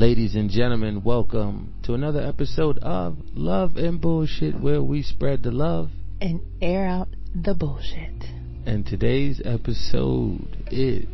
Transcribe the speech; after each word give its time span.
Ladies 0.00 0.34
and 0.34 0.48
gentlemen, 0.48 1.02
welcome 1.04 1.74
to 1.82 1.92
another 1.92 2.22
episode 2.22 2.78
of 2.78 3.18
Love 3.34 3.76
and 3.76 4.00
Bullshit, 4.00 4.58
where 4.58 4.80
we 4.82 5.02
spread 5.02 5.42
the 5.42 5.50
love 5.50 5.90
and 6.22 6.40
air 6.62 6.86
out 6.86 7.08
the 7.34 7.52
bullshit. 7.52 8.24
And 8.64 8.86
today's 8.86 9.42
episode 9.44 10.56
is 10.70 11.04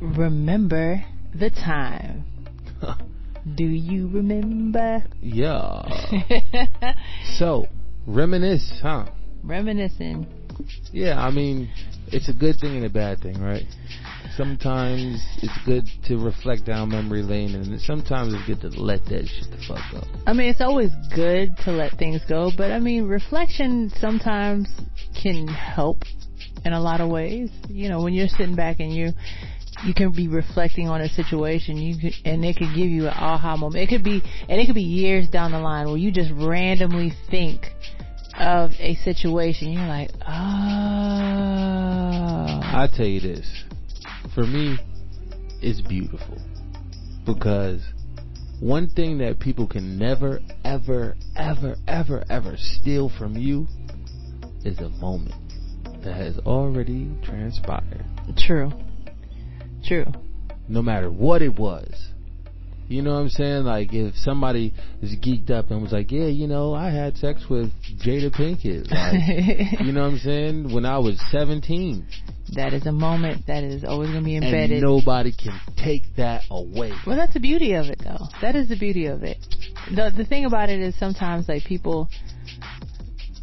Remember 0.00 1.04
the 1.34 1.50
Time. 1.50 2.24
Do 3.54 3.64
you 3.64 4.08
remember? 4.08 5.04
Yeah. 5.20 5.82
so, 7.36 7.66
reminisce, 8.06 8.80
huh? 8.82 9.04
Reminiscing. 9.44 10.26
Yeah, 10.92 11.20
I 11.20 11.30
mean, 11.30 11.70
it's 12.06 12.30
a 12.30 12.34
good 12.34 12.56
thing 12.58 12.76
and 12.76 12.86
a 12.86 12.90
bad 12.90 13.20
thing, 13.20 13.38
right? 13.38 13.66
Sometimes 14.40 15.22
it's 15.42 15.58
good 15.66 15.84
to 16.06 16.16
reflect 16.16 16.64
down 16.64 16.88
memory 16.88 17.22
lane, 17.22 17.54
and 17.54 17.78
sometimes 17.82 18.32
it's 18.32 18.46
good 18.46 18.62
to 18.62 18.80
let 18.80 19.04
that 19.04 19.26
shit 19.26 19.50
the 19.50 19.58
fuck 19.68 19.84
go. 19.92 20.02
I 20.26 20.32
mean, 20.32 20.48
it's 20.48 20.62
always 20.62 20.90
good 21.14 21.58
to 21.66 21.72
let 21.72 21.98
things 21.98 22.22
go, 22.26 22.50
but 22.56 22.70
I 22.70 22.78
mean, 22.78 23.06
reflection 23.06 23.92
sometimes 24.00 24.66
can 25.22 25.46
help 25.46 26.04
in 26.64 26.72
a 26.72 26.80
lot 26.80 27.02
of 27.02 27.10
ways. 27.10 27.50
You 27.68 27.90
know, 27.90 28.02
when 28.02 28.14
you're 28.14 28.28
sitting 28.28 28.56
back 28.56 28.80
and 28.80 28.90
you 28.90 29.10
you 29.84 29.92
can 29.92 30.10
be 30.10 30.26
reflecting 30.26 30.88
on 30.88 31.02
a 31.02 31.08
situation 31.10 31.76
you 31.76 31.98
could, 32.00 32.14
and 32.24 32.42
it 32.42 32.56
could 32.56 32.74
give 32.74 32.88
you 32.88 33.08
an 33.08 33.14
aha 33.14 33.58
moment. 33.58 33.82
It 33.82 33.90
could 33.90 34.02
be 34.02 34.22
and 34.48 34.58
it 34.58 34.64
could 34.64 34.74
be 34.74 34.80
years 34.80 35.28
down 35.28 35.52
the 35.52 35.60
line 35.60 35.86
where 35.86 35.98
you 35.98 36.10
just 36.10 36.30
randomly 36.34 37.12
think 37.30 37.66
of 38.38 38.70
a 38.78 38.94
situation. 39.04 39.70
You're 39.72 39.86
like, 39.86 40.10
oh. 40.22 40.30
I 42.72 42.88
tell 42.96 43.04
you 43.04 43.20
this, 43.20 43.64
for 44.34 44.46
me, 44.46 44.78
it's 45.62 45.80
beautiful 45.80 46.38
because 47.26 47.82
one 48.60 48.88
thing 48.90 49.18
that 49.18 49.40
people 49.40 49.66
can 49.66 49.98
never, 49.98 50.40
ever, 50.64 51.16
ever, 51.36 51.76
ever, 51.88 52.24
ever 52.30 52.54
steal 52.56 53.10
from 53.18 53.36
you 53.36 53.66
is 54.64 54.78
a 54.78 54.88
moment 54.88 55.34
that 56.04 56.14
has 56.14 56.38
already 56.40 57.10
transpired. 57.22 58.04
True. 58.36 58.70
True. 59.84 60.06
No 60.68 60.82
matter 60.82 61.10
what 61.10 61.42
it 61.42 61.58
was. 61.58 62.09
You 62.90 63.02
know 63.02 63.12
what 63.14 63.20
I'm 63.20 63.28
saying? 63.28 63.62
Like 63.64 63.92
if 63.92 64.16
somebody 64.16 64.74
is 65.00 65.14
geeked 65.14 65.50
up 65.50 65.70
and 65.70 65.80
was 65.80 65.92
like, 65.92 66.10
"Yeah, 66.10 66.26
you 66.26 66.48
know, 66.48 66.74
I 66.74 66.90
had 66.90 67.16
sex 67.16 67.44
with 67.48 67.70
Jada 68.04 68.34
Pinkett." 68.34 68.90
Like, 68.90 69.80
you 69.86 69.92
know 69.92 70.02
what 70.02 70.12
I'm 70.14 70.18
saying? 70.18 70.74
When 70.74 70.84
I 70.84 70.98
was 70.98 71.22
17. 71.30 72.04
That 72.56 72.72
is 72.74 72.86
a 72.86 72.92
moment 72.92 73.46
that 73.46 73.62
is 73.62 73.84
always 73.84 74.08
going 74.08 74.22
to 74.22 74.24
be 74.24 74.34
embedded. 74.36 74.72
And 74.72 74.82
nobody 74.82 75.30
can 75.32 75.60
take 75.76 76.02
that 76.16 76.42
away. 76.50 76.90
Well, 77.06 77.14
that's 77.16 77.32
the 77.32 77.38
beauty 77.38 77.74
of 77.74 77.86
it, 77.86 78.00
though. 78.02 78.26
That 78.42 78.56
is 78.56 78.68
the 78.68 78.76
beauty 78.76 79.06
of 79.06 79.22
it. 79.22 79.36
The 79.94 80.10
the 80.16 80.24
thing 80.24 80.44
about 80.46 80.68
it 80.68 80.80
is 80.80 80.98
sometimes 80.98 81.48
like 81.48 81.62
people 81.64 82.08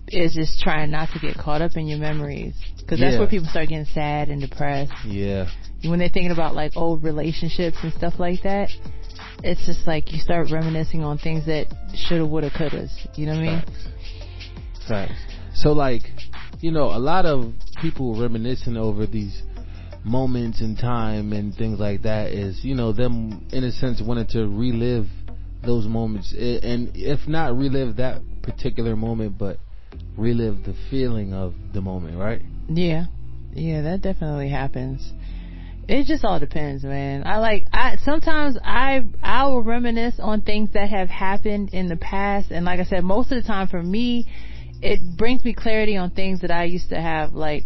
is 0.09 0.34
just 0.34 0.59
trying 0.59 0.92
not 0.92 1.08
to 1.14 1.20
get 1.20 1.38
caught 1.38 1.62
up 1.62 1.78
in 1.78 1.88
your 1.88 2.00
memories 2.00 2.53
because 2.80 3.00
that's 3.00 3.14
Yeah. 3.14 3.20
where 3.20 3.28
people 3.30 3.48
start 3.48 3.70
getting 3.70 3.86
sad 3.86 4.28
and 4.30 4.42
depressed 4.42 4.92
Yeah. 5.06 5.48
when 5.84 6.00
they're 6.00 6.09
thinking 6.09 6.31
about 6.31 6.53
like 6.56 6.73
old 6.75 7.02
relationships 7.03 7.78
and 7.84 7.94
stuff 7.94 8.20
like 8.20 8.42
that. 8.44 8.70
It's 9.43 9.66
just 9.66 9.85
like 9.88 10.11
you 10.11 10.19
start 10.19 10.47
reminiscing 10.52 11.03
on 11.03 11.17
things 11.17 11.45
that 11.45 11.67
shoulda, 11.95 12.25
woulda, 12.25 12.49
couldas. 12.49 12.91
You 13.16 13.27
know 13.27 13.33
what 13.33 13.41
I 13.41 13.45
mean? 13.45 13.63
Facts. 14.88 15.19
So 15.53 15.71
like, 15.73 16.03
you 16.59 16.71
know, 16.71 16.85
a 16.85 16.99
lot 16.99 17.25
of 17.25 17.53
people 17.81 18.19
reminiscing 18.19 18.77
over 18.77 19.05
these 19.05 19.44
moments 20.03 20.61
in 20.61 20.75
time 20.75 21.33
and 21.33 21.53
things 21.53 21.79
like 21.79 22.03
that 22.03 22.31
is, 22.31 22.63
you 22.63 22.75
know, 22.75 22.94
them 22.94 23.47
in 23.52 23.63
a 23.63 23.71
sense 23.71 24.02
wanting 24.02 24.27
to 24.27 24.47
relive 24.47 25.05
those 25.66 25.85
moments 25.85 26.33
and 26.33 26.91
if 26.95 27.27
not 27.27 27.57
relive 27.57 27.97
that 27.97 28.22
particular 28.41 28.95
moment, 28.95 29.38
but 29.38 29.57
relive 30.17 30.63
the 30.63 30.75
feeling 30.89 31.33
of 31.33 31.53
the 31.73 31.81
moment, 31.81 32.17
right? 32.17 32.41
Yeah, 32.69 33.06
yeah, 33.53 33.81
that 33.81 34.01
definitely 34.01 34.50
happens. 34.50 35.12
It 35.88 36.06
just 36.06 36.25
all 36.25 36.40
depends, 36.40 36.84
man. 36.84 37.24
I 37.25 37.38
like 37.38 37.68
I 37.72 37.96
sometimes 38.03 38.58
I 38.64 39.02
I 39.24 39.48
will 39.48 39.64
reminisce 39.64 40.16
on 40.20 40.42
things 40.42 40.72
that 40.74 40.90
have 40.90 41.08
happened 41.09 41.70
in 41.74 41.88
the 41.88 41.96
past, 41.96 42.52
and 42.52 42.66
like 42.66 42.80
I 42.80 42.84
said, 42.84 43.03
most 43.03 43.31
of 43.31 43.42
the 43.42 43.48
time 43.48 43.68
for 43.68 43.81
me, 43.81 44.28
it 44.81 45.00
brings 45.18 45.46
me 45.46 45.53
clarity 45.53 45.96
on 45.96 46.12
things 46.12 46.42
that 46.42 46.52
I 46.52 46.66
used 46.66 46.90
to 46.90 47.00
have. 47.00 47.31
Like 47.34 47.64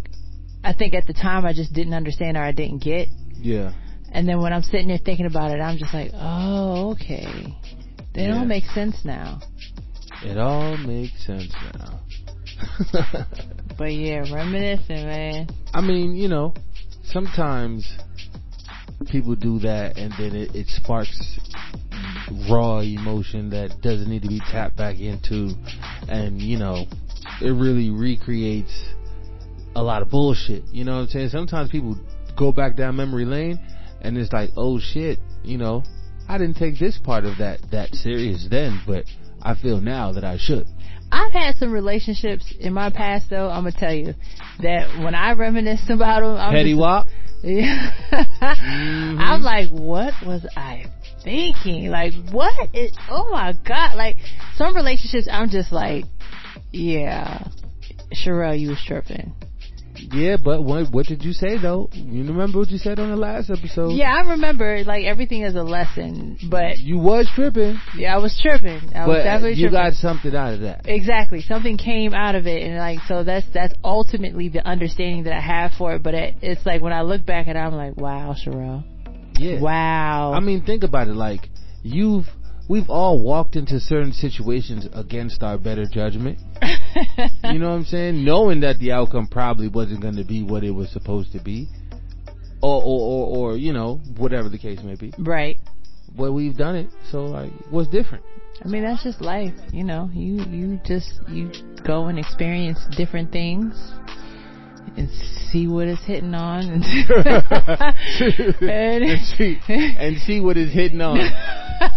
I 0.62 0.72
think 0.72 0.94
at 0.94 1.06
the 1.06 1.12
time 1.14 1.44
I 1.44 1.52
just 1.52 1.72
didn't 1.72 1.94
understand 1.94 2.36
or 2.36 2.42
I 2.42 2.52
didn't 2.52 2.78
get, 2.84 3.08
Yeah. 3.40 3.72
and 4.12 4.28
then 4.28 4.40
when 4.40 4.52
I'm 4.52 4.62
sitting 4.62 4.86
there 4.88 4.98
thinking 5.04 5.26
about 5.26 5.50
it, 5.50 5.60
I'm 5.60 5.76
just 5.76 5.92
like, 5.92 6.12
oh, 6.14 6.92
okay, 6.92 7.56
they 8.14 8.26
Yeah. 8.26 8.38
all 8.38 8.44
make 8.44 8.64
sense 8.66 9.04
now. 9.04 9.40
It 10.22 10.38
all 10.38 10.76
makes 10.76 11.26
sense 11.26 11.52
now. 11.74 12.00
But 13.78 13.94
yeah, 13.94 14.18
reminiscing, 14.32 15.06
man. 15.06 15.48
I 15.74 15.80
mean, 15.80 16.14
you 16.14 16.28
know, 16.28 16.54
sometimes 17.04 17.86
people 19.10 19.34
do 19.34 19.58
that 19.60 19.96
and 19.96 20.12
then 20.18 20.34
it, 20.34 20.54
it 20.54 20.66
sparks 20.68 21.38
raw 22.50 22.80
emotion 22.80 23.50
that 23.50 23.80
doesn't 23.82 24.08
need 24.08 24.22
to 24.22 24.28
be 24.28 24.40
tapped 24.50 24.76
back 24.76 24.98
into 24.98 25.50
and, 26.08 26.40
you 26.40 26.58
know, 26.58 26.86
it 27.40 27.50
really 27.50 27.90
recreates 27.90 28.72
a 29.74 29.82
lot 29.82 30.02
of 30.02 30.10
bullshit. 30.10 30.64
You 30.70 30.84
know 30.84 30.96
what 30.96 31.02
I'm 31.02 31.08
saying? 31.08 31.28
Sometimes 31.30 31.70
people 31.70 31.98
go 32.36 32.52
back 32.52 32.76
down 32.76 32.96
memory 32.96 33.24
lane 33.24 33.58
and 34.00 34.16
it's 34.16 34.32
like, 34.32 34.50
oh 34.56 34.78
shit, 34.78 35.18
you 35.42 35.58
know, 35.58 35.82
I 36.28 36.38
didn't 36.38 36.56
take 36.56 36.78
this 36.78 36.98
part 37.02 37.24
of 37.24 37.38
that, 37.38 37.60
that 37.72 37.94
serious 37.94 38.46
then, 38.50 38.80
but 38.86 39.04
I 39.42 39.54
feel 39.54 39.80
now 39.80 40.12
that 40.12 40.24
I 40.24 40.38
should. 40.38 40.66
I've 41.12 41.32
had 41.32 41.56
some 41.56 41.70
relationships 41.72 42.52
in 42.58 42.72
my 42.72 42.88
past, 42.90 43.28
though. 43.30 43.50
I'm 43.50 43.64
gonna 43.64 43.72
tell 43.78 43.92
you 43.94 44.14
that 44.62 44.98
when 45.04 45.14
I 45.14 45.32
reminisce 45.34 45.88
about 45.90 46.20
them, 46.20 46.36
I'm 46.36 46.52
Petty 46.52 46.74
wop? 46.74 47.06
Yeah. 47.44 47.90
Mhm. 48.40 49.18
I'm 49.18 49.42
like, 49.42 49.70
what 49.70 50.14
was 50.24 50.46
I 50.56 50.84
thinking? 51.24 51.88
Like, 51.90 52.12
what 52.30 52.54
is? 52.72 52.96
Oh 53.10 53.30
my 53.30 53.52
god! 53.66 53.96
Like 53.96 54.16
some 54.56 54.76
relationships, 54.76 55.26
I'm 55.30 55.50
just 55.50 55.72
like, 55.72 56.04
yeah, 56.70 57.42
Sherell, 58.12 58.58
you 58.58 58.68
was 58.70 58.82
tripping. 58.86 59.32
Yeah, 60.12 60.36
but 60.42 60.62
what 60.64 60.90
what 60.90 61.06
did 61.06 61.22
you 61.22 61.32
say 61.32 61.58
though? 61.60 61.88
You 61.92 62.24
remember 62.24 62.58
what 62.58 62.70
you 62.70 62.78
said 62.78 62.98
on 62.98 63.10
the 63.10 63.16
last 63.16 63.50
episode? 63.50 63.90
Yeah, 63.90 64.12
I 64.12 64.30
remember. 64.30 64.82
Like 64.84 65.04
everything 65.04 65.42
is 65.42 65.54
a 65.54 65.62
lesson, 65.62 66.38
but 66.50 66.78
You 66.78 66.98
was 66.98 67.28
tripping, 67.34 67.78
yeah, 67.96 68.14
I 68.14 68.18
was 68.18 68.38
tripping. 68.40 68.80
I 68.94 69.06
was 69.06 69.16
but 69.18 69.22
definitely 69.22 69.50
you 69.54 69.68
tripping. 69.68 69.90
got 69.90 69.92
something 69.94 70.34
out 70.34 70.54
of 70.54 70.60
that. 70.60 70.82
Exactly. 70.86 71.40
Something 71.42 71.76
came 71.78 72.14
out 72.14 72.34
of 72.34 72.46
it 72.46 72.62
and 72.62 72.76
like 72.78 72.98
so 73.06 73.22
that's 73.24 73.46
that's 73.54 73.74
ultimately 73.84 74.48
the 74.48 74.66
understanding 74.66 75.24
that 75.24 75.34
I 75.34 75.40
have 75.40 75.72
for 75.78 75.94
it, 75.94 76.02
but 76.02 76.14
it, 76.14 76.34
it's 76.42 76.64
like 76.66 76.82
when 76.82 76.92
I 76.92 77.02
look 77.02 77.24
back 77.24 77.48
at 77.48 77.56
it 77.56 77.58
I'm 77.58 77.74
like, 77.74 77.96
Wow, 77.96 78.34
Sherell. 78.34 78.84
Yeah. 79.38 79.60
Wow. 79.60 80.32
I 80.34 80.40
mean, 80.40 80.64
think 80.64 80.82
about 80.84 81.08
it. 81.08 81.14
Like 81.14 81.48
you've 81.82 82.26
we've 82.68 82.88
all 82.88 83.22
walked 83.22 83.56
into 83.56 83.80
certain 83.80 84.12
situations 84.12 84.86
against 84.92 85.42
our 85.42 85.58
better 85.58 85.84
judgment. 85.90 86.38
You 87.44 87.58
know 87.58 87.70
what 87.70 87.76
I'm 87.76 87.84
saying? 87.84 88.24
Knowing 88.24 88.60
that 88.60 88.78
the 88.78 88.92
outcome 88.92 89.26
probably 89.26 89.68
wasn't 89.68 90.00
going 90.00 90.16
to 90.16 90.24
be 90.24 90.42
what 90.42 90.64
it 90.64 90.70
was 90.70 90.90
supposed 90.90 91.32
to 91.32 91.40
be, 91.42 91.68
or 92.62 92.82
or 92.82 93.00
or, 93.00 93.36
or 93.52 93.56
you 93.56 93.72
know 93.72 94.00
whatever 94.16 94.48
the 94.48 94.58
case 94.58 94.80
may 94.82 94.94
be. 94.94 95.12
Right. 95.18 95.58
But 96.16 96.32
we've 96.32 96.56
done 96.56 96.76
it, 96.76 96.88
so 97.10 97.24
like, 97.24 97.52
what's 97.70 97.88
different? 97.88 98.24
I 98.64 98.68
mean 98.68 98.82
that's 98.84 99.02
just 99.02 99.20
life, 99.20 99.54
you 99.72 99.84
know. 99.84 100.08
You 100.12 100.44
you 100.44 100.80
just 100.84 101.20
you 101.28 101.50
go 101.86 102.06
and 102.06 102.18
experience 102.18 102.78
different 102.96 103.32
things 103.32 103.74
and 104.96 105.08
see 105.50 105.66
what 105.66 105.88
it's 105.88 106.04
hitting 106.04 106.34
on 106.34 106.64
and, 106.70 106.84
and 108.62 109.26
see 109.36 109.58
and 109.68 110.18
see 110.18 110.40
what 110.40 110.56
it's 110.56 110.72
hitting 110.72 111.00
on. 111.00 111.18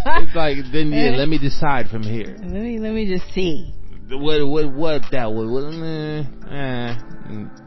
It's 0.07 0.35
like 0.35 0.57
then 0.73 0.91
yeah, 0.91 1.11
let 1.11 1.27
me 1.27 1.37
decide 1.37 1.89
from 1.89 2.01
here. 2.01 2.35
let 2.39 2.49
me 2.49 2.79
let 2.79 2.91
me 2.91 3.05
just 3.05 3.31
see. 3.35 3.71
What 4.09 4.47
what 4.47 4.71
what 4.73 5.01
that 5.11 5.33
was? 5.33 5.49
What, 5.49 5.73
eh, 5.73 6.23
eh, 6.53 6.95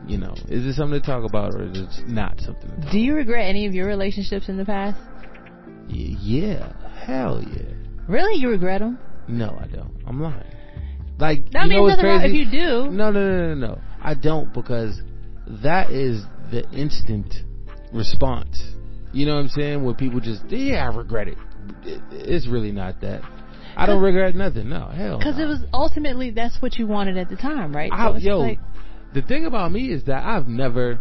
you 0.06 0.18
know, 0.18 0.34
is 0.48 0.64
it 0.66 0.74
something 0.74 1.00
to 1.00 1.04
talk 1.06 1.24
about 1.24 1.54
or 1.54 1.64
is 1.64 1.98
it 1.98 2.08
not 2.08 2.40
something? 2.40 2.70
To 2.70 2.76
talk 2.82 2.92
Do 2.92 2.98
you 2.98 3.14
regret 3.14 3.48
any 3.48 3.66
of 3.66 3.74
your 3.74 3.86
relationships 3.86 4.48
in 4.48 4.56
the 4.56 4.64
past? 4.64 4.98
Y- 5.88 6.16
Yeah, 6.20 6.72
hell 7.04 7.42
yeah. 7.42 7.72
Really? 8.06 8.36
You 8.40 8.50
regret 8.50 8.80
them? 8.80 8.98
No, 9.26 9.58
I 9.60 9.66
don't. 9.66 9.92
I'm 10.06 10.22
lying. 10.22 10.44
Like 11.18 11.40
I 11.56 11.64
you 11.64 11.70
mean, 11.70 11.78
know 11.80 11.86
nothing 11.88 12.04
crazy? 12.04 12.40
if 12.40 12.46
you 12.52 12.60
do. 12.60 12.90
No, 12.90 13.10
no, 13.10 13.20
no, 13.20 13.54
no, 13.54 13.66
no. 13.66 13.78
I 14.00 14.14
don't 14.14 14.52
because 14.54 15.02
that 15.64 15.90
is 15.90 16.22
the 16.52 16.68
instant 16.70 17.34
response. 17.92 18.62
You 19.12 19.26
know 19.26 19.34
what 19.34 19.40
I'm 19.40 19.48
saying? 19.48 19.82
Where 19.84 19.94
people 19.94 20.20
just, 20.20 20.44
yeah, 20.48 20.88
I 20.88 20.94
regret. 20.96 21.28
It- 21.28 21.38
It's 22.12 22.46
really 22.46 22.70
not 22.70 23.00
that. 23.00 23.22
I 23.78 23.86
don't 23.86 24.02
regret 24.02 24.34
nothing. 24.34 24.68
No, 24.68 24.88
hell. 24.88 25.18
Because 25.18 25.38
no. 25.38 25.44
it 25.44 25.46
was 25.46 25.60
ultimately 25.72 26.30
that's 26.30 26.60
what 26.60 26.76
you 26.78 26.86
wanted 26.86 27.16
at 27.16 27.28
the 27.28 27.36
time, 27.36 27.74
right? 27.74 27.90
I, 27.92 28.16
yo, 28.18 28.40
like- 28.40 28.58
the 29.14 29.22
thing 29.22 29.46
about 29.46 29.72
me 29.72 29.92
is 29.92 30.04
that 30.04 30.24
I've 30.24 30.48
never. 30.48 30.98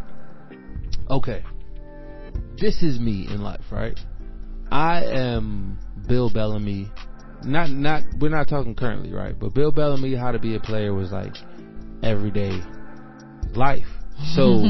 Okay, 1.09 1.43
this 2.59 2.83
is 2.83 2.99
me 2.99 3.27
in 3.29 3.41
life, 3.41 3.63
right? 3.71 3.99
I 4.71 5.03
am 5.03 5.79
Bill 6.07 6.29
Bellamy. 6.29 6.91
Not 7.43 7.69
not 7.69 8.03
we're 8.19 8.29
not 8.29 8.47
talking 8.47 8.75
currently, 8.75 9.11
right? 9.11 9.37
But 9.37 9.53
Bill 9.53 9.71
Bellamy, 9.71 10.15
how 10.15 10.31
to 10.31 10.39
be 10.39 10.55
a 10.55 10.59
player 10.59 10.93
was 10.93 11.11
like 11.11 11.35
everyday 12.03 12.61
life. 13.55 13.87
So 14.35 14.63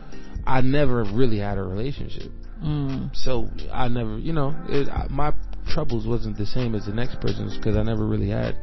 I 0.46 0.60
never 0.60 1.04
really 1.04 1.38
had 1.38 1.58
a 1.58 1.62
relationship. 1.62 2.30
Mm. 2.62 3.14
So 3.14 3.48
I 3.72 3.88
never, 3.88 4.18
you 4.18 4.32
know, 4.32 4.54
it, 4.68 4.88
I, 4.88 5.06
my 5.10 5.32
troubles 5.72 6.06
wasn't 6.06 6.36
the 6.36 6.46
same 6.46 6.74
as 6.74 6.86
the 6.86 6.92
next 6.92 7.20
person's 7.20 7.56
because 7.56 7.76
I 7.76 7.82
never 7.82 8.06
really 8.06 8.28
had 8.28 8.56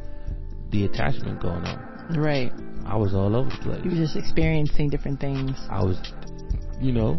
the 0.70 0.84
attachment 0.84 1.40
going 1.42 1.64
on. 1.64 2.16
Right. 2.16 2.52
I 2.86 2.96
was 2.96 3.14
all 3.14 3.36
over 3.36 3.50
the 3.50 3.56
place. 3.62 3.80
You 3.84 3.90
were 3.90 3.96
just 3.96 4.16
experiencing 4.16 4.88
different 4.90 5.20
things. 5.20 5.52
I 5.68 5.82
was, 5.84 5.98
you 6.80 6.92
know, 6.92 7.18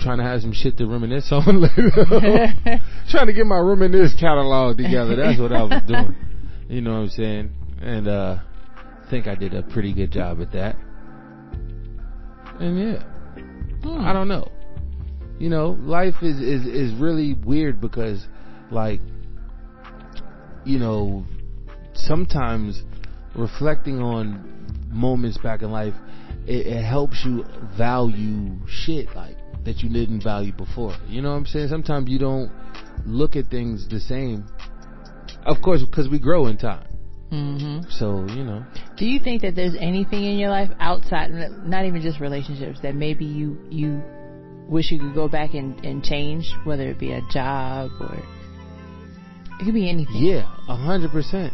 trying 0.00 0.18
to 0.18 0.24
have 0.24 0.40
some 0.40 0.52
shit 0.52 0.76
to 0.78 0.86
reminisce 0.86 1.30
on 1.30 1.60
later. 1.62 1.90
trying 3.10 3.26
to 3.26 3.32
get 3.32 3.46
my 3.46 3.58
reminisce 3.58 4.14
catalog 4.18 4.76
together. 4.78 5.16
That's 5.16 5.38
what 5.38 5.52
I 5.52 5.62
was 5.62 5.82
doing. 5.86 6.16
You 6.68 6.80
know 6.80 6.92
what 6.92 7.00
I'm 7.00 7.08
saying? 7.10 7.50
And 7.82 8.08
uh 8.08 8.38
I 9.04 9.10
think 9.10 9.26
I 9.26 9.34
did 9.34 9.52
a 9.52 9.62
pretty 9.62 9.92
good 9.92 10.10
job 10.10 10.40
at 10.40 10.52
that. 10.52 10.76
And 12.58 12.78
yeah, 12.78 13.02
Hmm. 13.82 14.00
I 14.00 14.14
don't 14.14 14.28
know. 14.28 14.48
You 15.38 15.50
know, 15.50 15.76
life 15.80 16.14
is 16.22 16.40
is 16.40 16.64
is 16.66 16.94
really 16.98 17.34
weird 17.34 17.78
because 17.80 18.26
like 18.70 19.00
you 20.64 20.78
know, 20.78 21.24
sometimes 21.94 22.82
reflecting 23.34 24.00
on 24.00 24.48
moments 24.90 25.38
back 25.38 25.62
in 25.62 25.70
life 25.70 25.94
it, 26.46 26.66
it 26.66 26.84
helps 26.84 27.24
you 27.24 27.44
value 27.76 28.56
shit 28.66 29.14
like 29.14 29.36
that 29.64 29.78
you 29.78 29.88
didn't 29.88 30.22
value 30.22 30.52
before. 30.52 30.94
You 31.06 31.22
know 31.22 31.30
what 31.30 31.36
I'm 31.36 31.46
saying? 31.46 31.68
Sometimes 31.68 32.08
you 32.08 32.18
don't 32.18 32.50
look 33.06 33.36
at 33.36 33.46
things 33.46 33.88
the 33.88 34.00
same. 34.00 34.44
Of 35.44 35.62
course, 35.62 35.82
because 35.84 36.08
we 36.08 36.18
grow 36.18 36.46
in 36.46 36.56
time. 36.56 36.86
hmm 37.30 37.80
So, 37.88 38.26
you 38.28 38.44
know. 38.44 38.64
Do 38.96 39.06
you 39.06 39.20
think 39.20 39.42
that 39.42 39.54
there's 39.54 39.76
anything 39.78 40.24
in 40.24 40.38
your 40.38 40.50
life 40.50 40.70
outside, 40.80 41.30
not 41.64 41.84
even 41.84 42.02
just 42.02 42.20
relationships, 42.20 42.80
that 42.82 42.94
maybe 42.94 43.24
you 43.24 43.58
you 43.70 44.02
wish 44.68 44.90
you 44.90 44.98
could 44.98 45.14
go 45.14 45.28
back 45.28 45.54
and, 45.54 45.84
and 45.84 46.02
change, 46.02 46.50
whether 46.64 46.88
it 46.88 46.98
be 46.98 47.12
a 47.12 47.20
job 47.30 47.90
or 48.00 48.18
it 49.62 49.64
could 49.64 49.74
be 49.74 49.88
anything. 49.88 50.16
Yeah, 50.16 50.52
a 50.68 50.76
hundred 50.76 51.12
percent. 51.12 51.52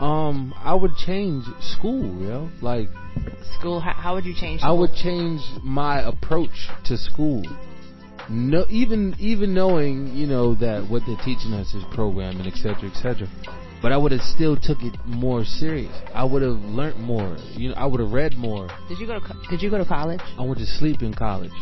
Um, 0.00 0.52
I 0.58 0.74
would 0.74 0.94
change 0.96 1.44
school, 1.60 2.02
you 2.02 2.28
know? 2.28 2.50
Like, 2.60 2.88
School, 3.58 3.80
how, 3.80 3.94
how 3.94 4.14
would 4.14 4.26
you 4.26 4.34
change? 4.34 4.60
I 4.62 4.72
would 4.72 4.92
change 4.92 5.40
my 5.62 6.06
approach 6.06 6.68
to 6.84 6.98
school. 6.98 7.42
No, 8.28 8.66
even 8.68 9.14
even 9.18 9.54
knowing 9.54 10.08
you 10.14 10.26
know 10.26 10.54
that 10.56 10.90
what 10.90 11.02
they're 11.06 11.16
teaching 11.24 11.52
us 11.54 11.72
is 11.74 11.84
programming, 11.94 12.46
et 12.46 12.56
cetera, 12.56 12.90
et 12.90 12.96
cetera. 12.96 13.28
But 13.80 13.92
I 13.92 13.96
would 13.96 14.10
have 14.12 14.20
still 14.22 14.56
took 14.56 14.82
it 14.82 14.96
more 15.06 15.44
serious. 15.44 15.94
I 16.12 16.24
would 16.24 16.42
have 16.42 16.58
learned 16.58 16.98
more. 16.98 17.36
You 17.52 17.68
know, 17.70 17.76
I 17.76 17.86
would 17.86 18.00
have 18.00 18.10
read 18.10 18.36
more. 18.36 18.68
Did 18.88 18.98
you 18.98 19.06
go 19.06 19.18
to 19.18 19.34
Did 19.48 19.62
you 19.62 19.70
go 19.70 19.78
to 19.78 19.84
college? 19.86 20.20
I 20.36 20.42
went 20.42 20.58
to 20.58 20.66
sleep 20.66 21.02
in 21.02 21.14
college. 21.14 21.52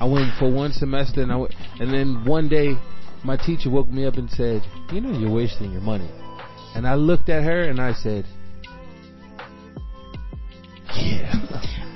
I 0.00 0.04
went 0.04 0.34
for 0.38 0.52
one 0.52 0.72
semester, 0.72 1.22
and 1.22 1.32
I 1.32 1.36
went, 1.36 1.54
and 1.80 1.94
then 1.94 2.24
one 2.26 2.48
day, 2.48 2.74
my 3.26 3.36
teacher 3.36 3.68
woke 3.70 3.88
me 3.88 4.06
up 4.06 4.14
and 4.14 4.30
said, 4.30 4.62
"You 4.92 5.00
know, 5.00 5.18
you're 5.18 5.30
wasting 5.30 5.72
your 5.72 5.80
money." 5.80 6.08
And 6.74 6.86
I 6.86 6.94
looked 6.94 7.28
at 7.28 7.42
her 7.42 7.62
and 7.62 7.80
I 7.80 7.92
said, 7.92 8.24
"Yeah." 10.94 11.32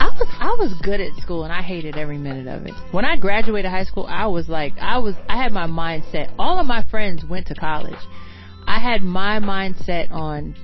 I 0.00 0.08
was 0.18 0.28
I 0.40 0.56
was 0.58 0.74
good 0.82 1.00
at 1.00 1.14
school 1.22 1.44
and 1.44 1.52
I 1.52 1.62
hated 1.62 1.96
every 1.96 2.18
minute 2.18 2.46
of 2.48 2.66
it. 2.66 2.72
When 2.90 3.04
I 3.04 3.16
graduated 3.16 3.70
high 3.70 3.84
school, 3.84 4.06
I 4.08 4.26
was 4.26 4.48
like 4.48 4.72
I 4.80 4.98
was 4.98 5.14
I 5.28 5.36
had 5.42 5.52
my 5.52 5.66
mindset. 5.66 6.32
All 6.38 6.58
of 6.58 6.66
my 6.66 6.82
friends 6.90 7.24
went 7.24 7.46
to 7.46 7.54
college. 7.54 8.02
I 8.66 8.80
had 8.80 9.02
my 9.02 9.38
mindset 9.38 10.10
on 10.10 10.54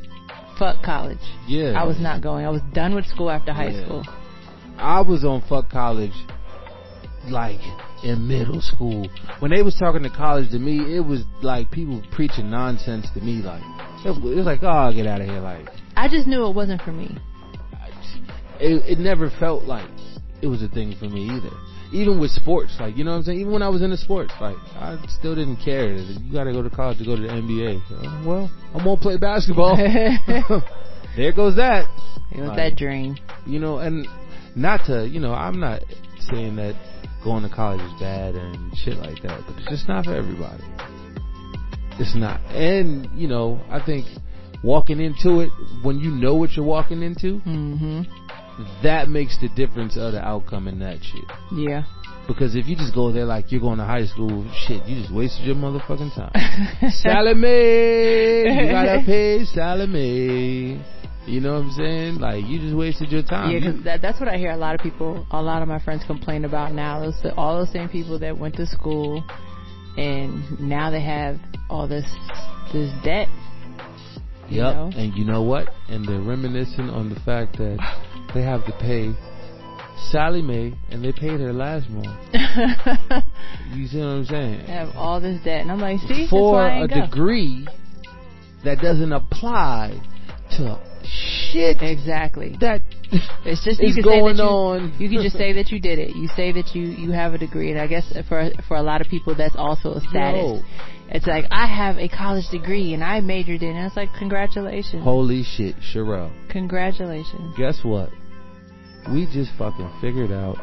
fuck 0.58 0.82
college. 0.82 1.18
Yeah. 1.46 1.80
I 1.80 1.84
was 1.84 1.98
not 2.00 2.22
going. 2.22 2.44
I 2.44 2.50
was 2.50 2.62
done 2.72 2.94
with 2.94 3.06
school 3.06 3.30
after 3.30 3.52
high 3.52 3.68
Yeah. 3.70 3.84
school. 3.84 4.04
I 4.78 5.00
was 5.00 5.24
on 5.24 5.42
fuck 5.48 5.70
college 5.70 6.12
like 7.28 7.60
in 8.04 8.26
middle 8.28 8.60
school. 8.60 9.08
When 9.40 9.50
they 9.50 9.62
was 9.62 9.74
talking 9.76 10.02
to 10.02 10.10
college 10.10 10.50
to 10.50 10.58
me, 10.58 10.96
it 10.96 11.00
was 11.04 11.22
like 11.42 11.70
people 11.70 12.02
preaching 12.12 12.50
nonsense 12.50 13.06
to 13.14 13.20
me. 13.20 13.42
Like 13.42 13.62
it 14.04 14.10
was 14.22 14.46
like, 14.46 14.60
oh, 14.62 14.92
get 14.94 15.06
out 15.06 15.20
of 15.20 15.26
here. 15.28 15.40
Like 15.40 15.68
I 15.96 16.08
just 16.08 16.26
knew 16.26 16.46
it 16.46 16.54
wasn't 16.54 16.82
for 16.82 16.92
me. 16.92 17.16
it, 18.60 18.82
it 18.86 18.98
never 18.98 19.30
felt 19.38 19.64
like 19.64 19.88
it 20.42 20.46
was 20.46 20.62
a 20.62 20.68
thing 20.68 20.94
for 20.98 21.06
me 21.06 21.28
either. 21.30 21.50
Even 21.92 22.18
with 22.18 22.30
sports, 22.32 22.76
like 22.80 22.96
you 22.96 23.04
know 23.04 23.12
what 23.12 23.18
I'm 23.18 23.22
saying. 23.22 23.40
Even 23.40 23.52
when 23.52 23.62
I 23.62 23.68
was 23.68 23.80
in 23.80 23.90
the 23.90 23.96
sports, 23.96 24.32
like 24.40 24.56
I 24.74 24.98
still 25.08 25.34
didn't 25.34 25.58
care. 25.64 25.94
You 25.94 26.32
got 26.32 26.44
to 26.44 26.52
go 26.52 26.62
to 26.62 26.68
college 26.70 26.98
to 26.98 27.04
go 27.04 27.14
to 27.16 27.22
the 27.22 27.28
NBA. 27.28 27.88
So, 27.88 27.94
uh, 27.96 28.22
well, 28.26 28.50
I'm 28.74 28.84
gonna 28.84 29.00
play 29.00 29.16
basketball. 29.16 29.76
there 31.16 31.32
goes 31.32 31.56
that. 31.56 31.86
It 32.32 32.40
was 32.40 32.48
Like, 32.48 32.56
that 32.56 32.76
dream. 32.76 33.16
you 33.46 33.60
know, 33.60 33.78
and 33.78 34.06
not 34.56 34.84
to, 34.86 35.06
you 35.06 35.20
know, 35.20 35.32
I'm 35.32 35.60
not 35.60 35.82
saying 36.18 36.56
that 36.56 36.74
going 37.26 37.42
to 37.42 37.54
college 37.54 37.80
is 37.80 37.92
bad 38.00 38.36
and 38.36 38.72
shit 38.78 38.96
like 38.96 39.20
that, 39.22 39.42
but 39.46 39.56
it's 39.58 39.68
just 39.68 39.88
not 39.88 40.04
for 40.04 40.14
everybody. 40.14 40.62
It's 41.98 42.14
not. 42.14 42.40
And, 42.54 43.08
you 43.18 43.26
know, 43.26 43.60
I 43.68 43.84
think 43.84 44.06
walking 44.62 45.00
into 45.00 45.40
it, 45.40 45.50
when 45.82 45.98
you 45.98 46.10
know 46.10 46.36
what 46.36 46.52
you're 46.52 46.64
walking 46.64 47.02
into, 47.02 47.40
hmm 47.40 48.02
that 48.82 49.08
makes 49.10 49.38
the 49.38 49.50
difference 49.50 49.98
of 49.98 50.12
the 50.12 50.20
outcome 50.20 50.66
in 50.66 50.78
that 50.78 50.96
shit. 51.02 51.24
Yeah. 51.52 51.84
Because 52.26 52.56
if 52.56 52.66
you 52.66 52.74
just 52.74 52.94
go 52.94 53.12
there 53.12 53.26
like 53.26 53.52
you're 53.52 53.60
going 53.60 53.78
to 53.78 53.84
high 53.84 54.06
school, 54.06 54.50
shit, 54.66 54.82
you 54.86 55.00
just 55.00 55.12
wasted 55.12 55.44
your 55.44 55.56
motherfucking 55.56 56.14
time. 56.14 56.32
Sallie 56.90 57.34
Mae! 57.34 58.64
You 58.64 58.70
gotta 58.70 59.02
pay 59.04 59.44
Sallie 59.44 59.86
Mae. 59.86 60.82
You 61.26 61.40
know 61.40 61.54
what 61.54 61.62
I'm 61.64 61.70
saying? 61.72 62.14
Like, 62.18 62.44
you 62.46 62.60
just 62.60 62.76
wasted 62.76 63.10
your 63.10 63.22
time. 63.22 63.50
Yeah, 63.50 63.58
because 63.60 63.84
that, 63.84 64.00
that's 64.02 64.20
what 64.20 64.28
I 64.28 64.36
hear 64.36 64.52
a 64.52 64.56
lot 64.56 64.74
of 64.74 64.80
people, 64.80 65.26
a 65.32 65.42
lot 65.42 65.60
of 65.62 65.68
my 65.68 65.78
friends 65.82 66.02
complain 66.06 66.44
about 66.44 66.72
now. 66.72 67.00
Those 67.00 67.14
all 67.36 67.58
those 67.58 67.72
same 67.72 67.88
people 67.88 68.18
that 68.20 68.38
went 68.38 68.54
to 68.56 68.66
school, 68.66 69.24
and 69.96 70.60
now 70.60 70.90
they 70.90 71.00
have 71.02 71.38
all 71.68 71.88
this 71.88 72.04
this 72.72 72.92
debt. 73.04 73.28
you 74.48 74.58
Yep. 74.62 74.74
know? 74.74 74.90
And 74.94 75.14
you 75.16 75.24
know 75.24 75.42
what? 75.42 75.68
And 75.88 76.06
they're 76.06 76.20
reminiscing 76.20 76.88
on 76.90 77.08
the 77.08 77.18
fact 77.20 77.56
that 77.58 77.78
they 78.34 78.42
have 78.42 78.64
to 78.66 78.72
pay 78.78 79.12
Sallie 80.10 80.42
Mae, 80.42 80.74
and 80.90 81.02
they 81.04 81.10
paid 81.12 81.40
her 81.40 81.52
last 81.52 81.88
month. 81.90 82.06
You 83.74 83.86
see 83.88 83.98
what 83.98 84.06
I'm 84.06 84.24
saying? 84.26 84.58
They 84.66 84.72
have 84.72 84.94
all 84.94 85.20
this 85.20 85.42
debt, 85.42 85.60
and 85.62 85.72
I'm 85.72 85.80
like, 85.80 85.98
see, 86.00 86.26
For 86.30 86.64
a 86.68 86.86
go. 86.86 87.00
degree 87.06 87.66
that 88.64 88.78
doesn't 88.80 89.12
apply 89.12 90.00
to 90.56 90.78
shit 91.06 91.78
Exactly. 91.82 92.56
that 92.60 92.80
It's 93.44 93.64
just 93.64 93.80
you 93.82 93.94
can 93.94 94.02
going 94.02 94.36
say 94.36 94.42
that 94.42 94.42
you, 94.42 94.48
on. 94.48 94.94
You 94.98 95.08
can 95.08 95.22
just 95.22 95.36
say 95.36 95.52
that 95.52 95.70
you 95.70 95.80
did 95.80 95.98
it. 95.98 96.16
You 96.16 96.28
say 96.36 96.52
that 96.52 96.74
you 96.74 96.82
you 96.82 97.12
have 97.12 97.34
a 97.34 97.38
degree, 97.38 97.70
and 97.70 97.80
I 97.80 97.86
guess 97.86 98.12
for 98.28 98.50
for 98.66 98.76
a 98.76 98.82
lot 98.82 99.00
of 99.00 99.06
people 99.08 99.34
that's 99.34 99.54
also 99.56 99.92
a 99.94 100.00
status. 100.00 100.40
Yo, 100.42 100.60
It's 101.08 101.26
like 101.26 101.44
I 101.52 101.66
have 101.66 101.98
a 101.98 102.08
college 102.08 102.48
degree 102.50 102.94
and 102.94 103.02
I 103.04 103.20
majored 103.20 103.62
in. 103.62 103.76
it. 103.76 103.86
It's 103.86 103.96
like 103.96 104.08
congratulations, 104.18 105.04
holy 105.04 105.42
shit, 105.44 105.76
Sherell. 105.76 106.30
congratulations. 106.50 107.54
Guess 107.56 107.84
what? 107.84 108.10
We 109.12 109.26
just 109.32 109.50
fucking 109.56 109.90
figured 110.00 110.32
out 110.32 110.58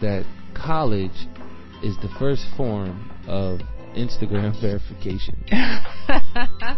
that 0.00 0.24
college 0.54 1.14
is 1.84 1.96
the 2.02 2.08
first 2.18 2.44
form 2.56 3.10
of 3.28 3.60
Instagram 3.96 4.60
verification. 4.60 5.44
yeah. 5.46 6.76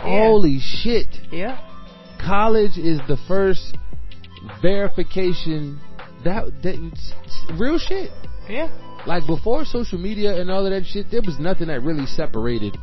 Holy 0.00 0.58
shit. 0.60 1.06
Yeah. 1.30 1.58
College 2.20 2.78
is 2.78 3.00
the 3.08 3.18
first 3.28 3.76
verification 4.62 5.80
that, 6.24 6.50
that 6.62 7.56
real 7.58 7.78
shit. 7.78 8.10
Yeah. 8.48 8.70
Like 9.06 9.26
before 9.26 9.64
social 9.64 9.98
media 9.98 10.40
and 10.40 10.50
all 10.50 10.66
of 10.66 10.72
that 10.72 10.86
shit, 10.86 11.06
there 11.10 11.22
was 11.24 11.38
nothing 11.38 11.68
that 11.68 11.82
really 11.82 12.06
separated 12.06 12.76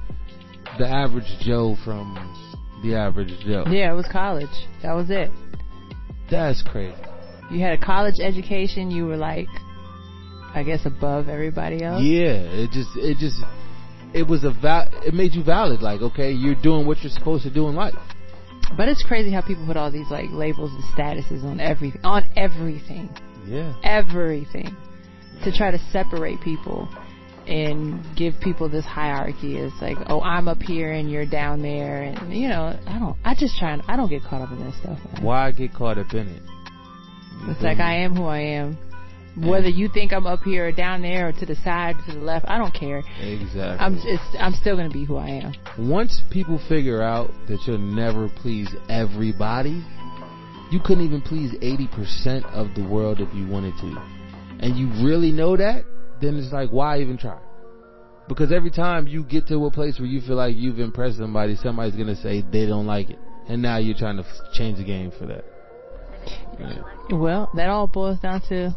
the 0.77 0.87
average 0.87 1.27
Joe 1.41 1.75
from 1.83 2.15
the 2.83 2.95
average 2.95 3.33
Joe. 3.45 3.65
Yeah, 3.69 3.91
it 3.91 3.95
was 3.95 4.07
college. 4.11 4.49
That 4.81 4.93
was 4.93 5.09
it. 5.09 5.31
That's 6.31 6.61
crazy. 6.63 6.95
You 7.51 7.59
had 7.59 7.79
a 7.79 7.85
college 7.85 8.19
education. 8.19 8.89
You 8.89 9.05
were 9.05 9.17
like, 9.17 9.47
I 10.55 10.63
guess, 10.63 10.85
above 10.85 11.27
everybody 11.27 11.83
else. 11.83 12.01
Yeah, 12.01 12.39
it 12.39 12.71
just 12.71 12.89
it 12.95 13.17
just 13.17 13.37
it 14.13 14.27
was 14.27 14.43
a 14.43 14.51
val- 14.51 14.89
it 15.05 15.13
made 15.13 15.33
you 15.33 15.43
valid. 15.43 15.81
Like 15.81 16.01
okay, 16.01 16.31
you're 16.31 16.55
doing 16.55 16.87
what 16.87 16.99
you're 17.03 17.11
supposed 17.11 17.43
to 17.43 17.53
do 17.53 17.67
in 17.67 17.75
life. 17.75 17.95
But 18.75 18.89
it's 18.89 19.03
crazy 19.03 19.31
how 19.31 19.41
people 19.41 19.65
put 19.65 19.77
all 19.77 19.91
these 19.91 20.09
like 20.09 20.29
labels 20.31 20.71
and 20.71 20.83
statuses 20.95 21.43
on 21.43 21.59
everything, 21.59 22.01
on 22.03 22.25
everything, 22.35 23.09
Yeah. 23.47 23.73
everything, 23.83 24.75
to 25.43 25.51
try 25.51 25.71
to 25.71 25.79
separate 25.91 26.41
people 26.41 26.89
and 27.47 28.03
give 28.15 28.33
people 28.41 28.69
this 28.69 28.85
hierarchy. 28.85 29.57
It's 29.57 29.81
like, 29.81 29.97
oh, 30.07 30.21
I'm 30.21 30.47
up 30.47 30.61
here 30.61 30.91
and 30.93 31.11
you're 31.11 31.25
down 31.25 31.61
there, 31.61 32.01
and 32.03 32.33
you 32.33 32.47
know, 32.47 32.77
I 32.87 32.99
don't. 32.99 33.17
I 33.23 33.35
just 33.35 33.57
try 33.59 33.73
and 33.73 33.81
I 33.87 33.95
don't 33.95 34.09
get 34.09 34.23
caught 34.23 34.41
up 34.41 34.51
in 34.51 34.59
that 34.59 34.73
stuff. 34.81 34.97
Man. 35.13 35.23
Why 35.23 35.51
get 35.51 35.73
caught 35.73 35.97
up 35.97 36.13
in 36.13 36.27
it? 36.27 36.41
You 37.41 37.51
It's 37.51 37.61
like 37.61 37.77
me? 37.79 37.83
I 37.83 37.93
am 37.95 38.15
who 38.15 38.25
I 38.25 38.39
am. 38.39 38.77
Whether 39.35 39.69
you 39.69 39.89
think 39.89 40.13
I'm 40.13 40.27
up 40.27 40.41
here 40.43 40.67
or 40.67 40.71
down 40.71 41.01
there 41.01 41.29
or 41.29 41.31
to 41.33 41.45
the 41.45 41.55
side, 41.55 41.95
to 42.07 42.13
the 42.13 42.19
left, 42.19 42.45
I 42.47 42.57
don't 42.59 42.73
care. 42.73 43.03
Exactly. 43.19 43.63
I'm 43.63 43.97
I'm 44.39 44.53
still 44.53 44.75
gonna 44.75 44.89
be 44.89 45.05
who 45.05 45.17
I 45.17 45.29
am. 45.29 45.53
Once 45.89 46.21
people 46.29 46.59
figure 46.69 47.01
out 47.01 47.31
that 47.47 47.59
you'll 47.65 47.79
never 47.79 48.29
please 48.29 48.69
everybody, 48.89 49.83
you 50.71 50.79
couldn't 50.79 51.03
even 51.03 51.21
please 51.21 51.51
80% 51.61 52.45
of 52.53 52.73
the 52.75 52.87
world 52.87 53.19
if 53.21 53.33
you 53.33 53.47
wanted 53.47 53.73
to. 53.77 53.95
And 54.59 54.77
you 54.77 54.87
really 55.05 55.31
know 55.31 55.57
that, 55.57 55.83
then 56.21 56.37
it's 56.37 56.53
like, 56.53 56.69
why 56.69 56.99
even 56.99 57.17
try? 57.17 57.39
Because 58.27 58.51
every 58.51 58.71
time 58.71 59.07
you 59.07 59.23
get 59.23 59.47
to 59.47 59.65
a 59.65 59.71
place 59.71 59.99
where 59.99 60.07
you 60.07 60.21
feel 60.21 60.35
like 60.35 60.55
you've 60.55 60.79
impressed 60.79 61.17
somebody, 61.17 61.55
somebody's 61.55 61.95
gonna 61.95 62.15
say 62.15 62.41
they 62.41 62.65
don't 62.65 62.85
like 62.85 63.09
it. 63.09 63.19
And 63.47 63.61
now 63.61 63.77
you're 63.77 63.97
trying 63.97 64.17
to 64.17 64.23
f- 64.23 64.53
change 64.53 64.77
the 64.77 64.85
game 64.85 65.11
for 65.11 65.25
that. 65.25 65.43
Yeah. 66.59 66.81
Well, 67.11 67.51
that 67.55 67.67
all 67.67 67.87
boils 67.87 68.19
down 68.19 68.41
to 68.47 68.73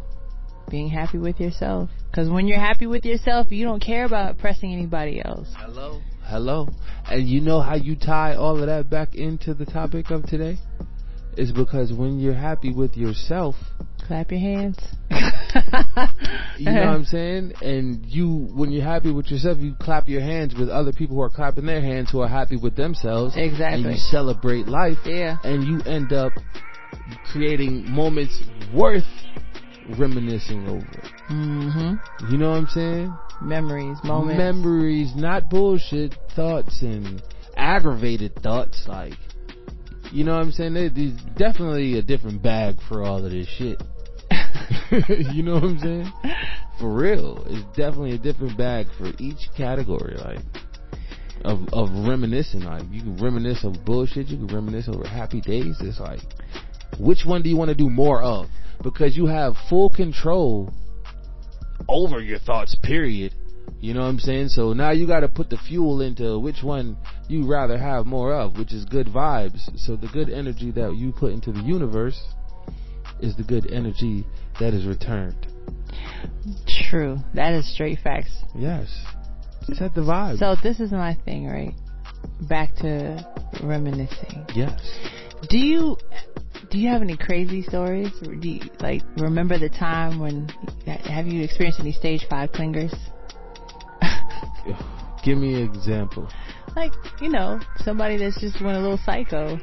being 0.70 0.88
happy 0.88 1.18
with 1.18 1.40
yourself. 1.40 1.90
Because 2.10 2.28
when 2.28 2.46
you're 2.46 2.60
happy 2.60 2.86
with 2.86 3.04
yourself, 3.04 3.48
you 3.50 3.64
don't 3.64 3.80
care 3.80 4.04
about 4.04 4.30
impressing 4.30 4.72
anybody 4.72 5.22
else. 5.24 5.48
Hello. 5.56 6.00
Hello. 6.22 6.68
And 7.06 7.28
you 7.28 7.40
know 7.40 7.60
how 7.60 7.76
you 7.76 7.96
tie 7.96 8.34
all 8.34 8.58
of 8.58 8.66
that 8.66 8.90
back 8.90 9.14
into 9.14 9.54
the 9.54 9.66
topic 9.66 10.10
of 10.10 10.24
today? 10.24 10.58
Is 11.36 11.52
because 11.52 11.92
when 11.92 12.18
you're 12.18 12.34
happy 12.34 12.72
with 12.72 12.96
yourself, 12.96 13.54
Clap 14.06 14.30
your 14.30 14.40
hands. 14.40 14.78
you 16.58 16.70
know 16.70 16.80
what 16.80 16.88
I'm 16.88 17.04
saying? 17.04 17.54
And 17.60 18.06
you, 18.06 18.48
when 18.54 18.70
you're 18.70 18.84
happy 18.84 19.10
with 19.10 19.26
yourself, 19.26 19.58
you 19.58 19.74
clap 19.80 20.08
your 20.08 20.20
hands 20.20 20.54
with 20.56 20.68
other 20.68 20.92
people 20.92 21.16
who 21.16 21.22
are 21.22 21.30
clapping 21.30 21.66
their 21.66 21.80
hands 21.80 22.12
who 22.12 22.20
are 22.20 22.28
happy 22.28 22.56
with 22.56 22.76
themselves. 22.76 23.34
Exactly. 23.36 23.82
And 23.82 23.92
you 23.92 23.98
celebrate 23.98 24.68
life. 24.68 24.98
Yeah. 25.04 25.38
And 25.42 25.64
you 25.64 25.80
end 25.90 26.12
up 26.12 26.32
creating 27.32 27.90
moments 27.90 28.40
worth 28.72 29.02
reminiscing 29.98 30.68
over. 30.68 31.02
Mm-hmm. 31.30 32.30
You 32.32 32.38
know 32.38 32.50
what 32.50 32.56
I'm 32.56 32.66
saying? 32.68 33.16
Memories, 33.42 33.98
moments. 34.04 34.38
Memories, 34.38 35.12
not 35.14 35.48
bullshit 35.50 36.14
thoughts 36.34 36.82
and 36.82 37.22
aggravated 37.56 38.34
thoughts. 38.42 38.84
Like, 38.88 39.14
you 40.12 40.24
know 40.24 40.34
what 40.36 40.42
I'm 40.42 40.52
saying? 40.52 40.74
There- 40.74 40.90
There's 40.90 41.18
definitely 41.36 41.98
a 41.98 42.02
different 42.02 42.42
bag 42.42 42.76
for 42.88 43.02
all 43.02 43.24
of 43.24 43.30
this 43.30 43.46
shit. 43.48 43.82
you 45.34 45.42
know 45.42 45.54
what 45.54 45.64
I'm 45.64 45.78
saying? 45.78 46.12
For 46.80 46.92
real, 46.94 47.44
it's 47.48 47.64
definitely 47.76 48.12
a 48.12 48.18
different 48.18 48.56
bag 48.58 48.86
for 48.98 49.10
each 49.18 49.48
category. 49.56 50.16
Like 50.16 50.38
of 51.44 51.68
of 51.72 51.88
reminiscing. 52.06 52.60
Like 52.62 52.82
you 52.90 53.02
can 53.02 53.16
reminisce 53.16 53.64
of 53.64 53.84
bullshit. 53.84 54.28
You 54.28 54.38
can 54.38 54.54
reminisce 54.54 54.88
over 54.88 55.06
happy 55.06 55.40
days. 55.40 55.76
It's 55.80 56.00
like, 56.00 56.20
which 56.98 57.24
one 57.24 57.42
do 57.42 57.48
you 57.48 57.56
want 57.56 57.68
to 57.70 57.74
do 57.74 57.88
more 57.90 58.22
of? 58.22 58.46
Because 58.82 59.16
you 59.16 59.26
have 59.26 59.54
full 59.68 59.90
control 59.90 60.72
over 61.88 62.20
your 62.20 62.38
thoughts. 62.38 62.76
Period. 62.82 63.34
You 63.80 63.94
know 63.94 64.00
what 64.00 64.08
I'm 64.08 64.18
saying? 64.18 64.48
So 64.48 64.72
now 64.72 64.90
you 64.90 65.06
got 65.06 65.20
to 65.20 65.28
put 65.28 65.50
the 65.50 65.58
fuel 65.58 66.00
into 66.00 66.38
which 66.38 66.62
one 66.62 66.96
you 67.28 67.46
rather 67.46 67.76
have 67.78 68.06
more 68.06 68.32
of, 68.34 68.56
which 68.58 68.72
is 68.72 68.84
good 68.84 69.06
vibes. 69.06 69.68
So 69.78 69.96
the 69.96 70.08
good 70.08 70.30
energy 70.30 70.70
that 70.72 70.96
you 70.96 71.12
put 71.12 71.32
into 71.32 71.52
the 71.52 71.60
universe 71.62 72.20
is 73.20 73.36
the 73.36 73.42
good 73.42 73.70
energy 73.70 74.24
that 74.60 74.72
is 74.72 74.86
returned. 74.86 75.46
True. 76.88 77.18
That 77.34 77.54
is 77.54 77.72
straight 77.72 77.98
facts. 78.00 78.30
Yes. 78.54 78.88
Set 79.74 79.94
the 79.94 80.00
vibe. 80.00 80.38
So 80.38 80.56
this 80.62 80.80
is 80.80 80.92
my 80.92 81.16
thing, 81.24 81.46
right? 81.46 81.74
Back 82.48 82.74
to 82.76 83.26
reminiscing. 83.62 84.46
yes. 84.54 84.80
Do 85.48 85.58
you 85.58 85.96
do 86.70 86.78
you 86.78 86.88
have 86.88 87.02
any 87.02 87.16
crazy 87.16 87.62
stories? 87.62 88.10
Or 88.26 88.34
do 88.34 88.48
you 88.48 88.60
like 88.80 89.02
remember 89.16 89.58
the 89.58 89.68
time 89.68 90.18
when 90.18 90.48
have 90.86 91.26
you 91.26 91.42
experienced 91.42 91.80
any 91.80 91.92
stage 91.92 92.26
five 92.28 92.50
clingers? 92.52 92.94
Give 95.24 95.38
me 95.38 95.54
an 95.54 95.70
example. 95.74 96.28
like 96.74 96.92
you 97.20 97.28
know 97.28 97.60
somebody 97.78 98.16
that's 98.16 98.40
just 98.40 98.62
went 98.62 98.76
a 98.76 98.80
little 98.80 99.00
psycho 99.04 99.58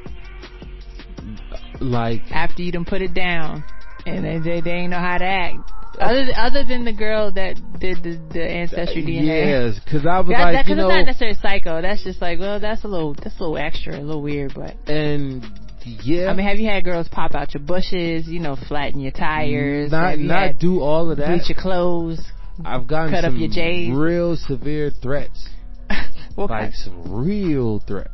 Like 1.80 2.22
after 2.30 2.62
you 2.62 2.72
done 2.72 2.84
put 2.84 3.02
it 3.02 3.14
down 3.14 3.64
and 4.06 4.24
they 4.24 4.38
they, 4.38 4.60
they 4.60 4.70
ain't 4.70 4.90
know 4.90 4.98
how 4.98 5.18
to 5.18 5.24
act. 5.24 5.70
Other 6.00 6.26
other 6.36 6.64
than 6.64 6.84
the 6.84 6.92
girl 6.92 7.30
that 7.32 7.56
did 7.78 8.02
the, 8.02 8.20
the 8.32 8.42
ancestry 8.42 9.02
uh, 9.02 9.06
DNA. 9.06 9.72
Yes, 9.72 9.84
because 9.84 10.04
I 10.06 10.18
was 10.18 10.28
That, 10.28 10.42
like, 10.42 10.54
that, 10.54 10.66
you 10.66 10.74
know, 10.74 10.88
it's 10.88 10.96
not 10.96 11.06
necessarily 11.06 11.38
psycho. 11.40 11.80
That's 11.82 12.02
just 12.02 12.20
like, 12.20 12.40
well, 12.40 12.58
that's 12.58 12.82
a 12.82 12.88
little, 12.88 13.14
that's 13.14 13.38
a 13.38 13.42
little 13.42 13.58
extra, 13.58 13.96
a 13.96 14.02
little 14.02 14.20
weird. 14.20 14.54
But 14.54 14.74
and 14.88 15.44
yeah, 15.84 16.28
I 16.28 16.34
mean, 16.34 16.46
have 16.46 16.58
you 16.58 16.68
had 16.68 16.84
girls 16.84 17.08
pop 17.08 17.34
out 17.34 17.54
your 17.54 17.62
bushes? 17.62 18.26
You 18.28 18.40
know, 18.40 18.56
flatten 18.68 19.00
your 19.00 19.12
tires. 19.12 19.90
not 19.90 20.18
you 20.18 20.26
not 20.26 20.58
do 20.58 20.80
all 20.80 21.10
of 21.10 21.18
that. 21.18 21.26
bleach 21.28 21.48
your 21.48 21.58
clothes? 21.60 22.20
I've 22.64 22.86
gotten 22.86 23.10
cut 23.12 23.24
up 23.24 23.32
some 23.32 23.36
your 23.38 23.50
J's? 23.50 23.90
real 23.96 24.36
severe 24.36 24.90
threats, 25.02 25.48
what 26.36 26.50
like 26.50 26.60
kind? 26.60 26.74
some 26.74 27.12
real 27.12 27.80
threats, 27.86 28.10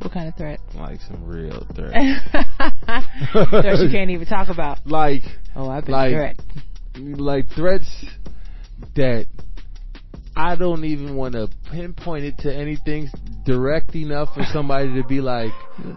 What 0.00 0.12
kind 0.12 0.28
of 0.28 0.34
threats? 0.36 0.62
like 0.74 1.00
some 1.02 1.24
real 1.24 1.64
threats, 1.74 1.94
threats 3.50 3.82
you 3.82 3.88
can't 3.90 4.10
even 4.10 4.26
talk 4.26 4.48
about. 4.48 4.78
like 4.86 5.22
Oh, 5.54 5.68
I've 5.70 5.84
been 5.84 5.92
Like- 5.94 6.12
threat. 6.12 6.36
like 6.96 7.48
threats 7.54 8.04
that 8.96 9.26
I 10.34 10.56
don't 10.56 10.84
even 10.84 11.14
want 11.16 11.34
to 11.34 11.48
pinpoint 11.70 12.24
it 12.24 12.38
to 12.38 12.54
anything 12.54 13.08
direct 13.44 13.94
enough 13.94 14.32
for 14.34 14.44
somebody 14.52 14.94
to 15.00 15.06
be 15.06 15.20
like, 15.20 15.50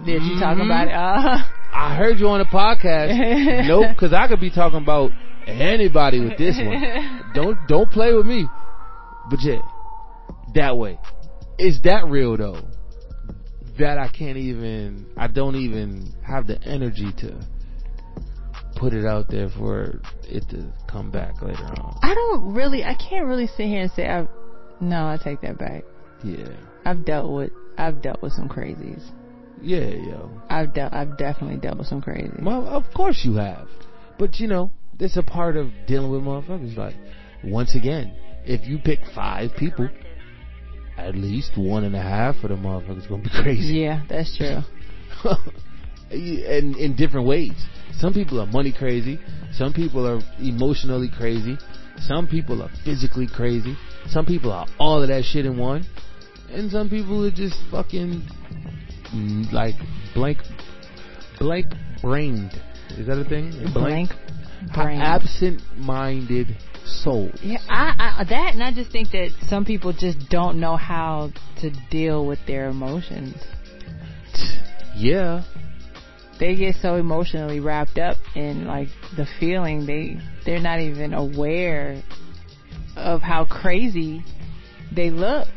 Did 0.06 0.22
you 0.24 0.40
talk 0.40 0.58
Mhm. 0.58 0.66
about 0.66 0.88
it? 0.88 0.94
Uh, 0.94 1.38
I 1.74 1.96
heard 1.96 2.20
you 2.20 2.28
on 2.30 2.40
the 2.40 2.46
podcast. 2.46 3.68
nope, 3.68 3.86
because 3.90 4.14
I 4.14 4.28
could 4.28 4.40
be 4.42 4.50
talking 4.50 4.80
about 4.80 5.12
anybody 5.48 6.20
with 6.20 6.38
this 6.38 6.58
one. 6.58 7.22
Don't 7.34 7.58
don't 7.68 7.90
play 7.92 8.14
with 8.14 8.26
me. 8.26 8.48
But 9.30 9.40
yeah, 9.42 9.62
that 10.54 10.78
way. 10.78 11.00
Is 11.60 11.82
that 11.84 12.06
real 12.08 12.36
though? 12.38 12.62
That 13.78 13.98
I 13.98 14.08
can't 14.08 14.38
even. 14.38 15.06
I 15.18 15.28
don't 15.28 15.56
even 15.56 16.14
have 16.26 16.48
the 16.48 16.62
energy 16.64 17.12
to 17.20 17.36
put 18.76 18.94
it 18.94 19.06
out 19.06 19.28
there 19.30 19.50
for 19.50 20.00
it 20.24 20.44
to 20.50 20.72
come 20.88 21.12
back 21.12 21.42
later 21.42 21.64
on. 21.64 21.98
I 22.02 22.14
don't 22.14 22.54
really, 22.54 22.84
I 22.84 22.96
can't 22.96 23.26
really 23.26 23.48
sit 23.48 23.68
here 23.68 23.82
and 23.82 23.92
say 23.92 24.08
I've. 24.08 24.28
No, 24.82 25.08
I 25.08 25.18
take 25.22 25.42
that 25.42 25.58
back. 25.58 25.84
Yeah, 26.24 26.50
I've 26.86 27.06
dealt 27.06 27.32
with, 27.32 27.52
I've 27.78 28.02
dealt 28.02 28.22
with 28.22 28.34
some 28.34 28.50
crazies. 28.50 29.04
yeah, 29.62 29.88
yo. 29.88 30.30
I've 30.50 30.74
dealt, 30.74 30.94
I've 30.94 31.18
definitely 31.18 31.58
dealt 31.58 31.78
with 31.78 31.88
some 31.88 32.02
crazies. 32.02 32.44
Well, 32.44 32.68
of 32.68 32.84
course 32.94 33.22
you 33.24 33.36
have. 33.36 33.68
But 34.20 34.40
you 34.40 34.48
know, 34.48 34.72
it's 35.00 35.18
a 35.18 35.24
part 35.24 35.56
of 35.58 35.70
dealing 35.88 36.12
with 36.12 36.22
motherfuckers. 36.22 36.76
Like, 36.78 36.96
once 37.44 37.76
again, 37.76 38.14
if 38.46 38.68
you 38.68 38.80
pick 38.80 39.00
five 39.14 39.52
people, 39.58 39.90
at 40.98 41.16
least 41.16 41.58
one 41.58 41.84
and 41.84 41.96
a 41.96 42.02
half 42.02 42.36
of 42.44 42.50
the 42.50 42.56
motherfuckers 42.56 43.08
gonna 43.08 43.24
be 43.24 43.30
crazy. 43.44 43.76
Yeah, 43.76 44.04
that's 44.10 44.36
true. 44.38 44.60
and 46.12 46.76
in 46.76 46.96
different 46.96 47.28
ways. 47.28 47.54
Some 47.98 48.14
people 48.14 48.42
are 48.42 48.46
money 48.46 48.74
crazy. 48.78 49.20
Some 49.54 49.74
people 49.74 50.06
are 50.08 50.20
emotionally 50.40 51.10
crazy. 51.16 51.58
Some 52.00 52.28
people 52.28 52.62
are 52.62 52.70
physically 52.84 53.28
crazy. 53.28 53.76
Some 54.08 54.26
people 54.26 54.52
are 54.52 54.68
all 54.80 55.02
of 55.02 55.08
that 55.10 55.24
shit 55.24 55.46
in 55.46 55.58
one. 55.58 55.86
And 56.50 56.70
some 56.72 56.90
people 56.90 57.26
are 57.26 57.32
just 57.32 57.56
fucking 57.72 58.28
mm, 59.14 59.52
like 59.52 59.76
blank, 60.14 60.40
blank 61.40 61.68
brained. 62.02 62.52
Is 62.98 63.08
that 63.08 63.18
a 63.18 63.26
thing? 63.28 63.52
Blank 63.74 64.12
brain. 64.74 65.00
Absent-minded 65.00 66.56
soul. 66.86 67.32
Yeah, 67.42 67.58
I, 67.70 68.18
I 68.20 68.24
that, 68.30 68.54
and 68.54 68.64
I 68.64 68.74
just 68.74 68.92
think 68.92 69.12
that 69.12 69.30
some 69.50 69.66
people 69.66 69.94
just 69.94 70.30
don't 70.30 70.60
know 70.60 70.78
how 70.78 71.32
to 71.62 71.72
deal 71.90 72.26
with 72.26 72.40
their 72.48 72.70
emotions. 72.70 73.36
Yeah. 74.96 75.44
They 76.40 76.56
get 76.56 76.76
so 76.82 76.96
emotionally 76.96 77.60
wrapped 77.60 77.98
up 77.98 78.18
in 78.36 78.66
like 78.68 78.90
the 79.16 79.26
feeling 79.40 79.86
they 79.86 80.18
they're 80.46 80.60
not 80.60 80.80
even 80.80 81.14
aware 81.14 82.02
of 82.98 83.22
how 83.22 83.46
crazy 83.46 84.24
they 84.94 85.10
look 85.10 85.48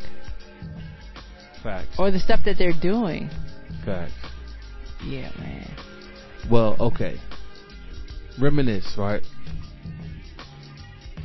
Facts. 1.61 1.99
or 1.99 2.11
the 2.11 2.19
stuff 2.19 2.41
that 2.45 2.57
they're 2.57 2.79
doing. 2.81 3.29
Facts. 3.85 4.13
Yeah, 5.03 5.31
man. 5.37 5.75
Well, 6.49 6.75
okay. 6.79 7.17
Reminisce, 8.39 8.95
right? 8.97 9.23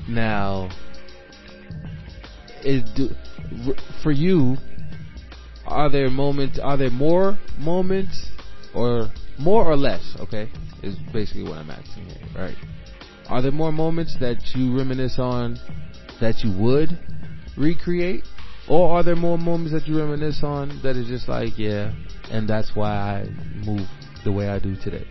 Now, 0.09 0.71
is 2.63 2.83
do, 2.95 3.11
for 4.03 4.11
you? 4.13 4.57
Are 5.67 5.89
there 5.91 6.11
moments? 6.11 6.59
Are 6.63 6.77
there 6.77 6.91
more 6.91 7.39
moments, 7.59 8.29
or 8.75 9.09
more 9.39 9.65
or 9.65 9.77
less? 9.77 10.17
Okay, 10.21 10.49
is 10.83 10.97
basically 11.13 11.43
what 11.45 11.59
I'm 11.59 11.71
asking 11.71 12.07
here, 12.07 12.27
right? 12.37 12.57
Are 13.29 13.41
there 13.41 13.53
more 13.53 13.73
moments 13.73 14.17
that 14.21 14.37
you 14.55 14.77
reminisce 14.77 15.19
on 15.19 15.59
that 16.21 16.45
you 16.45 16.53
would 16.63 16.91
recreate, 17.57 18.25
or 18.69 18.97
are 18.97 19.03
there 19.03 19.17
more 19.17 19.39
moments 19.39 19.73
that 19.73 19.87
you 19.89 19.99
reminisce 19.99 20.41
on 20.43 20.81
that 20.83 20.97
is 20.97 21.07
just 21.07 21.29
like, 21.29 21.59
yeah, 21.59 21.93
and 22.31 22.49
that's 22.49 22.73
why 22.75 22.91
I 22.91 23.27
move 23.65 23.89
the 24.25 24.33
way 24.33 24.49
I 24.49 24.59
do 24.59 24.77
today? 24.77 25.07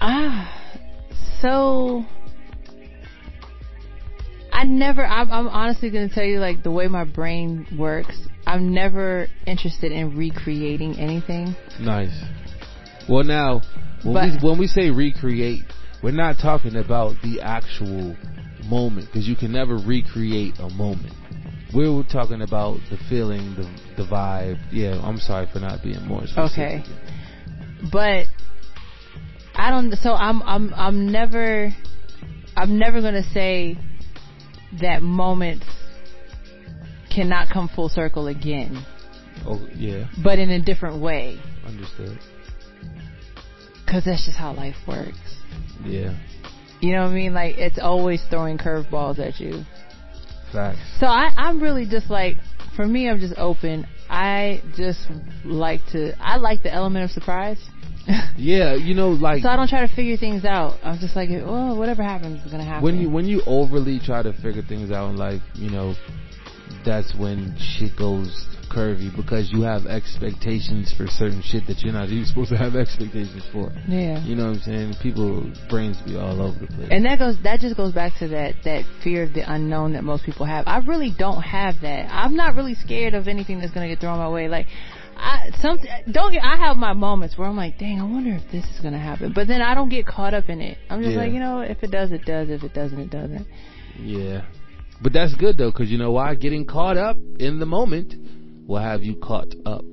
Ah, 0.00 0.50
so 1.40 2.04
I 4.52 4.64
never. 4.64 5.04
I'm, 5.04 5.30
I'm 5.30 5.48
honestly 5.48 5.90
going 5.90 6.08
to 6.08 6.14
tell 6.14 6.24
you, 6.24 6.38
like 6.38 6.62
the 6.62 6.70
way 6.70 6.88
my 6.88 7.04
brain 7.04 7.66
works. 7.78 8.16
I'm 8.46 8.74
never 8.74 9.28
interested 9.46 9.90
in 9.90 10.16
recreating 10.16 10.98
anything. 10.98 11.56
Nice. 11.80 12.12
Well, 13.08 13.24
now 13.24 13.60
when 14.02 14.14
But- 14.14 14.42
we 14.42 14.48
when 14.48 14.58
we 14.58 14.66
say 14.66 14.90
recreate, 14.90 15.64
we're 16.02 16.10
not 16.12 16.38
talking 16.38 16.76
about 16.76 17.14
the 17.22 17.40
actual 17.40 18.16
moment 18.66 19.06
because 19.06 19.28
you 19.28 19.36
can 19.36 19.52
never 19.52 19.76
recreate 19.76 20.58
a 20.58 20.68
moment. 20.70 21.12
We're 21.72 22.02
talking 22.04 22.42
about 22.42 22.78
the 22.90 22.96
feeling, 23.08 23.54
the 23.56 24.02
the 24.02 24.08
vibe. 24.08 24.58
Yeah, 24.70 25.00
I'm 25.02 25.18
sorry 25.18 25.46
for 25.52 25.58
not 25.60 25.82
being 25.82 26.06
more 26.06 26.26
specific. 26.26 26.52
Okay. 26.52 26.84
But 27.92 28.26
I 29.54 29.70
don't. 29.70 29.92
So 29.96 30.12
I'm. 30.14 30.42
I'm. 30.42 30.72
I'm 30.74 31.10
never. 31.10 31.74
I'm 32.56 32.78
never 32.78 33.00
going 33.00 33.14
to 33.14 33.28
say 33.30 33.76
that 34.80 35.02
moments 35.02 35.66
cannot 37.12 37.48
come 37.50 37.68
full 37.68 37.88
circle 37.88 38.28
again, 38.28 38.84
Oh 39.46 39.60
yeah, 39.74 40.06
but 40.22 40.38
in 40.38 40.50
a 40.50 40.60
different 40.62 41.00
way. 41.02 41.40
understood. 41.66 42.18
Cause 43.86 44.04
that's 44.04 44.24
just 44.24 44.36
how 44.38 44.52
life 44.54 44.76
works. 44.88 45.18
Yeah, 45.84 46.16
You 46.80 46.92
know 46.94 47.02
what 47.02 47.10
I 47.10 47.14
mean? 47.14 47.34
Like 47.34 47.58
it's 47.58 47.78
always 47.78 48.22
throwing 48.30 48.58
curveballs 48.58 49.18
at 49.18 49.38
you. 49.40 49.64
facts. 50.52 50.78
So 50.98 51.06
I, 51.06 51.30
I'm 51.36 51.62
really 51.62 51.86
just 51.86 52.08
like, 52.10 52.36
for 52.76 52.86
me, 52.86 53.08
I'm 53.08 53.20
just 53.20 53.34
open. 53.36 53.86
I 54.08 54.62
just 54.76 55.00
like 55.44 55.80
to, 55.92 56.14
I 56.20 56.36
like 56.36 56.62
the 56.62 56.72
element 56.72 57.04
of 57.04 57.10
surprise. 57.10 57.58
Yeah, 58.36 58.74
you 58.74 58.94
know, 58.94 59.10
like 59.10 59.42
so 59.42 59.48
I 59.48 59.56
don't 59.56 59.68
try 59.68 59.86
to 59.86 59.94
figure 59.94 60.16
things 60.18 60.44
out. 60.44 60.78
I'm 60.82 60.98
just 60.98 61.14
like, 61.16 61.30
oh, 61.42 61.74
whatever 61.76 62.02
happens 62.02 62.44
is 62.44 62.50
gonna 62.50 62.64
happen. 62.64 62.82
when 62.82 62.96
you 63.00 63.08
when 63.08 63.24
you 63.26 63.40
overly 63.46 63.98
try 64.00 64.22
to 64.22 64.32
figure 64.42 64.60
things 64.60 64.90
out 64.90 65.08
in 65.10 65.16
life, 65.16 65.40
you 65.54 65.70
know, 65.70 65.94
that's 66.84 67.14
when 67.14 67.56
shit 67.58 67.96
goes 67.96 68.46
curvy 68.74 69.14
because 69.14 69.50
you 69.52 69.62
have 69.62 69.86
expectations 69.86 70.92
for 70.96 71.06
certain 71.06 71.42
shit 71.42 71.66
that 71.68 71.78
you're 71.82 71.92
not 71.92 72.08
even 72.08 72.24
supposed 72.30 72.50
to 72.50 72.56
have 72.56 72.74
expectations 72.74 73.42
for. 73.52 73.70
yeah. 73.86 74.18
You 74.24 74.34
know 74.34 74.46
what 74.46 74.56
I'm 74.56 74.60
saying? 74.60 74.94
People 75.02 75.52
brains 75.70 75.96
be 76.02 76.16
all 76.16 76.40
over 76.42 76.58
the 76.58 76.66
place. 76.66 76.88
And 76.90 77.04
that 77.04 77.18
goes, 77.18 77.36
that 77.44 77.60
just 77.60 77.76
goes 77.76 77.92
back 77.92 78.12
to 78.18 78.28
that, 78.28 78.54
that 78.64 78.84
fear 79.02 79.22
of 79.24 79.32
the 79.34 79.42
unknown 79.50 79.92
that 79.92 80.02
most 80.04 80.24
people 80.24 80.46
have. 80.46 80.64
I 80.66 80.78
really 80.78 81.12
don't 81.16 81.42
have 81.42 81.76
that. 81.82 82.08
I'm 82.10 82.34
not 82.36 82.54
really 82.56 82.74
scared 82.74 83.14
of 83.14 83.28
anything 83.28 83.60
that's 83.60 83.72
gonna 83.72 83.88
get 83.88 84.00
thrown 84.00 84.18
my 84.18 84.28
way. 84.28 84.48
Like, 84.48 84.66
I, 85.16 85.50
some, 85.62 85.78
don't 86.10 86.32
get, 86.32 86.42
I 86.42 86.56
have 86.56 86.76
my 86.76 86.92
moments 86.92 87.38
where 87.38 87.46
I'm 87.48 87.56
like, 87.56 87.78
dang, 87.78 88.00
I 88.00 88.04
wonder 88.04 88.34
if 88.34 88.50
this 88.50 88.64
is 88.64 88.80
gonna 88.82 88.98
happen. 88.98 89.32
But 89.32 89.46
then 89.46 89.62
I 89.62 89.74
don't 89.74 89.88
get 89.88 90.06
caught 90.06 90.34
up 90.34 90.48
in 90.48 90.60
it. 90.60 90.76
I'm 90.90 91.00
just 91.02 91.12
Yeah. 91.12 91.18
like, 91.22 91.32
you 91.32 91.38
know, 91.38 91.60
if 91.60 91.82
it 91.82 91.90
does, 91.92 92.10
it 92.10 92.24
does. 92.24 92.50
If 92.50 92.64
it 92.64 92.74
doesn't, 92.74 92.98
it 92.98 93.10
doesn't. 93.10 93.46
yeah. 94.00 94.42
But 95.02 95.12
that's 95.12 95.34
good 95.34 95.58
though, 95.58 95.70
because 95.70 95.90
you 95.90 95.98
know 95.98 96.12
why? 96.12 96.34
Getting 96.34 96.64
caught 96.66 96.96
up 96.96 97.16
in 97.38 97.58
the 97.58 97.66
moment 97.66 98.14
will 98.66 98.80
have 98.80 99.02
you 99.02 99.16
caught 99.16 99.54
up 99.66 99.84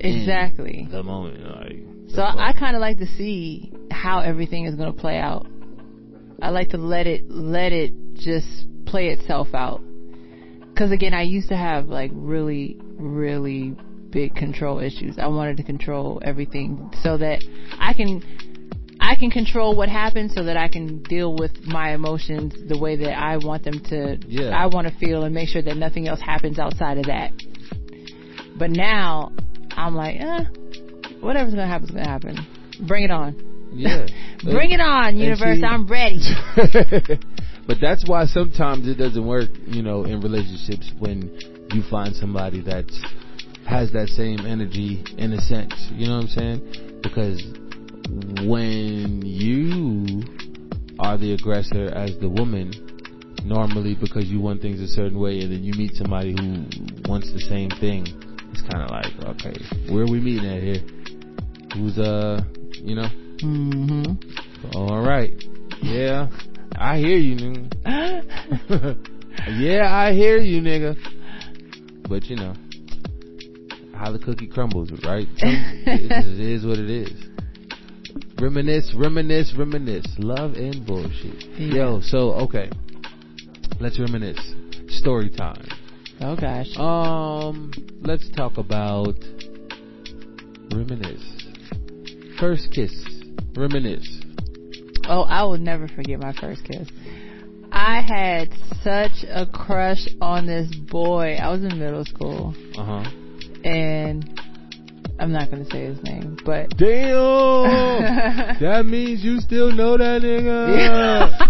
Exactly. 0.00 0.80
in 0.80 0.90
the 0.90 1.02
moment. 1.02 1.40
Like, 1.44 2.14
So 2.14 2.22
I, 2.22 2.50
I 2.50 2.52
kind 2.52 2.74
of 2.74 2.80
like 2.80 2.98
to 2.98 3.06
see 3.06 3.72
how 3.90 4.20
everything 4.20 4.64
is 4.64 4.74
going 4.74 4.92
to 4.92 4.98
play 4.98 5.18
out. 5.18 5.46
I 6.42 6.48
like 6.50 6.70
to 6.70 6.78
let 6.78 7.06
it 7.06 7.30
let 7.30 7.72
it 7.72 7.92
just 8.14 8.46
play 8.86 9.08
itself 9.08 9.48
out. 9.54 9.82
Cuz 10.76 10.90
again, 10.90 11.12
I 11.12 11.22
used 11.22 11.48
to 11.50 11.56
have 11.56 11.86
like 11.88 12.10
really 12.14 12.78
really 12.96 13.76
big 14.10 14.34
control 14.34 14.78
issues. 14.80 15.18
I 15.18 15.26
wanted 15.26 15.58
to 15.58 15.62
control 15.62 16.20
everything 16.24 16.90
so 17.02 17.18
that 17.18 17.44
I 17.78 17.92
can 17.92 18.22
I 19.00 19.16
can 19.16 19.30
control 19.30 19.76
what 19.76 19.88
happens 19.88 20.34
so 20.34 20.44
that 20.44 20.56
I 20.56 20.68
can 20.68 21.02
deal 21.02 21.34
with 21.34 21.52
my 21.66 21.92
emotions 21.92 22.54
the 22.68 22.78
way 22.78 22.96
that 22.96 23.18
I 23.18 23.36
want 23.36 23.64
them 23.64 23.80
to 23.90 24.18
Yeah. 24.26 24.50
I 24.50 24.66
want 24.66 24.88
to 24.88 24.94
feel 24.94 25.24
and 25.24 25.34
make 25.34 25.48
sure 25.50 25.62
that 25.62 25.76
nothing 25.76 26.08
else 26.08 26.20
happens 26.20 26.58
outside 26.58 26.96
of 26.98 27.04
that. 27.04 27.32
But 28.60 28.72
now 28.72 29.32
I'm 29.70 29.96
like, 29.96 30.16
eh, 30.20 30.44
whatever's 31.20 31.54
gonna 31.54 31.66
happen 31.66 31.88
is 31.88 31.90
gonna 31.92 32.06
happen. 32.06 32.36
Bring 32.86 33.04
it 33.04 33.10
on. 33.10 33.34
yeah. 33.72 34.06
Bring 34.44 34.72
it 34.72 34.80
on, 34.80 35.16
universe. 35.16 35.58
see- 35.58 35.64
I'm 35.64 35.86
ready. 35.86 36.20
but 37.66 37.78
that's 37.80 38.06
why 38.06 38.26
sometimes 38.26 38.86
it 38.86 38.96
doesn't 38.96 39.26
work, 39.26 39.48
you 39.66 39.82
know, 39.82 40.04
in 40.04 40.20
relationships 40.20 40.92
when 40.98 41.40
you 41.72 41.82
find 41.90 42.14
somebody 42.14 42.60
that 42.62 42.84
has 43.66 43.92
that 43.92 44.08
same 44.08 44.40
energy 44.40 45.04
in 45.16 45.32
a 45.32 45.40
sense. 45.40 45.72
You 45.92 46.08
know 46.08 46.16
what 46.16 46.24
I'm 46.24 46.28
saying? 46.28 47.00
Because 47.02 47.42
when 48.46 49.22
you 49.24 50.22
are 50.98 51.16
the 51.16 51.32
aggressor 51.32 51.86
as 51.94 52.18
the 52.18 52.28
woman, 52.28 52.72
normally 53.42 53.94
because 53.94 54.26
you 54.26 54.38
want 54.38 54.60
things 54.60 54.80
a 54.80 54.88
certain 54.88 55.18
way 55.18 55.40
and 55.40 55.50
then 55.50 55.64
you 55.64 55.72
meet 55.78 55.94
somebody 55.94 56.32
who 56.32 56.66
wants 57.08 57.32
the 57.32 57.40
same 57.40 57.70
thing, 57.70 58.04
it's 58.52 58.62
kind 58.62 58.82
of 58.82 58.90
like, 58.90 59.12
okay, 59.36 59.54
where 59.92 60.04
are 60.04 60.10
we 60.10 60.20
meeting 60.20 60.48
at 60.48 60.62
here? 60.62 60.82
Who's, 61.74 61.98
uh, 61.98 62.42
you 62.72 62.94
know? 62.96 63.08
mm-hmm. 63.38 64.76
All 64.76 65.04
right. 65.04 65.32
Yeah. 65.82 66.28
I 66.76 66.98
hear 66.98 67.16
you, 67.16 67.36
nigga. 67.36 67.76
yeah, 69.58 69.94
I 69.94 70.12
hear 70.12 70.38
you, 70.38 70.62
nigga. 70.62 70.96
But 72.08 72.24
you 72.24 72.36
know, 72.36 72.54
how 73.94 74.12
the 74.12 74.18
cookie 74.18 74.46
crumbles, 74.46 74.90
right? 75.04 75.26
It 75.36 76.40
is 76.40 76.64
what 76.64 76.78
it 76.78 76.90
is. 76.90 77.12
Reminisce, 78.40 78.94
reminisce, 78.96 79.54
reminisce. 79.56 80.06
Love 80.18 80.54
and 80.54 80.86
bullshit. 80.86 81.44
Yeah. 81.58 81.74
Yo, 81.74 82.00
so 82.00 82.32
okay. 82.44 82.70
Let's 83.78 83.98
reminisce. 83.98 84.54
Story 84.88 85.30
time. 85.30 85.62
Oh 86.22 86.36
gosh. 86.36 86.76
Um, 86.76 87.72
let's 88.02 88.28
talk 88.30 88.58
about 88.58 89.14
reminisce. 90.72 91.46
First 92.38 92.70
kiss. 92.72 92.92
Reminisce. 93.56 94.22
Oh, 95.08 95.22
I 95.22 95.42
will 95.44 95.58
never 95.58 95.88
forget 95.88 96.20
my 96.20 96.32
first 96.34 96.64
kiss. 96.64 96.88
I 97.72 98.00
had 98.02 98.50
such 98.82 99.24
a 99.28 99.46
crush 99.46 100.06
on 100.20 100.46
this 100.46 100.74
boy. 100.90 101.36
I 101.40 101.50
was 101.50 101.62
in 101.62 101.78
middle 101.78 102.04
school, 102.04 102.54
Uh 102.76 102.84
huh. 103.02 103.10
and 103.64 104.40
I'm 105.18 105.32
not 105.32 105.50
gonna 105.50 105.64
say 105.70 105.84
his 105.86 106.02
name, 106.02 106.36
but 106.44 106.70
Damn! 106.76 108.58
that 108.60 108.84
means 108.86 109.22
you 109.24 109.38
still 109.40 109.70
know 109.72 109.96
that 109.96 110.22
nigga. 110.22 111.49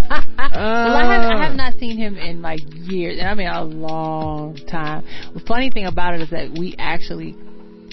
Well, 0.54 0.96
I 0.96 1.12
have, 1.12 1.22
I 1.22 1.42
have 1.42 1.52
uh. 1.52 1.56
not 1.56 1.74
seen 1.78 1.96
him 1.96 2.16
in 2.16 2.42
like 2.42 2.60
years, 2.70 3.18
and 3.18 3.28
I 3.28 3.34
mean 3.34 3.48
a 3.48 3.62
long 3.62 4.56
time. 4.68 5.04
The 5.34 5.40
funny 5.40 5.70
thing 5.70 5.86
about 5.86 6.14
it 6.14 6.20
is 6.22 6.30
that 6.30 6.56
we 6.58 6.74
actually, 6.78 7.36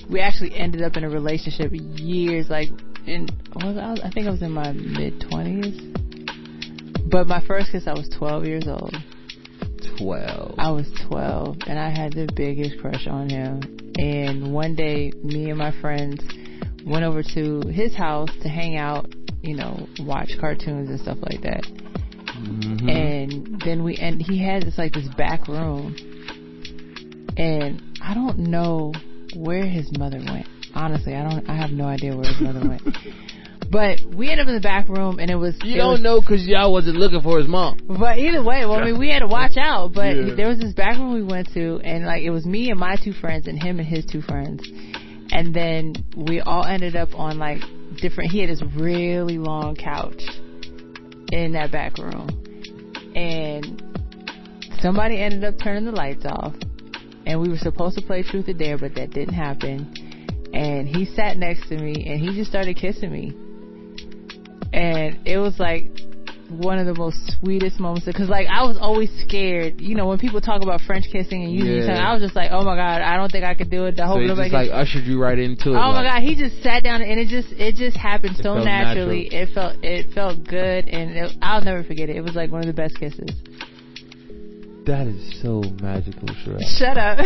we 0.10 0.20
actually 0.20 0.56
ended 0.56 0.82
up 0.82 0.98
in 0.98 1.04
a 1.04 1.10
relationship 1.10 1.72
years, 1.74 2.50
like 2.50 2.70
in, 3.06 3.28
was 3.56 3.78
I, 3.78 4.08
I 4.08 4.12
think 4.12 4.28
I 4.28 4.32
was 4.32 4.41
in 4.41 4.52
my 4.52 4.72
mid 4.72 5.26
twenties. 5.30 5.80
But 7.10 7.28
my 7.28 7.41
first 7.48 7.72
kiss, 7.72 7.88
I 7.88 7.93
was 7.93 8.10
12 8.17 8.46
years 8.46 8.67
old. 8.67 8.93
12. 9.98 10.56
I 10.58 10.72
was 10.72 10.91
12, 11.08 11.60
and 11.65 11.80
I 11.80 11.89
had 11.89 12.12
the 12.12 12.28
biggest 12.36 12.80
crush 12.82 13.08
on 13.08 13.30
him. 13.30 13.62
And 13.98 14.54
one 14.54 14.76
day, 14.76 15.13
me 15.24 15.50
and 15.50 15.58
my 15.58 15.72
friends 15.80 16.22
went 16.86 17.06
over 17.06 17.24
to 17.24 17.62
his 17.70 17.96
house 17.96 18.30
to 18.41 18.50
hang 18.50 18.76
out, 18.76 19.08
you 19.41 19.56
know, 19.56 19.88
watch 20.00 20.32
cartoons 20.39 20.89
and 20.89 21.00
stuff 21.00 21.17
like 21.22 21.41
that. 21.43 21.65
And 23.67 23.80
then 23.80 23.84
we 23.84 23.97
and 23.97 24.21
he 24.21 24.41
had 24.41 24.63
this 24.63 24.77
like 24.77 24.93
this 24.93 25.10
back 25.17 25.49
room, 25.49 25.93
and 27.36 27.82
I 28.01 28.13
don't 28.13 28.39
know 28.39 28.93
where 29.36 29.65
his 29.65 29.91
mother 29.97 30.19
went. 30.19 30.47
Honestly, 30.73 31.13
I 31.13 31.27
don't. 31.30 31.49
I 31.49 31.56
have 31.58 31.71
no 31.71 31.84
idea 31.84 32.15
where 32.15 32.25
his 32.27 32.39
mother 32.41 32.62
went. 32.67 32.82
But 33.69 33.99
we 34.15 34.30
ended 34.32 34.45
up 34.45 34.47
in 34.47 34.56
the 34.56 34.62
back 34.62 34.88
room, 34.88 35.19
and 35.19 35.30
it 35.30 35.36
was 35.36 35.53
you 35.62 35.73
it 35.73 35.77
don't 35.80 35.91
was- 35.91 36.01
know 36.01 36.21
because 36.21 36.47
y'all 36.47 36.71
wasn't 36.71 36.95
looking 36.95 37.19
for 37.19 37.38
his 37.38 37.49
mom. 37.49 37.77
But 37.86 38.17
either 38.17 38.41
way, 38.41 38.65
well, 38.65 38.75
I 38.80 38.86
mean, 38.86 38.97
we 38.97 39.10
had 39.10 39.19
to 39.19 39.27
watch 39.27 39.58
out. 39.58 39.91
But 39.93 40.15
Yeah. 40.15 40.36
there 40.36 40.47
was 40.47 40.60
this 40.60 40.71
back 40.73 40.95
room 40.95 41.13
we 41.13 41.21
went 41.21 41.51
to, 41.53 41.82
and 41.84 42.06
like 42.06 42.23
it 42.23 42.30
was 42.30 42.45
me 42.45 42.69
and 42.71 42.80
my 42.80 42.95
two 42.95 43.12
friends, 43.12 43.45
and 43.49 43.62
him 43.62 43.80
and 43.80 43.86
his 43.86 44.06
two 44.06 44.21
friends, 44.21 44.65
and 45.34 45.53
then 45.53 45.95
we 46.15 46.39
all 46.39 46.63
ended 46.63 46.95
up 46.95 47.10
on 47.13 47.39
like 47.39 47.60
different. 47.97 48.32
He 48.32 48.39
had 48.39 48.49
this 48.49 48.63
really 48.77 49.38
long 49.38 49.75
couch 49.75 50.23
in 51.34 51.51
that 51.51 51.69
back 51.69 51.97
room, 51.97 52.30
and 53.17 53.82
somebody 54.80 55.19
ended 55.19 55.43
up 55.43 55.56
turning 55.62 55.86
the 55.86 55.91
lights 55.91 56.23
off, 56.25 56.53
and 57.25 57.41
we 57.41 57.49
were 57.49 57.58
supposed 57.58 57.97
to 57.97 58.06
play 58.06 58.21
truth 58.21 58.47
or 58.47 58.53
dare, 58.53 58.77
but 58.77 58.93
that 58.93 59.10
didn't 59.10 59.34
happen. 59.34 59.91
And 60.53 60.88
he 60.88 61.06
sat 61.06 61.38
next 61.38 61.67
to 61.69 61.77
me, 61.77 62.06
and 62.08 62.19
he 62.21 62.36
just 62.36 62.49
started 62.49 62.77
kissing 62.77 63.12
me, 63.12 63.34
and 64.71 65.27
it 65.27 65.39
was 65.39 65.60
like 65.60 65.89
one 66.49 66.79
of 66.79 66.86
the 66.86 66.93
most 66.95 67.17
sweetest 67.39 67.79
moments 67.79 68.05
because 68.05 68.29
like 68.29 68.47
I 68.47 68.63
was 68.63 68.77
always 68.79 69.10
scared. 69.27 69.81
You 69.81 69.95
know, 69.95 70.07
when 70.07 70.17
people 70.17 70.39
talk 70.41 70.62
about 70.63 70.79
French 70.81 71.05
kissing 71.12 71.43
and 71.43 71.51
using 71.53 71.89
Yeah. 71.89 72.10
I 72.10 72.13
was 72.13 72.21
just 72.23 72.36
like, 72.36 72.51
oh 72.51 72.63
my 72.63 72.75
god, 72.75 73.01
I 73.01 73.17
don't 73.17 73.31
think 73.31 73.43
I 73.43 73.53
could 73.53 73.69
do 73.69 73.86
it. 73.86 73.99
I 73.99 74.03
So 74.03 74.07
hope 74.07 74.21
he 74.21 74.27
nobody. 74.27 74.49
just 74.49 74.53
like 74.53 74.71
ushered 74.71 75.03
you 75.03 75.21
right 75.21 75.38
into 75.38 75.71
it. 75.71 75.75
Oh 75.75 75.91
my 75.91 76.03
god, 76.03 76.21
he 76.21 76.36
just 76.36 76.63
sat 76.63 76.83
down 76.83 77.01
and 77.01 77.19
it 77.19 77.27
just 77.27 77.51
it 77.53 77.75
just 77.75 77.97
happened 77.97 78.39
It 78.39 78.43
so 78.43 78.55
naturally. 78.63 79.27
It 79.27 79.49
felt 79.53 79.75
it 79.83 80.13
felt 80.13 80.43
good 80.45 80.88
and 80.88 81.12
it, 81.17 81.38
I'll 81.41 81.62
never 81.63 81.83
forget 81.83 82.10
it. 82.10 82.15
It 82.15 82.21
was 82.21 82.36
like 82.36 82.51
one 82.51 82.62
of 82.62 82.67
the 82.67 82.73
best 82.73 82.97
kisses. 82.99 83.29
That 84.86 85.05
is 85.05 85.41
so 85.41 85.62
magical, 85.83 86.29
Sherell. 86.29 86.63
Shut 86.79 86.97
up. 86.97 87.17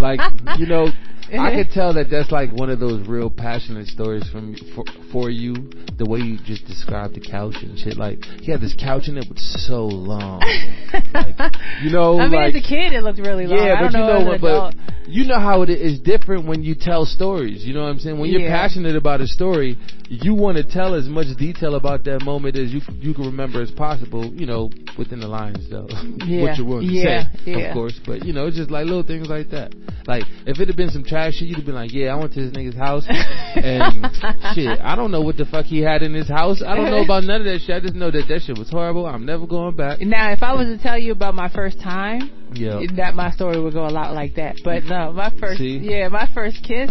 like 0.00 0.18
you 0.58 0.64
know, 0.66 0.88
I 1.32 1.36
uh-huh. 1.36 1.50
could 1.62 1.70
tell 1.72 1.94
that 1.94 2.10
that's 2.10 2.30
like 2.30 2.50
one 2.52 2.70
of 2.70 2.80
those 2.80 3.06
real 3.06 3.30
passionate 3.30 3.86
stories 3.86 4.28
from 4.30 4.56
for, 4.74 4.84
for 5.12 5.30
you. 5.30 5.54
The 5.96 6.08
way 6.08 6.18
you 6.20 6.38
just 6.44 6.66
described 6.66 7.14
the 7.14 7.20
couch 7.20 7.56
and 7.62 7.78
shit. 7.78 7.96
Like 7.96 8.24
he 8.24 8.50
had 8.50 8.60
this 8.60 8.74
couch 8.74 9.04
and 9.06 9.18
it 9.18 9.28
was 9.28 9.66
so 9.68 9.84
long. 9.86 10.40
like, 11.14 11.36
you 11.82 11.90
know, 11.90 12.18
I 12.18 12.24
mean, 12.24 12.32
like, 12.32 12.54
as 12.54 12.64
a 12.64 12.66
kid, 12.66 12.92
it 12.92 13.02
looked 13.02 13.18
really 13.18 13.46
long. 13.46 13.58
yeah, 13.58 13.74
I 13.74 13.82
but 13.82 13.92
you 13.92 13.98
know, 13.98 14.18
know 14.18 14.26
what? 14.26 14.40
But 14.40 14.74
you 15.06 15.24
know 15.24 15.38
how 15.38 15.62
it 15.62 15.70
is 15.70 16.00
different 16.00 16.46
when 16.46 16.62
you 16.62 16.74
tell 16.74 17.04
stories. 17.04 17.64
You 17.64 17.74
know 17.74 17.82
what 17.82 17.90
I'm 17.90 17.98
saying? 17.98 18.18
When 18.18 18.30
you're 18.30 18.42
Yeah. 18.42 18.56
passionate 18.56 18.96
about 18.96 19.20
a 19.20 19.26
story, 19.26 19.76
you 20.08 20.34
want 20.34 20.56
to 20.56 20.64
tell 20.64 20.94
as 20.94 21.06
much 21.06 21.26
detail 21.36 21.74
about 21.74 22.04
that 22.04 22.22
moment 22.22 22.56
as 22.56 22.72
you 22.72 22.80
you 23.00 23.14
can 23.14 23.26
remember 23.26 23.60
as 23.60 23.70
possible. 23.70 24.24
You 24.24 24.46
know, 24.46 24.70
within 24.96 25.20
the 25.20 25.28
lines 25.28 25.68
though, 25.68 25.88
Yeah. 26.26 26.42
what 26.42 26.56
you're 26.58 26.66
willing 26.66 26.88
to 26.88 26.94
Yeah, 26.94 27.24
say, 27.24 27.52
yeah. 27.52 27.58
of 27.58 27.74
course. 27.74 27.98
But 28.04 28.24
you 28.24 28.32
know, 28.32 28.46
it's 28.46 28.56
just 28.56 28.70
like 28.70 28.86
little 28.86 29.02
things 29.02 29.28
like 29.28 29.50
that. 29.50 29.74
Like 30.06 30.24
if 30.46 30.58
it 30.60 30.68
had 30.68 30.76
been 30.76 30.90
some 30.90 31.04
shit, 31.30 31.48
you'd 31.48 31.56
have 31.58 31.66
been 31.66 31.74
like, 31.74 31.92
"Yeah, 31.92 32.14
I 32.14 32.16
went 32.16 32.32
to 32.34 32.40
this 32.40 32.52
nigga's 32.56 32.76
house, 32.76 33.04
and 33.08 34.06
shit, 34.54 34.80
I 34.80 34.96
don't 34.96 35.10
know 35.10 35.20
what 35.20 35.36
the 35.36 35.44
fuck 35.44 35.66
he 35.66 35.80
had 35.80 36.02
in 36.02 36.14
his 36.14 36.28
house. 36.28 36.62
I 36.66 36.74
don't 36.74 36.90
know 36.90 37.02
about 37.04 37.24
none 37.24 37.42
of 37.42 37.44
that 37.46 37.60
shit. 37.60 37.76
I 37.76 37.80
just 37.80 37.94
know 37.94 38.10
that 38.10 38.24
that 38.28 38.42
shit 38.42 38.56
was 38.58 38.70
horrible. 38.70 39.06
I'm 39.06 39.26
never 39.26 39.46
going 39.46 39.76
back." 39.76 40.00
Now, 40.00 40.32
if 40.32 40.42
I 40.42 40.54
was 40.54 40.66
to 40.68 40.78
tell 40.82 40.98
you 40.98 41.12
about 41.12 41.34
my 41.34 41.48
first 41.50 41.80
time, 41.80 42.30
Yeah. 42.54 42.80
that 42.96 43.14
my 43.14 43.30
story 43.30 43.60
would 43.60 43.74
go 43.74 43.86
a 43.86 43.92
lot 43.92 44.14
like 44.14 44.34
that. 44.36 44.56
But 44.64 44.84
no, 44.84 45.12
my 45.12 45.30
first, 45.38 45.58
See? 45.58 45.78
yeah, 45.78 46.08
my 46.08 46.28
first 46.34 46.62
kiss, 46.64 46.90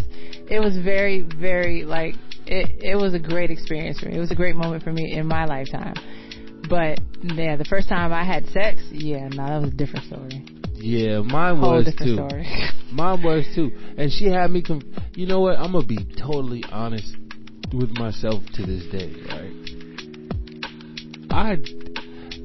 it 0.49 0.59
was 0.59 0.77
very, 0.77 1.21
very 1.21 1.83
like 1.83 2.15
it. 2.45 2.69
It 2.83 2.95
was 2.95 3.13
a 3.13 3.19
great 3.19 3.49
experience 3.51 3.99
for 3.99 4.07
me. 4.07 4.17
It 4.17 4.19
was 4.19 4.31
a 4.31 4.35
great 4.35 4.55
moment 4.55 4.83
for 4.83 4.91
me 4.93 5.13
in 5.13 5.27
my 5.27 5.45
lifetime. 5.45 5.95
But 6.69 6.99
yeah, 7.23 7.55
the 7.55 7.65
first 7.65 7.89
time 7.89 8.13
I 8.13 8.23
had 8.23 8.45
sex, 8.47 8.81
yeah, 8.91 9.27
no, 9.29 9.47
that 9.47 9.61
was 9.61 9.71
a 9.73 9.75
different 9.75 10.05
story. 10.05 10.45
Yeah, 10.81 11.19
mine 11.19 11.57
Whole 11.57 11.75
was 11.75 11.93
too. 11.97 12.15
story. 12.15 12.47
Mine 12.91 13.21
was 13.21 13.45
too. 13.53 13.71
And 13.97 14.11
she 14.11 14.25
had 14.25 14.49
me 14.49 14.63
conf- 14.63 14.83
you 15.13 15.27
know 15.27 15.41
what? 15.41 15.59
I'm 15.59 15.73
gonna 15.73 15.85
be 15.85 16.07
totally 16.17 16.63
honest 16.71 17.15
with 17.71 17.91
myself 17.91 18.41
to 18.53 18.65
this 18.65 18.85
day, 18.87 19.13
right? 19.29 19.59
I 21.29 21.57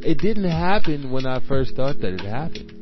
it 0.05 0.19
didn't 0.19 0.51
happen 0.51 1.11
when 1.11 1.27
I 1.27 1.41
first 1.49 1.77
thought 1.77 2.01
that 2.01 2.13
it 2.13 2.21
happened. 2.21 2.73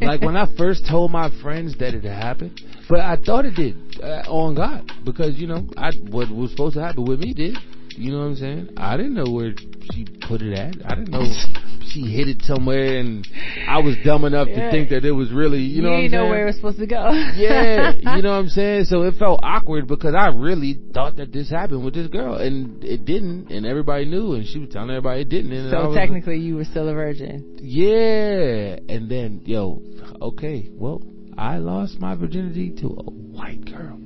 like 0.00 0.22
when 0.22 0.36
I 0.36 0.46
first 0.56 0.86
told 0.88 1.10
my 1.10 1.30
friends 1.42 1.76
that 1.78 1.94
it 1.94 2.04
happened, 2.04 2.60
but 2.88 3.00
I 3.00 3.16
thought 3.16 3.44
it 3.44 3.54
did 3.56 4.00
uh, 4.02 4.22
on 4.30 4.54
God 4.54 4.90
because 5.04 5.36
you 5.36 5.48
know 5.48 5.66
I 5.76 5.90
what 6.10 6.30
was 6.30 6.52
supposed 6.52 6.76
to 6.76 6.82
happen 6.82 7.04
with 7.04 7.18
me 7.20 7.34
did. 7.34 7.58
You 7.90 8.12
know 8.12 8.18
what 8.20 8.26
I'm 8.26 8.36
saying? 8.36 8.68
I 8.76 8.96
didn't 8.96 9.14
know 9.14 9.30
where 9.30 9.52
she 9.92 10.06
put 10.26 10.40
it 10.40 10.56
at. 10.56 10.76
I 10.86 10.94
didn't 10.94 11.10
know 11.10 11.20
she 12.06 12.10
hid 12.12 12.28
it 12.28 12.42
somewhere, 12.42 12.98
and 12.98 13.26
I 13.68 13.80
was 13.80 13.96
dumb 14.04 14.24
enough 14.24 14.48
to 14.48 14.70
think 14.70 14.90
that 14.90 15.04
it 15.04 15.12
was 15.12 15.30
really. 15.32 15.60
You 15.62 15.82
know 15.82 15.90
didn't 15.96 16.12
know 16.12 16.18
saying? 16.18 16.30
where 16.30 16.42
it 16.42 16.46
was 16.46 16.56
supposed 16.56 16.78
to 16.78 16.86
go. 16.86 17.10
yeah, 17.36 17.92
you 18.16 18.22
know 18.22 18.30
what 18.30 18.38
I'm 18.38 18.48
saying? 18.48 18.84
So 18.84 19.02
it 19.02 19.14
felt 19.18 19.40
awkward 19.42 19.86
because 19.88 20.14
I 20.14 20.28
really 20.28 20.78
thought 20.94 21.16
that 21.16 21.32
this 21.32 21.50
happened 21.50 21.84
with 21.84 21.94
this 21.94 22.08
girl, 22.08 22.34
and 22.36 22.82
it 22.84 23.04
didn't, 23.04 23.50
and 23.50 23.66
everybody 23.66 24.04
knew, 24.04 24.34
and 24.34 24.46
she 24.46 24.58
was 24.58 24.68
telling 24.70 24.90
everybody 24.90 25.22
it 25.22 25.28
didn't. 25.28 25.52
And 25.52 25.70
So 25.70 25.88
was 25.88 25.96
technically, 25.96 26.38
you 26.38 26.56
were 26.56 26.64
still 26.64 26.88
a 26.88 26.94
virgin. 26.94 27.58
yeah, 27.60 28.76
and 28.88 29.08
then 29.10 29.42
yo, 29.44 29.82
okay, 30.22 30.68
well, 30.72 31.02
I 31.36 31.58
lost 31.58 31.98
my 32.00 32.14
virginity 32.14 32.70
to 32.80 32.86
a 32.88 33.10
white 33.10 33.64
girl. 33.64 33.98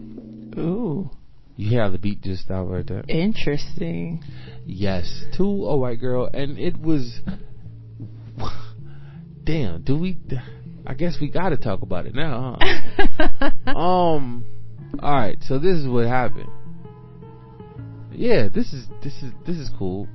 Ooh, 0.59 1.11
You 1.57 1.70
hear 1.70 1.83
how 1.83 1.90
the 1.90 1.98
beat 1.98 2.20
just 2.22 2.42
stopped 2.44 2.68
right 2.70 2.87
there? 2.87 3.05
interesting. 3.09 4.22
Yes, 4.66 5.24
to 5.38 5.42
a 5.44 5.76
white 5.76 6.00
girl, 6.00 6.28
and 6.33 6.59
it 6.59 6.78
was. 6.81 7.20
Damn, 9.44 9.83
do 9.83 9.98
we? 9.98 10.18
I 10.87 10.94
guess 10.94 11.18
we 11.20 11.28
got 11.31 11.50
to 11.50 11.57
talk 11.57 11.83
about 11.83 12.07
it 12.07 12.14
now, 12.14 12.59
huh? 12.61 13.50
um 13.76 14.44
all 15.02 15.12
right 15.14 15.38
so 15.42 15.59
this 15.59 15.78
is 15.78 15.87
what 15.88 16.07
happened. 16.07 16.48
Yeah 18.12 18.48
this 18.52 18.72
is 18.72 18.87
this 19.02 19.14
is 19.22 19.33
this 19.46 19.57
is 19.57 19.70
cool. 19.78 20.09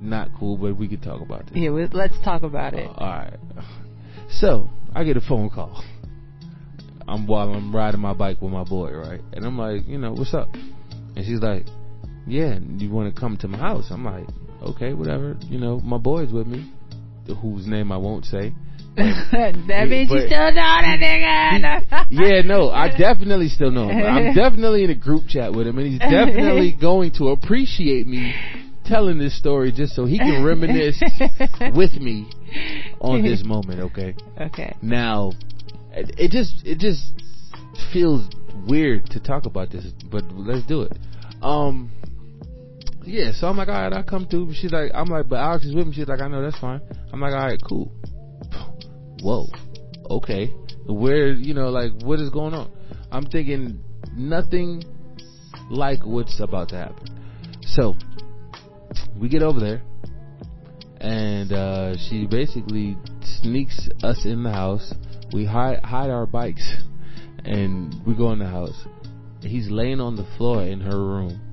Not 0.00 0.30
cool 0.38 0.56
but 0.56 0.76
we 0.76 0.88
could 0.88 1.02
talk 1.02 1.20
about 1.20 1.46
this. 1.46 1.56
Yeah, 1.56 1.70
we- 1.70 1.86
let's 1.88 2.18
talk 2.24 2.42
about 2.42 2.74
it. 2.74 2.88
all 2.88 3.06
right 3.06 3.36
so 4.30 4.68
i 4.94 5.04
get 5.04 5.16
a 5.16 5.20
phone 5.20 5.48
call. 5.50 5.82
I'm 7.06 7.26
while 7.26 7.52
i'm 7.54 7.74
riding 7.74 8.00
my 8.00 8.12
bike 8.12 8.40
with 8.42 8.52
my 8.52 8.64
boy 8.64 8.92
right? 8.92 9.20
And 9.32 9.44
i'm 9.44 9.58
like 9.58 9.86
you 9.86 9.98
know 9.98 10.12
what's 10.12 10.34
up? 10.34 10.48
And 11.16 11.24
she's 11.24 11.40
like 11.40 11.64
yeah 12.26 12.58
you 12.76 12.90
want 12.90 13.14
to 13.14 13.18
come 13.20 13.36
to 13.38 13.48
my 13.48 13.58
house? 13.58 13.86
I'm 13.90 14.04
like 14.04 14.26
okay 14.62 14.92
whatever 14.94 15.36
you 15.42 15.58
know 15.58 15.80
my 15.80 15.98
boy's 15.98 16.32
with 16.32 16.46
me 16.46 16.70
whose 17.36 17.66
name 17.66 17.92
i 17.92 17.96
won't 17.96 18.24
say 18.24 18.52
that 18.98 19.86
means 19.88 20.10
you 20.10 20.18
still 20.26 20.28
know 20.28 20.54
that 20.54 20.98
nigga. 21.00 22.06
yeah, 22.10 22.42
no, 22.42 22.68
I 22.70 22.88
definitely 22.98 23.46
still 23.46 23.70
know 23.70 23.88
him. 23.88 24.04
I'm 24.04 24.34
definitely 24.34 24.82
in 24.82 24.90
a 24.90 24.96
group 24.96 25.28
chat 25.28 25.52
with 25.52 25.68
him, 25.68 25.78
and 25.78 25.86
he's 25.86 26.00
definitely 26.00 26.76
going 26.80 27.12
to 27.12 27.28
appreciate 27.28 28.08
me 28.08 28.34
telling 28.84 29.18
this 29.18 29.38
story 29.38 29.70
just 29.70 29.94
so 29.94 30.04
he 30.04 30.18
can 30.18 30.42
reminisce 30.42 31.00
with 31.76 31.92
me 31.94 32.28
on 33.00 33.22
this 33.22 33.44
moment. 33.44 33.78
Okay. 33.78 34.16
Okay. 34.40 34.74
Now, 34.82 35.30
it 35.92 36.18
it 36.18 36.30
just 36.32 36.66
it 36.66 36.78
just 36.78 37.12
feels 37.92 38.28
weird 38.66 39.06
to 39.10 39.20
talk 39.20 39.46
about 39.46 39.70
this, 39.70 39.84
but 40.10 40.24
let's 40.32 40.66
do 40.66 40.82
it. 40.82 40.98
Um. 41.40 41.92
Yeah, 43.08 43.32
so 43.32 43.46
I'm 43.46 43.56
like, 43.56 43.68
all 43.68 43.74
right, 43.74 43.90
I'll 43.90 44.04
come 44.04 44.26
through. 44.26 44.52
She's 44.52 44.70
like, 44.70 44.90
I'm 44.92 45.06
like, 45.06 45.30
but 45.30 45.36
Alex 45.36 45.64
is 45.64 45.74
with 45.74 45.86
me. 45.86 45.94
She's 45.94 46.06
like, 46.06 46.20
I 46.20 46.28
know 46.28 46.42
that's 46.42 46.58
fine. 46.58 46.82
I'm 47.10 47.20
like, 47.20 47.32
all 47.32 47.46
right, 47.46 47.58
cool. 47.66 47.90
Whoa, 49.22 49.46
okay. 50.10 50.54
Where, 50.86 51.32
you 51.32 51.54
know, 51.54 51.70
like, 51.70 51.92
what 52.02 52.20
is 52.20 52.28
going 52.28 52.52
on? 52.52 52.70
I'm 53.10 53.24
thinking 53.24 53.82
nothing 54.14 54.84
like 55.70 56.04
what's 56.04 56.38
about 56.38 56.68
to 56.68 56.76
happen. 56.76 57.62
So, 57.62 57.94
we 59.16 59.30
get 59.30 59.42
over 59.42 59.58
there, 59.58 59.82
and 61.00 61.50
uh, 61.50 61.94
she 62.10 62.26
basically 62.26 62.98
sneaks 63.22 63.88
us 64.02 64.26
in 64.26 64.42
the 64.42 64.52
house. 64.52 64.92
We 65.32 65.46
hide 65.46 65.80
hide 65.82 66.10
our 66.10 66.26
bikes, 66.26 66.76
and 67.46 67.94
we 68.06 68.14
go 68.14 68.32
in 68.32 68.38
the 68.38 68.48
house. 68.48 68.84
He's 69.40 69.70
laying 69.70 69.98
on 69.98 70.16
the 70.16 70.26
floor 70.36 70.62
in 70.62 70.82
her 70.82 70.98
room, 70.98 71.47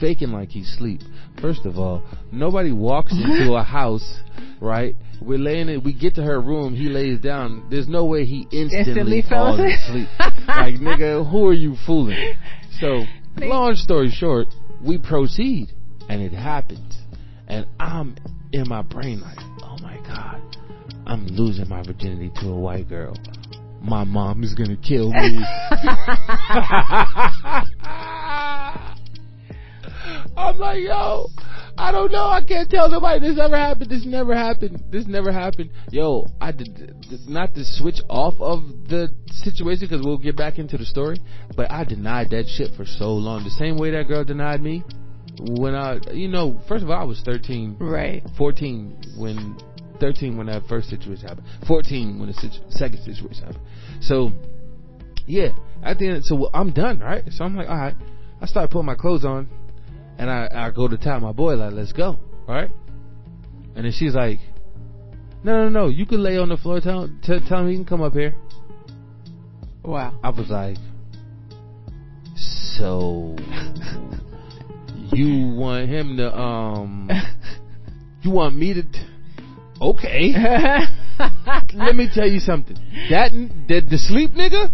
faking 0.00 0.32
like 0.32 0.50
he's 0.50 0.68
asleep. 0.72 1.00
First 1.40 1.66
of 1.66 1.78
all, 1.78 2.02
nobody 2.30 2.72
walks 2.72 3.12
into 3.12 3.54
a 3.54 3.62
house, 3.78 4.20
right? 4.60 4.94
We're 5.20 5.38
laying 5.38 5.68
it. 5.68 5.82
We 5.84 5.92
get 5.92 6.14
to 6.16 6.22
her 6.22 6.40
room. 6.40 6.74
He 6.74 6.88
lays 6.88 7.20
down. 7.20 7.68
There's 7.70 7.88
no 7.88 8.04
way 8.06 8.24
he 8.24 8.42
instantly, 8.52 8.78
Instantly 8.78 9.22
falls 9.28 9.60
asleep. 9.60 10.08
asleep. 10.18 10.48
like 10.48 10.74
nigga, 10.74 11.30
who 11.30 11.46
are 11.46 11.54
you 11.54 11.76
fooling? 11.86 12.34
So, 12.80 13.04
long 13.38 13.74
story 13.76 14.10
short, 14.10 14.48
we 14.84 14.98
proceed, 14.98 15.68
and 16.08 16.20
it 16.20 16.32
happens, 16.32 16.98
and 17.46 17.66
I'm 17.78 18.16
in 18.52 18.68
my 18.68 18.82
brain 18.82 19.20
like, 19.20 19.38
oh 19.62 19.76
my 19.80 19.96
god, 20.06 20.40
I'm 21.06 21.26
losing 21.26 21.68
my 21.68 21.82
virginity 21.82 22.30
to 22.40 22.48
a 22.48 22.58
white 22.58 22.88
girl. 22.88 23.16
My 23.80 24.04
mom 24.04 24.42
is 24.42 24.54
gonna 24.54 24.76
kill 24.76 25.12
me. 25.12 25.38
like, 30.62 30.80
yo, 30.80 31.26
I 31.76 31.92
don't 31.92 32.10
know. 32.12 32.24
I 32.24 32.42
can't 32.44 32.70
tell 32.70 32.88
nobody 32.88 33.20
this 33.20 33.38
ever 33.38 33.56
happened. 33.56 33.90
This 33.90 34.04
never 34.06 34.34
happened. 34.34 34.82
This 34.90 35.06
never 35.06 35.32
happened. 35.32 35.70
Yo, 35.90 36.26
I 36.40 36.52
did, 36.52 36.74
did 37.08 37.28
not 37.28 37.54
to 37.54 37.64
switch 37.64 38.00
off 38.08 38.34
of 38.40 38.62
the 38.88 39.08
situation 39.26 39.88
because 39.88 40.04
we'll 40.04 40.18
get 40.18 40.36
back 40.36 40.58
into 40.58 40.78
the 40.78 40.84
story. 40.84 41.18
But 41.56 41.70
I 41.70 41.84
denied 41.84 42.30
that 42.30 42.46
shit 42.46 42.74
for 42.76 42.84
so 42.86 43.12
long. 43.12 43.44
The 43.44 43.50
same 43.50 43.76
way 43.76 43.90
that 43.90 44.08
girl 44.08 44.24
denied 44.24 44.62
me 44.62 44.84
when 45.38 45.74
I, 45.74 45.98
you 46.12 46.28
know, 46.28 46.60
first 46.68 46.84
of 46.84 46.90
all, 46.90 47.00
I 47.00 47.04
was 47.04 47.20
13, 47.24 47.76
Right. 47.80 48.22
14 48.36 49.16
when 49.16 49.56
13 50.00 50.36
when 50.36 50.46
that 50.48 50.62
first 50.68 50.88
situation 50.88 51.28
happened 51.28 51.46
14 51.68 52.18
when 52.18 52.26
the 52.26 52.34
situ- 52.34 52.58
second 52.70 53.00
situation 53.04 53.44
happened 53.44 53.64
so 54.00 54.32
yeah 55.28 55.50
at 55.84 55.96
the 55.98 56.08
end 56.08 56.24
so 56.24 56.50
i'm 56.52 56.72
done 56.72 56.98
right 56.98 57.22
so 57.30 57.44
i'm 57.44 57.54
like 57.56 57.68
all 57.68 57.76
right 57.76 57.94
i 58.40 58.46
start 58.46 58.68
putting 58.68 58.86
my 58.86 58.96
clothes 58.96 59.24
on 59.24 59.48
and 60.22 60.30
i 60.30 60.48
i 60.54 60.70
go 60.70 60.86
to 60.86 60.96
tell 60.96 61.18
my 61.18 61.32
boy 61.32 61.54
like 61.54 61.72
let's 61.72 61.92
go 61.92 62.16
right? 62.46 62.70
And 63.74 63.84
then 63.84 63.92
she's 63.92 64.14
like 64.14 64.38
no 65.42 65.64
no 65.64 65.68
no 65.68 65.88
you 65.88 66.06
can 66.06 66.22
lay 66.22 66.38
on 66.38 66.48
the 66.48 66.56
floor. 66.56 66.80
Tell 66.80 67.08
t- 67.22 67.40
tell 67.48 67.60
him 67.60 67.68
he 67.68 67.74
can 67.74 67.84
come 67.84 68.02
up 68.02 68.12
here. 68.12 68.34
Wow. 69.84 70.16
i 70.22 70.30
was 70.30 70.48
like 70.48 70.76
so 72.76 73.34
you 75.12 75.54
want 75.56 75.88
him 75.88 76.16
to 76.18 76.32
um 76.32 77.10
you 78.22 78.30
want 78.30 78.54
me 78.54 78.74
to 78.74 78.82
t- 78.82 79.06
okay. 79.80 80.32
Let 81.74 81.96
me 81.96 82.08
tell 82.12 82.28
you 82.28 82.38
something. 82.38 82.76
That 83.10 83.32
the, 83.68 83.80
the 83.80 83.98
sleep 83.98 84.32
nigga 84.32 84.70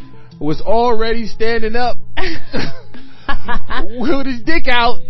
was 0.40 0.60
already 0.60 1.26
standing 1.26 1.74
up 1.74 1.96
with 3.98 4.26
his 4.26 4.42
dick 4.42 4.66
out. 4.68 5.00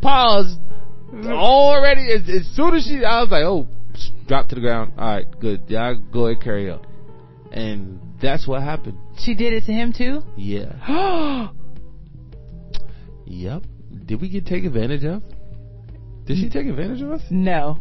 Pause. 0.00 0.56
Already, 1.26 2.12
as, 2.12 2.22
as 2.28 2.46
soon 2.54 2.74
as 2.74 2.84
she, 2.84 3.04
I 3.04 3.20
was 3.22 3.30
like, 3.30 3.44
oh, 3.44 3.66
drop 4.26 4.48
to 4.48 4.54
the 4.54 4.60
ground. 4.60 4.92
All 4.98 5.06
right, 5.08 5.40
good. 5.40 5.62
Yeah, 5.68 5.94
go 6.12 6.26
ahead, 6.26 6.42
carry 6.42 6.70
up. 6.70 6.84
And 7.50 7.98
that's 8.20 8.46
what 8.46 8.62
happened. 8.62 8.98
She 9.18 9.34
did 9.34 9.52
it 9.54 9.64
to 9.64 9.72
him 9.72 9.92
too. 9.96 10.20
Yeah. 10.36 11.48
yep. 13.26 13.62
Did 14.06 14.20
we 14.20 14.28
get 14.28 14.46
take 14.46 14.64
advantage 14.64 15.04
of? 15.04 15.22
Did 16.26 16.36
she 16.36 16.50
take 16.50 16.66
advantage 16.66 17.00
of 17.00 17.10
us? 17.12 17.22
no, 17.30 17.78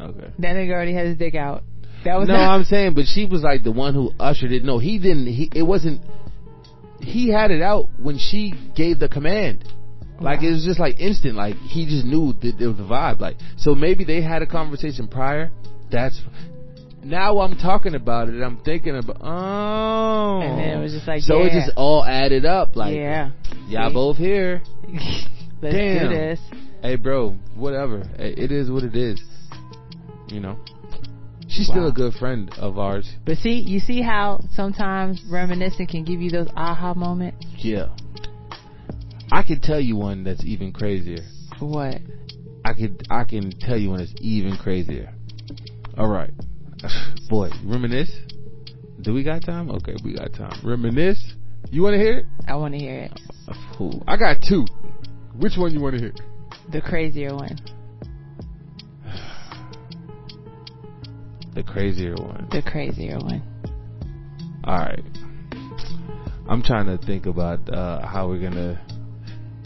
Okay. 0.00 0.30
that 0.38 0.54
nigga 0.56 0.72
already 0.72 0.92
had 0.94 1.06
his 1.06 1.16
dick 1.18 1.34
out. 1.34 1.64
That 2.04 2.16
was 2.18 2.28
No, 2.28 2.34
not- 2.34 2.54
I'm 2.54 2.64
saying, 2.64 2.94
but 2.94 3.06
she 3.06 3.26
was 3.26 3.42
like 3.42 3.64
the 3.64 3.72
one 3.72 3.94
who 3.94 4.12
ushered 4.20 4.52
it. 4.52 4.62
No, 4.64 4.78
he 4.78 4.98
didn't. 4.98 5.26
He 5.26 5.50
it 5.54 5.62
wasn't. 5.64 6.00
He 7.00 7.28
had 7.28 7.50
it 7.50 7.62
out 7.62 7.88
when 7.98 8.18
she 8.18 8.52
gave 8.74 8.98
the 8.98 9.08
command. 9.08 9.64
Like 10.20 10.40
Wow. 10.40 10.48
it 10.48 10.52
was 10.52 10.64
just 10.64 10.80
like 10.80 10.98
instant. 10.98 11.34
Like 11.34 11.56
he 11.56 11.84
just 11.86 12.04
knew 12.06 12.32
that 12.32 12.60
it 12.60 12.66
was 12.66 12.76
the 12.76 12.84
vibe. 12.84 13.20
Like 13.20 13.36
so 13.56 13.74
maybe 13.74 14.04
they 14.04 14.22
had 14.22 14.42
a 14.42 14.46
conversation 14.46 15.08
prior. 15.08 15.50
That's 15.90 16.20
now 17.04 17.38
I'm 17.40 17.56
talking 17.58 17.94
about 17.94 18.28
it. 18.28 18.42
I'm 18.42 18.56
thinking 18.64 18.96
about 18.96 19.18
oh, 19.20 20.40
And 20.40 20.58
then 20.58 20.78
it 20.78 20.82
was 20.82 20.92
just 20.92 21.06
like, 21.06 21.20
so 21.22 21.42
it 21.42 21.50
just 21.52 21.70
all 21.76 22.04
added 22.04 22.44
up. 22.44 22.76
Like 22.76 22.96
yeah. 22.96 23.30
y'all 23.68 23.90
See? 23.90 23.94
both 23.94 24.16
here. 24.16 24.62
Let's 25.62 25.74
Damn. 25.74 26.08
do 26.10 26.16
this. 26.16 26.40
Hey, 26.82 26.96
bro, 26.96 27.30
whatever. 27.54 28.02
Hey, 28.16 28.34
It 28.36 28.52
is 28.52 28.70
what 28.70 28.82
it 28.84 28.96
is. 28.96 29.22
You 30.28 30.40
know. 30.40 30.58
She's 31.48 31.68
still 31.68 31.88
a 31.88 31.92
good 31.92 32.14
friend 32.14 32.50
of 32.58 32.78
ours. 32.78 33.08
But 33.24 33.38
see, 33.38 33.60
you 33.60 33.78
see 33.78 34.02
how 34.02 34.40
sometimes 34.52 35.22
reminiscing 35.30 35.86
can 35.86 36.04
give 36.04 36.20
you 36.20 36.30
those 36.30 36.48
aha 36.56 36.94
moments. 36.94 37.46
Yeah. 37.58 37.88
I 39.30 39.42
can 39.42 39.60
tell 39.60 39.80
you 39.80 39.96
one 39.96 40.24
that's 40.24 40.44
even 40.44 40.72
crazier. 40.72 41.22
What? 41.58 41.98
I 42.64 42.74
could 42.74 43.02
I 43.10 43.24
can 43.24 43.52
tell 43.58 43.76
you 43.76 43.90
one 43.90 44.00
that's 44.00 44.14
even 44.20 44.56
crazier. 44.56 45.12
All 45.96 46.08
right. 46.08 46.32
Boy, 47.30 47.50
reminisce? 47.64 48.10
Do 49.00 49.14
we 49.14 49.22
got 49.22 49.44
time? 49.44 49.70
Okay, 49.70 49.94
we 50.04 50.14
got 50.14 50.32
time. 50.32 50.60
Reminisce? 50.64 51.34
You 51.70 51.82
want 51.82 51.94
to 51.94 51.98
hear 51.98 52.18
it? 52.18 52.26
I 52.48 52.56
want 52.56 52.74
to 52.74 52.80
hear 52.80 53.00
it. 53.00 53.12
I 54.06 54.16
got 54.16 54.38
two. 54.46 54.64
Which 55.38 55.54
one 55.56 55.72
you 55.72 55.80
want 55.80 55.94
to 55.94 56.00
hear? 56.00 56.14
The 56.72 56.80
crazier 56.80 57.34
one. 57.34 57.56
The 61.56 61.62
crazier 61.62 62.14
one. 62.14 62.48
The 62.52 62.60
crazier 62.60 63.16
one. 63.16 63.42
All 64.62 64.76
right. 64.76 65.02
I'm 66.46 66.62
trying 66.62 66.84
to 66.84 66.98
think 66.98 67.24
about 67.24 67.66
uh, 67.72 68.06
how 68.06 68.28
we're 68.28 68.42
gonna 68.42 68.78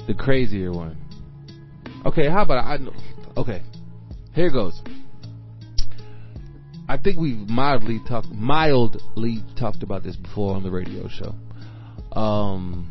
the 0.07 0.15
crazier 0.15 0.71
one. 0.71 0.97
Okay, 2.07 2.31
how 2.31 2.43
about 2.43 2.65
I? 2.65 2.79
Okay, 3.37 3.63
here 4.35 4.53
goes. 4.53 4.81
I 6.89 6.97
think 6.97 7.19
we've 7.19 7.49
mildly 7.49 7.99
talked 8.07 8.29
mildly 8.29 9.43
talked 9.59 9.83
about 9.83 10.05
this 10.05 10.15
before 10.15 10.55
on 10.55 10.63
the 10.63 10.71
radio 10.71 11.09
show. 11.09 11.35
Um, 12.17 12.89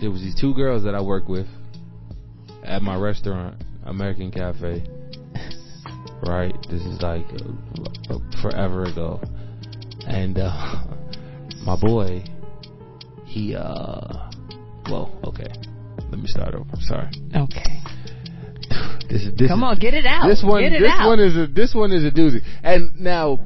there 0.00 0.12
was 0.12 0.20
these 0.20 0.40
two 0.40 0.54
girls 0.54 0.84
that 0.84 0.94
I 0.94 1.00
work 1.00 1.28
with 1.28 1.48
at 2.62 2.82
my 2.82 2.94
restaurant, 2.94 3.64
American 3.84 4.30
Cafe. 4.30 4.99
Right, 6.26 6.54
this 6.70 6.82
is 6.82 7.00
like 7.02 7.26
uh, 7.32 8.14
uh, 8.14 8.18
forever 8.42 8.84
ago, 8.84 9.20
and 10.06 10.36
uh, 10.38 10.84
my 11.64 11.76
boy, 11.80 12.22
he 13.24 13.54
uh, 13.56 14.30
well, 14.90 15.18
okay, 15.24 15.50
let 16.10 16.18
me 16.18 16.26
start 16.26 16.54
over. 16.54 16.68
Sorry, 16.80 17.08
Okay. 17.34 17.80
this 19.08 19.22
is 19.22 19.34
this 19.36 19.48
Come 19.48 19.60
is, 19.60 19.64
on, 19.64 19.78
get 19.78 19.94
it 19.94 20.04
out. 20.06 20.28
this 20.28 20.42
one, 20.44 20.62
Get 20.62 20.74
it 20.74 20.80
this 20.80 20.90
out. 20.92 21.08
one 21.08 21.20
is 21.20 21.36
a 21.36 21.46
this 21.46 21.74
one 21.74 21.90
is 21.90 22.04
a 22.04 22.10
doozy. 22.10 22.42
And 22.62 23.00
now, 23.00 23.40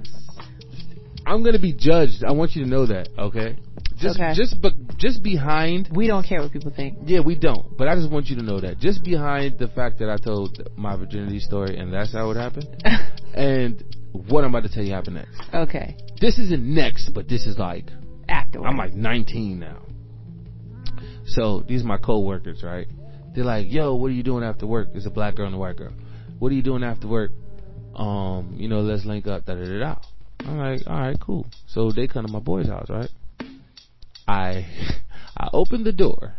I'm 1.24 1.44
gonna 1.44 1.60
be 1.60 1.72
judged. 1.72 2.24
I 2.26 2.32
want 2.32 2.56
you 2.56 2.64
to 2.64 2.68
know 2.68 2.86
that, 2.86 3.08
okay? 3.18 3.56
Just 4.04 4.20
Okay. 4.20 4.32
just 4.34 4.60
but 4.62 4.72
just 4.98 5.22
behind. 5.22 5.88
we 5.92 6.06
don't 6.06 6.24
care 6.24 6.40
what 6.42 6.52
people 6.52 6.70
think. 6.74 6.98
Yeah, 7.04 7.20
we 7.20 7.34
don't. 7.34 7.76
But 7.76 7.88
I 7.88 7.94
just 7.96 8.10
want 8.10 8.26
you 8.28 8.36
to 8.36 8.42
know 8.42 8.60
that 8.60 8.78
just 8.78 9.02
behind 9.02 9.58
the 9.58 9.68
fact 9.68 9.98
that 9.98 10.08
I 10.10 10.16
told 10.16 10.50
my 10.76 10.96
virginity 10.96 11.40
story 11.40 11.76
and 11.78 11.92
that's 11.92 12.12
how 12.12 12.30
it 12.30 12.36
happened, 12.36 12.68
and 13.34 13.82
what 14.28 14.44
I'm 14.44 14.50
about 14.54 14.62
to 14.68 14.72
tell 14.74 14.84
you 14.84 14.92
happened 14.92 15.16
next. 15.16 15.40
okay. 15.52 15.96
This 16.20 16.38
isn't 16.38 16.62
next, 16.62 17.10
but 17.14 17.28
this 17.28 17.46
is 17.46 17.58
like 17.58 17.86
Afterwards. 18.28 18.68
I'm 18.70 18.76
like 18.78 18.94
19 18.94 19.58
now. 19.58 19.78
So 21.26 21.64
these 21.66 21.82
are 21.82 21.86
my 21.86 21.98
co-workers, 21.98 22.62
right? 22.62 22.86
They're 23.34 23.44
like, 23.44 23.70
"Yo, 23.72 23.94
what 23.96 24.08
are 24.08 24.14
you 24.14 24.22
doing 24.22 24.44
after 24.44 24.66
work?" 24.66 24.88
It's 24.94 25.06
a 25.06 25.10
black 25.10 25.34
girl 25.34 25.46
and 25.46 25.54
a 25.54 25.58
white 25.58 25.76
girl. 25.76 25.92
What 26.38 26.52
are 26.52 26.54
you 26.54 26.62
doing 26.62 26.84
after 26.84 27.08
work? 27.08 27.30
Um, 27.96 28.54
you 28.56 28.68
know, 28.68 28.80
let's 28.80 29.04
link 29.04 29.26
up. 29.26 29.44
Da 29.46 29.54
da 29.54 29.64
da 29.64 29.78
da. 29.78 29.94
I'm 30.40 30.58
like, 30.58 30.80
all 30.86 31.00
right, 31.00 31.16
cool. 31.20 31.46
So 31.66 31.90
they 31.90 32.06
come 32.06 32.26
to 32.26 32.32
my 32.32 32.38
boy's 32.40 32.68
house, 32.68 32.88
right? 32.90 33.08
I 34.34 34.66
I 35.36 35.48
open 35.52 35.84
the 35.84 35.92
door, 35.92 36.34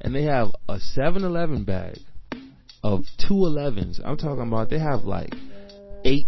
and 0.00 0.14
they 0.14 0.24
have 0.24 0.48
a 0.68 0.78
7-Eleven 0.96 1.64
bag 1.64 1.98
of 2.82 3.04
two 3.26 3.34
11s. 3.34 4.00
I'm 4.04 4.16
talking 4.16 4.46
about 4.46 4.70
they 4.70 4.78
have 4.78 5.04
like 5.04 5.34
eight 6.04 6.24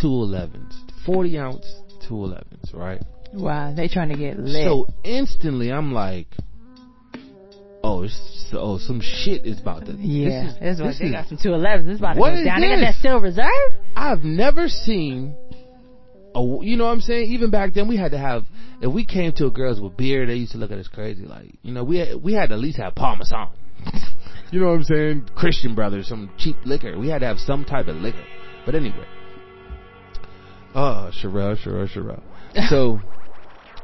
two 0.00 0.08
11s, 0.08 0.72
40 1.04 1.38
ounce 1.38 1.66
two 2.08 2.14
11s, 2.14 2.74
right? 2.74 3.02
Wow, 3.34 3.74
they 3.76 3.88
trying 3.88 4.08
to 4.08 4.16
get 4.16 4.38
lit. 4.38 4.64
So 4.64 4.86
instantly, 5.04 5.70
I'm 5.70 5.92
like, 5.92 6.28
oh, 7.84 8.02
it's, 8.04 8.48
oh, 8.54 8.78
some 8.78 9.02
shit 9.02 9.44
is 9.44 9.60
about 9.60 9.84
to. 9.86 9.92
yeah, 9.92 10.54
this 10.60 10.72
is, 10.72 10.78
this 10.78 10.98
they 10.98 11.06
is- 11.06 11.12
got 11.12 11.28
some 11.28 11.38
211s. 11.38 11.84
This 11.86 11.98
about 11.98 12.14
to 12.14 12.20
go 12.20 12.26
is 12.34 12.44
down. 12.46 12.60
They 12.62 12.68
got 12.68 12.80
that 12.80 12.94
Steel 12.94 13.20
Reserve. 13.20 13.72
I've 13.94 14.24
never 14.24 14.68
seen. 14.68 15.36
A, 16.38 16.64
you 16.64 16.76
know 16.76 16.84
what 16.84 16.92
I'm 16.92 17.00
saying? 17.00 17.32
Even 17.32 17.50
back 17.50 17.74
then, 17.74 17.88
we 17.88 17.96
had 17.96 18.12
to 18.12 18.18
have. 18.18 18.44
If 18.80 18.92
we 18.92 19.04
came 19.04 19.32
to 19.34 19.46
a 19.46 19.50
girls 19.50 19.80
with 19.80 19.96
beer, 19.96 20.24
they 20.24 20.34
used 20.34 20.52
to 20.52 20.58
look 20.58 20.70
at 20.70 20.78
us 20.78 20.86
crazy. 20.86 21.24
Like, 21.24 21.54
you 21.62 21.72
know, 21.72 21.82
we 21.82 21.98
had, 21.98 22.22
we 22.22 22.32
had 22.32 22.50
to 22.50 22.54
at 22.54 22.60
least 22.60 22.78
have 22.78 22.94
Parmesan. 22.94 23.50
you 24.52 24.60
know 24.60 24.68
what 24.68 24.74
I'm 24.74 24.84
saying? 24.84 25.30
Christian 25.34 25.74
Brothers, 25.74 26.08
some 26.08 26.30
cheap 26.38 26.56
liquor. 26.64 26.96
We 26.96 27.08
had 27.08 27.20
to 27.20 27.26
have 27.26 27.38
some 27.38 27.64
type 27.64 27.88
of 27.88 27.96
liquor. 27.96 28.24
But 28.64 28.76
anyway. 28.76 29.06
Oh, 30.74 31.10
Sherell, 31.12 31.56
Sherell, 31.56 31.88
Sherell. 31.88 32.22
So, 32.68 33.00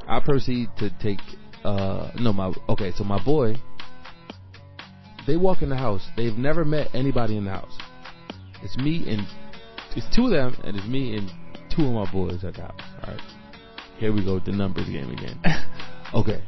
I 0.07 0.21
proceed 0.21 0.69
to 0.79 0.91
take. 1.03 1.21
Uh, 1.65 2.11
no, 2.21 2.33
my 2.33 2.53
okay. 2.69 2.93
So 2.95 3.05
my 3.05 3.23
boy. 3.25 3.57
They 5.27 5.37
walk 5.37 5.63
in 5.63 5.71
the 5.71 5.77
house. 5.77 6.07
They've 6.17 6.37
never 6.37 6.65
met 6.65 6.89
anybody 6.95 7.37
in 7.37 7.47
the 7.47 7.51
house. 7.51 7.77
It's 8.63 8.77
me 8.77 9.05
and 9.09 9.27
it's 9.97 10.07
two 10.15 10.27
of 10.27 10.31
them, 10.33 10.57
and 10.65 10.77
it's 10.77 10.87
me 10.87 11.17
and 11.17 11.31
two 11.75 11.87
of 11.87 11.93
my 11.93 12.11
boys 12.13 12.45
at 12.45 12.55
the 12.55 12.63
house. 12.63 12.81
All 13.03 13.13
right. 13.13 13.21
Here 13.99 14.13
we 14.13 14.25
go 14.25 14.35
with 14.35 14.45
the 14.45 14.53
numbers 14.53 14.89
game 14.89 15.11
again. 15.11 15.41
Okay. 16.13 16.45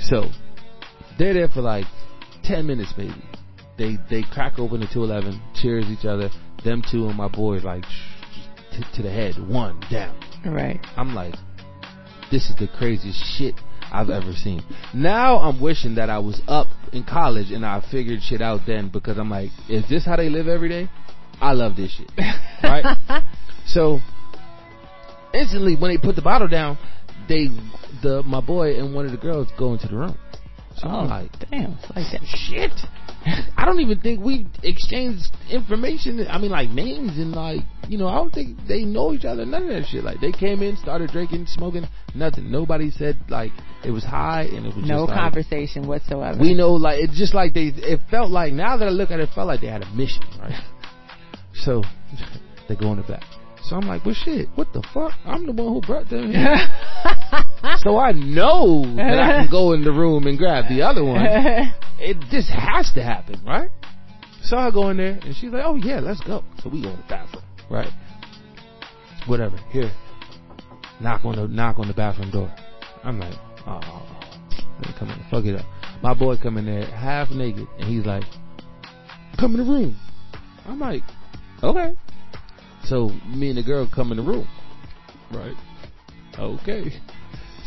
So 0.00 0.28
they're 1.18 1.34
there 1.34 1.48
for 1.48 1.60
like 1.60 1.86
ten 2.44 2.66
minutes, 2.68 2.92
maybe. 2.96 3.20
They 3.76 3.96
they 4.08 4.22
crack 4.22 4.60
open 4.60 4.78
the 4.80 4.86
two 4.92 5.02
eleven, 5.02 5.42
cheers 5.60 5.86
each 5.86 6.04
other. 6.04 6.30
Them 6.64 6.84
two 6.88 7.08
and 7.08 7.16
my 7.16 7.26
boys 7.26 7.64
like 7.64 7.82
t- 8.72 8.84
to 8.94 9.02
the 9.02 9.10
head, 9.10 9.34
one 9.48 9.80
down. 9.90 10.20
Right. 10.46 10.78
I'm 10.96 11.16
like, 11.16 11.34
this 12.30 12.48
is 12.48 12.54
the 12.60 12.68
craziest 12.78 13.18
shit 13.36 13.54
I've 13.92 14.10
ever 14.10 14.32
seen. 14.32 14.62
Now 14.94 15.38
I'm 15.38 15.60
wishing 15.60 15.96
that 15.96 16.10
I 16.10 16.20
was 16.20 16.40
up 16.46 16.68
in 16.92 17.02
college 17.02 17.50
and 17.50 17.66
I 17.66 17.82
figured 17.90 18.22
shit 18.22 18.40
out 18.40 18.60
then 18.68 18.88
because 18.88 19.18
I'm 19.18 19.30
like, 19.30 19.50
is 19.68 19.88
this 19.88 20.04
how 20.04 20.14
they 20.14 20.28
live 20.28 20.46
every 20.46 20.68
day? 20.68 20.88
I 21.40 21.52
love 21.54 21.74
this 21.76 21.90
shit. 21.96 22.10
Right? 22.62 23.22
So 23.66 24.00
instantly 25.34 25.76
when 25.76 25.90
they 25.90 25.98
put 25.98 26.16
the 26.16 26.22
bottle 26.22 26.48
down, 26.48 26.78
they 27.28 27.48
the 28.02 28.22
my 28.24 28.40
boy 28.40 28.78
and 28.78 28.94
one 28.94 29.04
of 29.04 29.12
the 29.12 29.18
girls 29.18 29.48
go 29.58 29.72
into 29.72 29.88
the 29.88 29.96
room. 29.96 30.18
So 30.76 30.86
oh, 30.86 30.90
I'm 30.90 31.08
like, 31.08 31.32
damn. 31.50 31.72
It's 31.72 31.90
like 31.90 32.12
that. 32.12 32.20
shit. 32.24 32.70
I 33.56 33.64
don't 33.64 33.80
even 33.80 33.98
think 34.00 34.24
we 34.24 34.46
exchanged 34.62 35.26
information. 35.50 36.24
I 36.30 36.38
mean, 36.38 36.52
like 36.52 36.70
names 36.70 37.18
and 37.18 37.32
like, 37.32 37.62
you 37.88 37.98
know, 37.98 38.06
I 38.06 38.14
don't 38.14 38.32
think 38.32 38.56
they 38.68 38.84
know 38.84 39.12
each 39.12 39.24
other. 39.24 39.44
None 39.44 39.64
of 39.64 39.68
that 39.70 39.86
shit. 39.90 40.04
Like 40.04 40.20
they 40.20 40.30
came 40.30 40.62
in, 40.62 40.76
started 40.76 41.10
drinking, 41.10 41.46
smoking, 41.46 41.84
nothing. 42.14 42.50
Nobody 42.50 42.92
said 42.92 43.18
like 43.28 43.50
it 43.84 43.90
was 43.90 44.04
high 44.04 44.42
and 44.42 44.64
it 44.66 44.74
was 44.74 44.86
No 44.86 45.00
just 45.06 45.08
like, 45.10 45.18
conversation 45.18 45.88
whatsoever. 45.88 46.38
we 46.40 46.54
know 46.54 46.74
like 46.74 47.00
it's 47.00 47.18
just 47.18 47.34
like 47.34 47.54
they. 47.54 47.72
It 47.74 47.98
felt 48.08 48.30
like 48.30 48.52
now 48.52 48.76
that 48.76 48.86
I 48.86 48.90
look 48.90 49.10
at 49.10 49.18
it, 49.18 49.28
it 49.28 49.34
felt 49.34 49.48
like 49.48 49.60
they 49.60 49.66
had 49.66 49.82
a 49.82 49.90
mission, 49.90 50.22
right? 50.40 50.54
So 51.64 51.82
they 52.68 52.76
go 52.76 52.92
in 52.92 52.98
the 52.98 53.02
back. 53.02 53.24
So 53.68 53.76
I'm 53.76 53.86
like, 53.86 54.02
well, 54.06 54.14
shit, 54.14 54.48
what 54.54 54.72
the 54.72 54.82
fuck? 54.94 55.12
I'm 55.26 55.44
the 55.44 55.52
one 55.52 55.74
who 55.74 55.80
brought 55.82 56.08
them 56.08 56.32
here. 56.32 56.56
so 57.82 57.98
I 57.98 58.12
know 58.12 58.82
that 58.96 59.18
I 59.20 59.42
can 59.42 59.50
go 59.50 59.74
in 59.74 59.84
the 59.84 59.92
room 59.92 60.26
and 60.26 60.38
grab 60.38 60.64
the 60.68 60.82
other 60.82 61.04
one. 61.04 61.20
It 62.00 62.16
just 62.30 62.48
has 62.48 62.92
to 62.92 63.02
happen, 63.02 63.42
right? 63.44 63.70
So 64.44 64.56
I 64.56 64.70
go 64.70 64.88
in 64.90 64.98
there 64.98 65.18
and 65.20 65.34
she's 65.34 65.50
like, 65.50 65.64
oh 65.64 65.74
yeah, 65.74 65.98
let's 65.98 66.20
go. 66.20 66.44
So 66.62 66.68
we 66.68 66.80
go 66.80 66.90
in 66.90 66.96
the 66.96 67.02
bathroom, 67.08 67.42
right? 67.68 67.90
Whatever. 69.26 69.56
Here, 69.72 69.90
knock 71.00 71.24
on 71.24 71.34
the 71.34 71.48
knock 71.48 71.80
on 71.80 71.88
the 71.88 71.94
bathroom 71.94 72.30
door. 72.30 72.54
I'm 73.02 73.18
like, 73.18 73.34
oh, 73.66 73.80
oh, 73.82 74.06
oh. 74.22 74.94
come 74.96 75.10
in, 75.10 75.18
fuck 75.28 75.44
it 75.44 75.56
up. 75.56 75.66
My 76.00 76.14
boy 76.14 76.36
come 76.40 76.56
in 76.56 76.66
there 76.66 76.86
half 76.86 77.30
naked 77.30 77.66
and 77.80 77.88
he's 77.88 78.06
like, 78.06 78.22
come 79.40 79.56
in 79.56 79.66
the 79.66 79.72
room. 79.72 79.98
I'm 80.68 80.78
like, 80.78 81.02
okay. 81.64 81.96
So 82.84 83.10
me 83.26 83.48
and 83.50 83.58
the 83.58 83.62
girl 83.62 83.88
come 83.92 84.10
in 84.10 84.16
the 84.18 84.22
room. 84.22 84.48
Right. 85.32 85.54
Okay. 86.38 86.92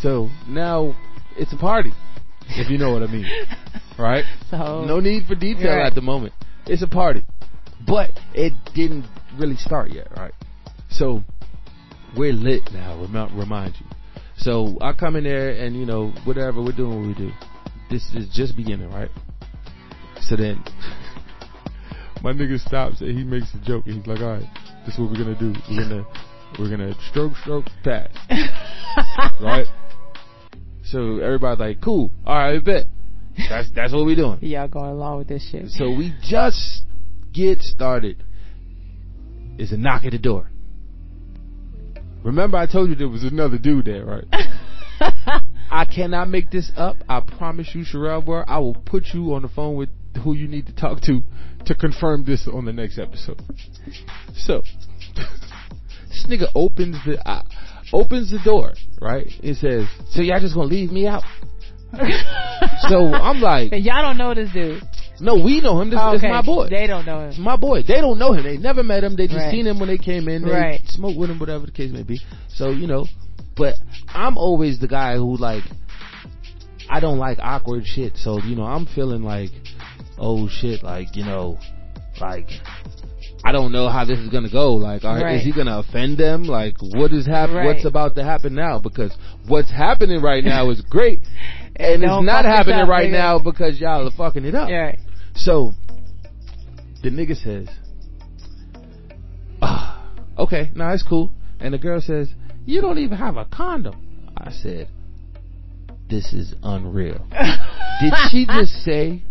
So 0.01 0.29
now 0.47 0.95
it's 1.37 1.53
a 1.53 1.57
party, 1.57 1.91
if 2.49 2.69
you 2.69 2.77
know 2.77 2.91
what 2.91 3.03
I 3.03 3.07
mean. 3.07 3.25
Right? 3.99 4.23
So 4.49 4.83
No 4.85 4.99
need 4.99 5.27
for 5.27 5.35
detail 5.35 5.75
Right. 5.77 5.85
at 5.85 5.93
the 5.93 6.01
moment. 6.01 6.33
It's 6.65 6.81
a 6.81 6.87
party. 6.87 7.23
But 7.85 8.11
it 8.33 8.53
didn't 8.73 9.05
really 9.37 9.57
start 9.57 9.91
yet, 9.91 10.07
right? 10.17 10.33
So 10.89 11.23
we're 12.17 12.33
lit 12.33 12.71
now, 12.71 12.97
remind 13.35 13.75
you. 13.79 13.85
So 14.37 14.77
I 14.81 14.93
come 14.93 15.15
in 15.17 15.23
there 15.23 15.51
and, 15.51 15.75
you 15.75 15.85
know, 15.85 16.13
whatever, 16.23 16.61
we're 16.63 16.71
doing 16.71 16.97
what 16.99 17.07
we 17.07 17.13
do. 17.13 17.31
This 17.91 18.09
is 18.15 18.27
just 18.33 18.55
beginning, 18.55 18.89
right? 18.89 19.11
So 20.21 20.35
then 20.35 20.63
my 22.23 22.31
nigga 22.33 22.59
stops 22.59 23.01
and 23.01 23.15
he 23.15 23.23
makes 23.23 23.53
a 23.53 23.59
joke 23.59 23.85
and 23.85 23.97
he's 23.97 24.07
like, 24.07 24.19
alright, 24.19 24.49
this 24.85 24.95
is 24.95 24.99
what 24.99 25.11
we're 25.11 25.17
gonna 25.17 25.39
do. 25.39 25.53
We're 25.69 25.83
gonna, 25.83 26.07
we're 26.59 26.69
gonna 26.69 26.93
stroke, 27.09 27.33
stroke, 27.37 27.65
pass. 27.83 28.09
right? 29.41 29.67
So 30.85 31.19
everybody's 31.19 31.59
like, 31.59 31.81
cool, 31.81 32.11
alright, 32.25 32.63
bet. 32.63 32.85
That's, 33.49 33.69
that's 33.73 33.93
what 33.93 34.05
we're 34.05 34.15
doing. 34.15 34.39
Y'all 34.41 34.67
going 34.67 34.89
along 34.89 35.19
with 35.19 35.27
this 35.27 35.47
shit. 35.49 35.69
So 35.69 35.91
we 35.91 36.13
just 36.23 36.83
get 37.33 37.61
started. 37.61 38.23
It's 39.57 39.71
a 39.71 39.77
knock 39.77 40.03
at 40.05 40.11
the 40.11 40.17
door. 40.17 40.49
Remember 42.23 42.57
I 42.57 42.65
told 42.65 42.89
you 42.89 42.95
there 42.95 43.07
was 43.07 43.23
another 43.23 43.57
dude 43.57 43.85
there, 43.85 44.05
right? 44.05 44.25
I 45.71 45.85
cannot 45.85 46.29
make 46.29 46.51
this 46.51 46.71
up. 46.75 46.97
I 47.07 47.21
promise 47.21 47.69
you, 47.73 47.83
Sherell. 47.83 48.43
I 48.47 48.59
will 48.59 48.75
put 48.75 49.05
you 49.13 49.33
on 49.33 49.41
the 49.41 49.47
phone 49.47 49.75
with 49.75 49.89
who 50.23 50.33
you 50.33 50.47
need 50.47 50.67
to 50.67 50.73
talk 50.75 51.01
to 51.01 51.21
to 51.65 51.75
confirm 51.75 52.25
this 52.25 52.47
on 52.51 52.65
the 52.65 52.73
next 52.73 52.97
episode. 52.99 53.41
So, 54.35 54.61
this 55.15 56.25
nigga 56.29 56.47
opens 56.55 56.97
the 57.05 57.17
uh, 57.27 57.43
opens 57.93 58.31
the 58.31 58.39
door, 58.43 58.73
right? 59.01 59.27
It 59.43 59.55
says, 59.57 59.87
"So 60.11 60.21
y'all 60.21 60.39
just 60.39 60.55
gonna 60.55 60.67
leave 60.67 60.91
me 60.91 61.07
out?" 61.07 61.23
So 62.89 63.13
I'm 63.13 63.41
like, 63.41 63.71
And 63.73 63.83
y'all 63.83 64.01
don't 64.01 64.17
know 64.17 64.33
this 64.33 64.51
dude. 64.53 64.81
"No, 65.19 65.35
we 65.35 65.61
know 65.61 65.81
him. 65.81 65.89
This 65.89 65.99
okay. 65.99 66.15
is 66.27 66.31
my 66.31 66.41
boy." 66.41 66.67
They 66.69 66.87
don't 66.87 67.05
know 67.05 67.29
him. 67.29 67.41
my 67.41 67.55
boy. 67.57 67.83
They 67.83 67.95
don't 68.01 68.17
know 68.19 68.33
him. 68.33 68.43
They 68.43 68.57
never 68.57 68.83
met 68.83 69.03
him. 69.03 69.15
They 69.15 69.27
just 69.27 69.39
Right. 69.39 69.51
seen 69.51 69.65
him 69.67 69.79
when 69.79 69.87
they 69.89 69.97
came 69.97 70.27
in. 70.27 70.43
They 70.43 70.51
Right. 70.51 70.81
smoked 70.87 71.17
with 71.17 71.29
him, 71.29 71.39
whatever 71.39 71.65
the 71.65 71.71
case 71.71 71.91
may 71.91 72.03
be. 72.03 72.21
So 72.49 72.69
you 72.69 72.87
know, 72.87 73.07
but 73.57 73.75
I'm 74.07 74.37
always 74.37 74.79
the 74.79 74.87
guy 74.87 75.15
who 75.15 75.37
like 75.37 75.63
I 76.89 76.99
don't 76.99 77.17
like 77.17 77.39
awkward 77.41 77.85
shit. 77.85 78.17
So 78.17 78.39
you 78.39 78.55
know, 78.55 78.63
I'm 78.63 78.85
feeling 78.85 79.23
like, 79.23 79.49
oh 80.21 80.47
shit, 80.47 80.83
like 80.83 81.15
you 81.17 81.25
know, 81.25 81.57
like 82.21 82.47
I 83.43 83.51
don't 83.51 83.71
know 83.71 83.89
how 83.89 84.05
this 84.05 84.19
is 84.19 84.29
gonna 84.29 84.51
go. 84.51 84.75
Like, 84.75 85.03
are, 85.03 85.19
Right. 85.19 85.37
is 85.39 85.43
he 85.43 85.51
gonna 85.51 85.79
offend 85.79 86.17
them? 86.17 86.43
Like, 86.43 86.75
what 86.79 87.11
is 87.11 87.25
hap- 87.25 87.49
Right. 87.49 87.65
What's 87.65 87.85
about 87.85 88.15
to 88.15 88.23
happen 88.23 88.53
now? 88.53 88.77
Because 88.79 89.11
what's 89.47 89.71
happening 89.71 90.21
right 90.21 90.43
now 90.43 90.69
is 90.69 90.79
great, 90.81 91.21
and 91.75 92.03
it's 92.03 92.23
not 92.23 92.45
happening 92.45 92.81
up, 92.81 92.87
right 92.87 93.09
nigga. 93.09 93.11
now 93.13 93.39
because 93.39 93.79
y'all 93.79 94.07
are 94.07 94.11
fucking 94.11 94.45
it 94.45 94.53
up. 94.55 94.69
Yeah. 94.69 94.95
So 95.33 95.71
the 97.01 97.09
nigga 97.09 97.35
says, 97.35 97.67
ah, 99.61 100.05
okay, 100.37 100.69
no, 100.75 100.87
it's 100.89 101.03
cool. 101.03 101.31
And 101.59 101.73
the 101.73 101.77
girl 101.77 101.99
says, 102.01 102.29
you 102.65 102.81
don't 102.81 102.97
even 102.99 103.17
have 103.17 103.37
a 103.37 103.45
condom. 103.45 103.95
I 104.37 104.51
said, 104.51 104.87
this 106.11 106.33
is 106.33 106.53
unreal. 106.61 107.25
Did 108.01 108.13
she 108.29 108.45
just 108.45 108.83
say 108.83 109.23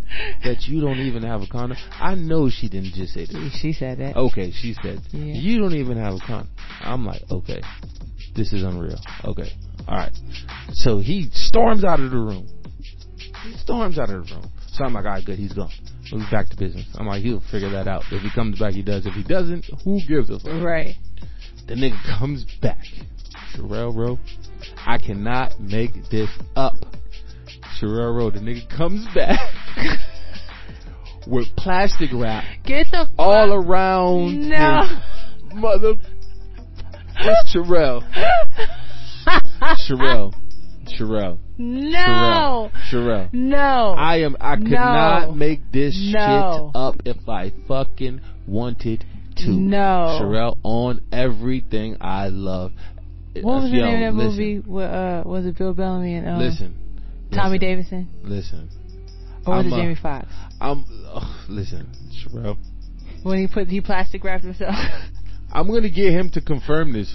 that 0.45 0.63
you 0.67 0.81
don't 0.81 0.99
even 0.99 1.23
have 1.23 1.43
a 1.43 1.47
condom? 1.47 1.77
I 1.93 2.15
know 2.15 2.49
she 2.51 2.69
didn't 2.69 2.95
just 2.95 3.13
say 3.15 3.27
that. 3.27 3.51
She 3.61 3.73
said 3.73 3.99
that. 3.99 4.17
Okay, 4.17 4.51
she 4.53 4.75
said, 4.83 5.01
Yeah. 5.11 5.35
you 5.35 5.59
don't 5.61 5.75
even 5.75 5.99
have 5.99 6.15
a 6.15 6.19
condom. 6.27 6.49
I'm 6.81 7.05
like, 7.05 7.23
okay, 7.31 7.61
this 8.35 8.53
is 8.53 8.63
unreal. 8.63 8.99
Okay, 9.25 9.51
alright. 9.87 10.13
So 10.73 10.99
he 11.01 11.29
storms 11.33 11.85
out 11.85 12.01
of 12.01 12.11
the 12.11 12.17
room. 12.17 12.49
He 13.45 13.57
storms 13.59 13.99
out 13.99 14.11
of 14.11 14.27
the 14.27 14.35
room. 14.35 14.51
So 14.73 14.85
I'm 14.85 14.95
like, 14.95 15.05
alright, 15.05 15.25
good, 15.25 15.39
he's 15.39 15.53
gone. 15.53 15.71
We'll 16.11 16.23
be 16.23 16.31
back 16.31 16.49
to 16.49 16.57
business. 16.57 16.87
I'm 16.95 17.07
like, 17.07 17.23
he'll 17.23 17.43
figure 17.51 17.71
that 17.71 17.87
out. 17.87 18.03
If 18.11 18.23
he 18.23 18.31
comes 18.35 18.59
back, 18.59 18.73
he 18.73 18.83
does. 18.83 19.05
If 19.07 19.15
he 19.15 19.23
doesn't, 19.23 19.65
who 19.85 20.01
gives 20.09 20.31
a 20.31 20.39
fuck? 20.41 20.63
Right. 20.63 20.97
The 21.69 21.75
nigga 21.75 22.19
comes 22.19 22.45
back. 22.63 22.83
Sherell 23.55 23.95
Rowe, 23.95 24.19
I 24.87 24.99
cannot 24.99 25.61
make 25.61 25.93
this 26.11 26.31
up. 26.57 26.75
Sherell 27.81 28.15
Rowe, 28.17 28.31
the 28.31 28.41
nigga 28.41 28.69
comes 28.77 29.07
back 29.15 29.39
with 31.27 31.47
plastic 31.57 32.11
wrap 32.13 32.45
Get 32.65 32.87
the 32.91 33.07
all 33.19 33.53
around 33.53 34.49
No. 34.49 34.83
his 34.87 35.55
mother. 35.55 35.95
It's 37.23 37.55
Sherell. 37.55 38.03
Sherell. 39.89 40.35
Sherell. 40.99 41.39
No. 41.59 42.71
Sherell. 42.91 43.33
No. 43.33 43.95
I 43.97 44.21
am. 44.23 44.37
I 44.41 44.57
could 44.57 44.71
No. 44.71 44.79
not 44.79 45.37
make 45.37 45.61
this 45.73 45.95
No. 46.13 46.71
shit 46.73 46.81
up 46.81 46.97
if 47.05 47.29
I 47.29 47.53
fucking 47.69 48.21
wanted 48.47 49.05
to. 49.37 49.51
No. 49.51 50.19
Sherell 50.21 50.57
on 50.63 51.03
everything 51.13 51.97
I 52.01 52.29
love. 52.29 52.73
What 53.35 53.63
was 53.63 53.71
the 53.71 53.77
name 53.77 54.03
of 54.03 54.17
that 54.17 54.25
listen, 54.25 54.63
movie? 54.67 54.85
Uh, 54.85 55.23
was 55.25 55.47
it 55.47 55.57
Bill 55.57 55.73
Bellamy 55.73 56.15
and 56.17 56.29
um, 56.29 56.39
Listen. 56.39 56.75
Tommy 57.33 57.59
listen, 57.59 57.61
Davidson? 57.61 58.09
Listen. 58.25 58.71
Or 59.47 59.57
was 59.57 59.67
I'm, 59.67 59.73
it 59.73 59.77
Jamie 59.77 59.97
Foxx? 60.01 60.27
I'm. 60.61 60.85
ugh, 61.07 61.49
listen, 61.49 61.89
Sherell. 62.13 62.57
When 63.23 63.39
he 63.39 63.47
put 63.47 63.69
he 63.69 63.81
plastic 63.81 64.25
wrapped 64.25 64.45
himself. 64.45 64.75
I'm 65.53 65.67
going 65.67 65.83
to 65.83 65.91
get 65.91 66.13
him 66.13 66.31
to 66.31 66.41
confirm 66.41 66.93
this, 66.93 67.13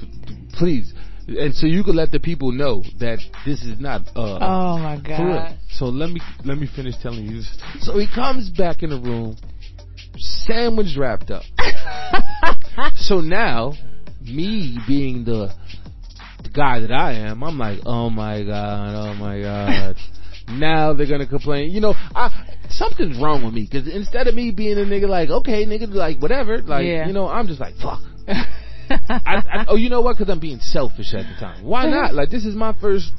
please, 0.54 0.94
and 1.28 1.54
so 1.56 1.68
you 1.68 1.84
can 1.84 1.96
let 1.96 2.12
the 2.12 2.20
people 2.20 2.52
know 2.52 2.84
that 3.00 3.20
this 3.46 3.64
is 3.64 3.80
not. 3.80 4.02
Uh, 4.16 4.38
oh 4.42 4.78
my 4.78 5.00
god. 5.02 5.58
So 5.72 5.86
let 5.86 6.10
me 6.10 6.22
let 6.44 6.58
me 6.58 6.68
finish 6.74 6.96
telling 7.02 7.26
you 7.26 7.38
this. 7.38 7.58
So 7.80 7.98
he 7.98 8.08
comes 8.14 8.50
back 8.50 8.84
in 8.84 8.90
the 8.90 9.00
room, 9.00 9.38
sandwich 10.18 10.96
wrapped 10.98 11.32
up. 11.32 11.44
so 12.96 13.22
now, 13.22 13.74
me 14.22 14.78
being 14.88 15.24
the 15.24 15.54
guy 16.56 16.80
that 16.80 16.92
I 16.92 17.14
am, 17.14 17.44
I'm 17.44 17.58
like, 17.58 17.80
oh 17.86 18.10
my 18.10 18.44
god, 18.44 18.96
oh 18.96 19.14
my 19.16 19.42
god. 19.42 19.96
now 20.50 20.94
they're 20.94 21.08
gonna 21.08 21.28
complain. 21.28 21.72
You 21.72 21.82
know, 21.82 21.94
I 22.16 22.30
something's 22.70 23.20
wrong 23.22 23.44
with 23.44 23.54
me 23.54 23.68
because 23.70 23.88
instead 23.88 24.28
of 24.28 24.36
me 24.36 24.52
being 24.52 24.78
a 24.78 24.82
nigga 24.82 25.08
like, 25.08 25.30
okay, 25.30 25.66
nigga, 25.66 25.90
like 25.94 26.22
whatever, 26.22 26.60
like 26.60 26.86
Yeah. 26.86 27.08
you 27.08 27.14
know, 27.14 27.28
I'm 27.28 27.48
just 27.48 27.60
like, 27.60 27.76
fuck. 27.76 28.00
I, 28.28 29.10
I, 29.10 29.66
oh, 29.68 29.76
you 29.76 29.90
know 29.90 30.02
what? 30.02 30.18
Because 30.18 30.32
I'm 30.32 30.40
being 30.40 30.60
selfish 30.60 31.14
at 31.14 31.26
the 31.26 31.36
time. 31.40 31.66
Why 31.66 31.90
not? 31.90 32.14
Like 32.14 32.30
this 32.30 32.46
is 32.46 32.56
my 32.56 32.76
first 32.80 33.12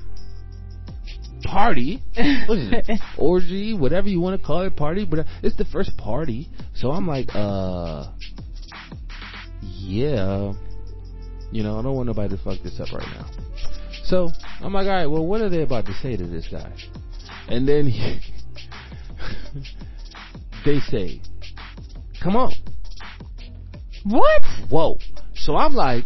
party. 1.43 2.03
What 2.47 2.59
is 2.59 2.73
it? 2.73 3.01
Orgy, 3.19 3.75
whatever 3.75 4.09
you 4.09 4.21
want 4.21 4.41
to 4.41 4.47
call 4.47 4.63
it, 4.63 4.77
party. 4.77 5.05
But 5.05 5.27
it's 5.43 5.57
the 5.57 5.65
first 5.65 5.97
party, 5.97 6.49
so 6.75 6.91
I'm 6.91 7.07
like, 7.07 7.29
uh, 7.35 8.13
yeah. 9.61 10.53
You 11.57 11.63
know, 11.63 11.79
I 11.79 11.83
don't 11.83 11.97
want 11.97 12.07
nobody 12.07 12.37
to 12.37 12.45
fuck 12.45 12.63
this 12.63 12.79
up 12.81 12.93
right 12.93 13.09
now. 13.15 13.31
So 14.05 14.29
I'm 14.61 14.75
like, 14.75 14.87
all 14.87 14.93
right. 14.93 15.07
Well, 15.07 15.27
what 15.27 15.41
are 15.41 15.49
they 15.49 15.63
about 15.63 15.87
to 15.87 15.95
say 15.95 16.15
to 16.15 16.27
this 16.27 16.47
guy? 16.53 16.71
And 17.49 17.67
then 17.67 17.87
he, 17.87 18.21
they 20.67 20.81
say, 20.81 21.23
"Come 22.23 22.37
on, 22.37 22.53
what? 24.05 24.43
whoa." 24.69 24.99
So 25.35 25.57
I'm 25.57 25.73
like, 25.73 26.05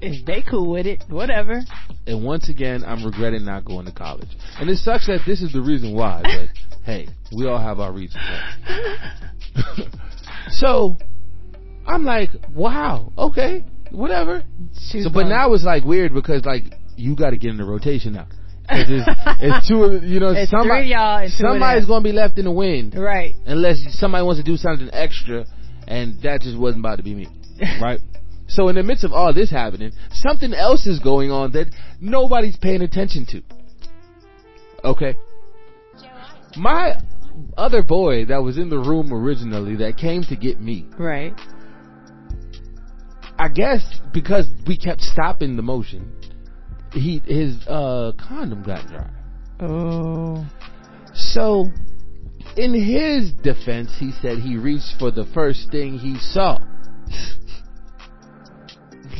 If 0.00 0.24
they 0.24 0.40
cool 0.48 0.70
with 0.70 0.86
it, 0.86 1.02
whatever. 1.08 1.60
And 2.06 2.24
once 2.24 2.48
again, 2.48 2.84
I'm 2.86 3.04
regretting 3.04 3.44
not 3.44 3.64
going 3.64 3.86
to 3.86 3.92
college. 3.92 4.28
And 4.60 4.70
it 4.70 4.76
sucks 4.76 5.08
that 5.08 5.22
this 5.26 5.42
is 5.42 5.52
the 5.52 5.62
reason 5.62 5.96
why, 5.96 6.22
but 6.22 6.48
hey, 6.84 7.08
we 7.36 7.48
all 7.48 7.58
have 7.58 7.80
our 7.80 7.92
reasons. 7.92 8.22
Right? 8.68 9.88
so, 10.50 10.94
I'm 11.88 12.04
like, 12.04 12.30
wow, 12.54 13.12
okay, 13.18 13.64
whatever. 13.94 14.44
She's 14.90 15.04
So, 15.04 15.10
but 15.10 15.26
now 15.26 15.52
it's 15.52 15.64
like 15.64 15.84
weird 15.84 16.14
because 16.14 16.44
like, 16.44 16.64
you 16.96 17.16
gotta 17.16 17.36
get 17.36 17.50
in 17.50 17.56
the 17.56 17.64
rotation 17.64 18.12
now. 18.14 18.26
it's, 18.68 19.08
it's 19.40 19.68
two 19.68 19.82
of, 19.84 20.02
you 20.02 20.20
know, 20.20 20.30
It's 20.30 20.50
somebody, 20.50 20.82
three 20.82 20.92
y'all 20.92 21.18
and 21.18 21.30
two 21.30 21.36
somebody's 21.36 21.86
gonna 21.86 22.02
be 22.02 22.12
left 22.12 22.38
in 22.38 22.44
the 22.44 22.52
wind 22.52 22.94
right. 22.96 23.34
unless 23.46 23.78
somebody 23.98 24.24
wants 24.24 24.40
to 24.40 24.44
do 24.44 24.56
something 24.56 24.88
extra, 24.92 25.44
and 25.86 26.20
that 26.22 26.40
just 26.40 26.58
wasn't 26.58 26.80
about 26.80 26.96
to 26.96 27.02
be 27.02 27.14
me, 27.14 27.28
right? 27.80 28.00
So 28.46 28.68
in 28.68 28.76
the 28.76 28.82
midst 28.82 29.04
of 29.04 29.12
all 29.12 29.32
this 29.32 29.50
happening, 29.50 29.92
something 30.12 30.52
else 30.52 30.86
is 30.86 30.98
going 30.98 31.30
on 31.30 31.52
that 31.52 31.74
nobody's 32.00 32.56
paying 32.56 32.82
attention 32.82 33.26
to. 33.30 33.42
Okay? 34.84 35.16
My 36.56 37.00
other 37.56 37.82
boy 37.82 38.26
that 38.26 38.42
was 38.42 38.58
in 38.58 38.68
the 38.68 38.78
room 38.78 39.12
originally 39.12 39.76
that 39.76 39.96
came 39.96 40.22
to 40.24 40.36
get 40.36 40.60
me, 40.60 40.86
Right. 40.98 41.34
I 43.38 43.48
guess 43.48 43.82
because 44.12 44.46
we 44.66 44.76
kept 44.76 45.00
stopping 45.00 45.56
the 45.56 45.62
motion, 45.62 46.12
he 46.92 47.20
his 47.24 47.66
uh 47.66 48.12
condom 48.18 48.62
got 48.62 48.86
dry. 48.86 49.10
Oh. 49.60 50.46
So 51.14 51.66
in 52.56 52.74
his 52.74 53.32
defense, 53.32 53.90
he 53.98 54.12
said 54.22 54.38
he 54.38 54.56
reached 54.56 54.94
for 54.98 55.10
the 55.10 55.24
first 55.34 55.70
thing 55.70 55.98
he 55.98 56.16
saw. 56.18 56.58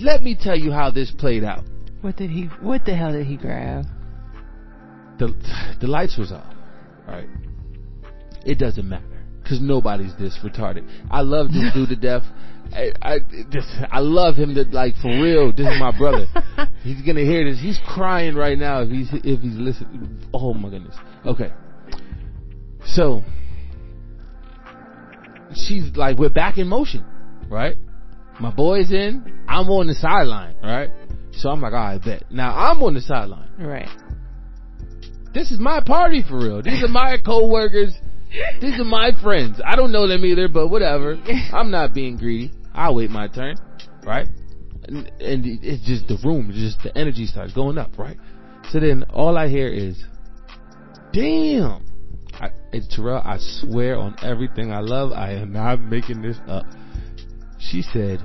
let 0.00 0.22
me 0.22 0.36
tell 0.40 0.58
you 0.58 0.70
how 0.70 0.90
this 0.90 1.10
played 1.10 1.44
out. 1.44 1.64
What 2.00 2.16
did 2.16 2.30
he? 2.30 2.44
What 2.60 2.84
the 2.84 2.94
hell 2.94 3.12
did 3.12 3.26
he 3.26 3.36
grab? 3.36 3.86
The 5.18 5.34
the 5.80 5.86
lights 5.86 6.16
was 6.16 6.32
off. 6.32 6.54
All 7.08 7.14
right. 7.14 7.28
It 8.44 8.58
doesn't 8.58 8.88
matter 8.88 9.24
because 9.42 9.60
nobody's 9.60 10.14
this 10.16 10.38
retarded. 10.44 10.88
I 11.10 11.22
love 11.22 11.48
this 11.48 11.70
dude 11.74 11.88
to 11.88 11.96
death. 11.96 12.22
I, 12.72 12.92
I 13.02 13.18
just 13.50 13.68
I 13.90 14.00
love 14.00 14.36
him 14.36 14.54
to 14.54 14.64
like 14.64 14.94
for 14.96 15.08
real. 15.08 15.52
This 15.52 15.66
is 15.66 15.78
my 15.78 15.96
brother. 15.96 16.26
He's 16.82 17.02
gonna 17.02 17.20
hear 17.20 17.48
this. 17.48 17.60
He's 17.60 17.78
crying 17.86 18.34
right 18.34 18.58
now 18.58 18.82
if 18.82 18.90
he's 18.90 19.08
if 19.12 19.40
he's 19.40 19.56
listening. 19.56 20.18
Oh 20.32 20.54
my 20.54 20.70
goodness. 20.70 20.96
Okay. 21.24 21.52
So 22.86 23.22
she's 25.54 25.96
like 25.96 26.18
we're 26.18 26.30
back 26.30 26.58
in 26.58 26.68
motion, 26.68 27.04
right? 27.48 27.76
My 28.40 28.50
boy's 28.50 28.90
in. 28.90 29.44
I'm 29.48 29.68
on 29.68 29.86
the 29.86 29.94
sideline, 29.94 30.56
right? 30.62 30.90
So 31.32 31.50
I'm 31.50 31.60
like, 31.60 31.72
all 31.72 31.78
right, 31.78 32.02
bet. 32.02 32.24
Now 32.30 32.56
I'm 32.56 32.82
on 32.82 32.94
the 32.94 33.00
sideline. 33.00 33.50
Right. 33.58 33.88
This 35.32 35.50
is 35.50 35.58
my 35.58 35.80
party 35.84 36.22
for 36.26 36.38
real. 36.38 36.62
These 36.62 36.82
are 36.84 36.88
my 36.88 37.16
coworkers. 37.24 37.94
These 38.60 38.80
are 38.80 38.84
my 38.84 39.10
friends. 39.22 39.60
I 39.64 39.76
don't 39.76 39.92
know 39.92 40.08
them 40.08 40.24
either, 40.24 40.48
but 40.48 40.68
whatever. 40.68 41.16
I'm 41.52 41.70
not 41.70 41.94
being 41.94 42.16
greedy. 42.16 42.52
I'll 42.72 42.94
wait 42.96 43.10
my 43.10 43.28
turn, 43.28 43.56
right? 44.04 44.28
And, 44.86 45.10
and 45.20 45.44
it's 45.62 45.86
just 45.86 46.08
the 46.08 46.18
room, 46.24 46.50
just 46.52 46.82
the 46.82 46.96
energy 46.98 47.26
starts 47.26 47.52
going 47.52 47.78
up, 47.78 47.96
right? 47.98 48.18
So 48.70 48.80
then 48.80 49.04
all 49.10 49.38
I 49.38 49.48
hear 49.48 49.68
is, 49.68 50.02
damn. 51.12 51.86
I, 52.34 52.50
it's 52.72 52.94
Terrell, 52.94 53.22
I 53.24 53.38
swear 53.38 53.96
on 53.96 54.16
everything 54.22 54.72
I 54.72 54.80
love, 54.80 55.12
I 55.12 55.34
am 55.34 55.52
not 55.52 55.80
making 55.80 56.22
this 56.22 56.36
up. 56.48 56.64
She 57.58 57.82
said, 57.82 58.20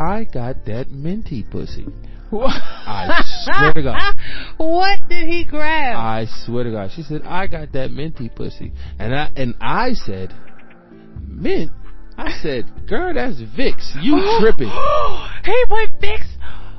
I 0.00 0.24
got 0.24 0.66
that 0.66 0.90
minty 0.90 1.44
pussy. 1.44 1.86
I 2.32 3.22
swear 3.44 3.72
to 3.74 3.82
God. 3.82 4.14
What 4.58 5.08
did 5.08 5.28
he 5.28 5.44
grab? 5.44 5.96
I 5.96 6.26
swear 6.44 6.64
to 6.64 6.70
God. 6.70 6.90
She 6.94 7.02
said, 7.02 7.22
I 7.24 7.46
got 7.46 7.72
that 7.72 7.90
minty 7.92 8.28
pussy. 8.28 8.72
And 8.98 9.14
I, 9.14 9.30
and 9.36 9.54
I 9.60 9.92
said, 9.92 10.34
mint? 11.26 11.70
I 12.16 12.32
said, 12.42 12.88
girl, 12.88 13.14
that's 13.14 13.36
Vicks. 13.56 13.94
You 14.02 14.38
tripping. 14.40 14.68
he 15.44 15.64
put 15.68 16.00
Vicks. 16.00 16.26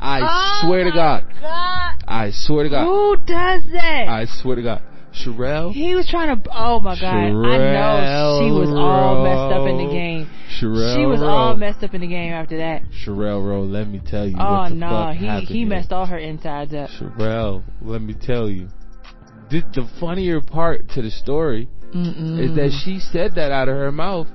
I 0.02 0.20
Oh 0.22 0.68
swear 0.68 0.84
to 0.86 0.92
oh 0.92 0.94
God. 0.94 1.26
God. 1.42 2.04
I 2.08 2.32
swear 2.34 2.64
to 2.64 2.70
God. 2.70 2.86
Who 2.86 3.16
does 3.18 3.64
that? 3.74 4.06
I 4.08 4.26
swear 4.42 4.56
to 4.56 4.62
God. 4.62 4.82
Sherell. 5.14 5.72
he 5.74 5.96
was 5.96 6.08
trying 6.08 6.42
to. 6.42 6.50
Oh 6.56 6.80
my 6.80 7.00
God! 7.00 7.14
I 7.14 7.30
know 7.32 8.40
she 8.46 8.52
was 8.52 8.70
all 8.70 9.24
messed 9.24 9.60
up 9.60 9.68
in 9.68 9.78
the 9.78 9.92
game. 9.92 10.30
Sherell. 10.60 10.96
She 10.96 11.06
was 11.06 11.20
Rowe. 11.22 11.28
all 11.28 11.56
messed 11.58 11.84
up 11.84 11.94
in 11.94 12.02
the 12.02 12.08
game 12.08 12.32
after 12.32 12.58
that. 12.58 12.84
Sherell 13.06 13.46
Rowe, 13.46 13.64
let 13.64 13.88
me 13.88 14.00
tell 14.06 14.28
you 14.28 14.36
Oh 14.40 14.52
what 14.62 14.70
the 14.70 14.76
no, 14.76 15.12
he 15.12 15.46
he 15.46 15.60
here. 15.60 15.68
messed 15.68 15.92
all 15.92 16.06
her 16.06 16.18
insides 16.18 16.74
up. 16.74 16.90
Sherell, 16.92 17.64
let 17.82 18.02
me 18.02 18.14
tell 18.14 18.50
you. 18.50 18.68
The, 19.50 19.62
the 19.74 19.90
funnier 20.00 20.42
part 20.42 20.90
to 20.90 21.02
the 21.02 21.10
story 21.10 21.70
Mm-mm. 21.94 22.40
is 22.40 22.56
that 22.56 22.72
she 22.86 23.00
said 23.00 23.34
that 23.36 23.52
out 23.52 23.68
of 23.68 23.76
her 23.76 23.92
mouth 23.92 24.28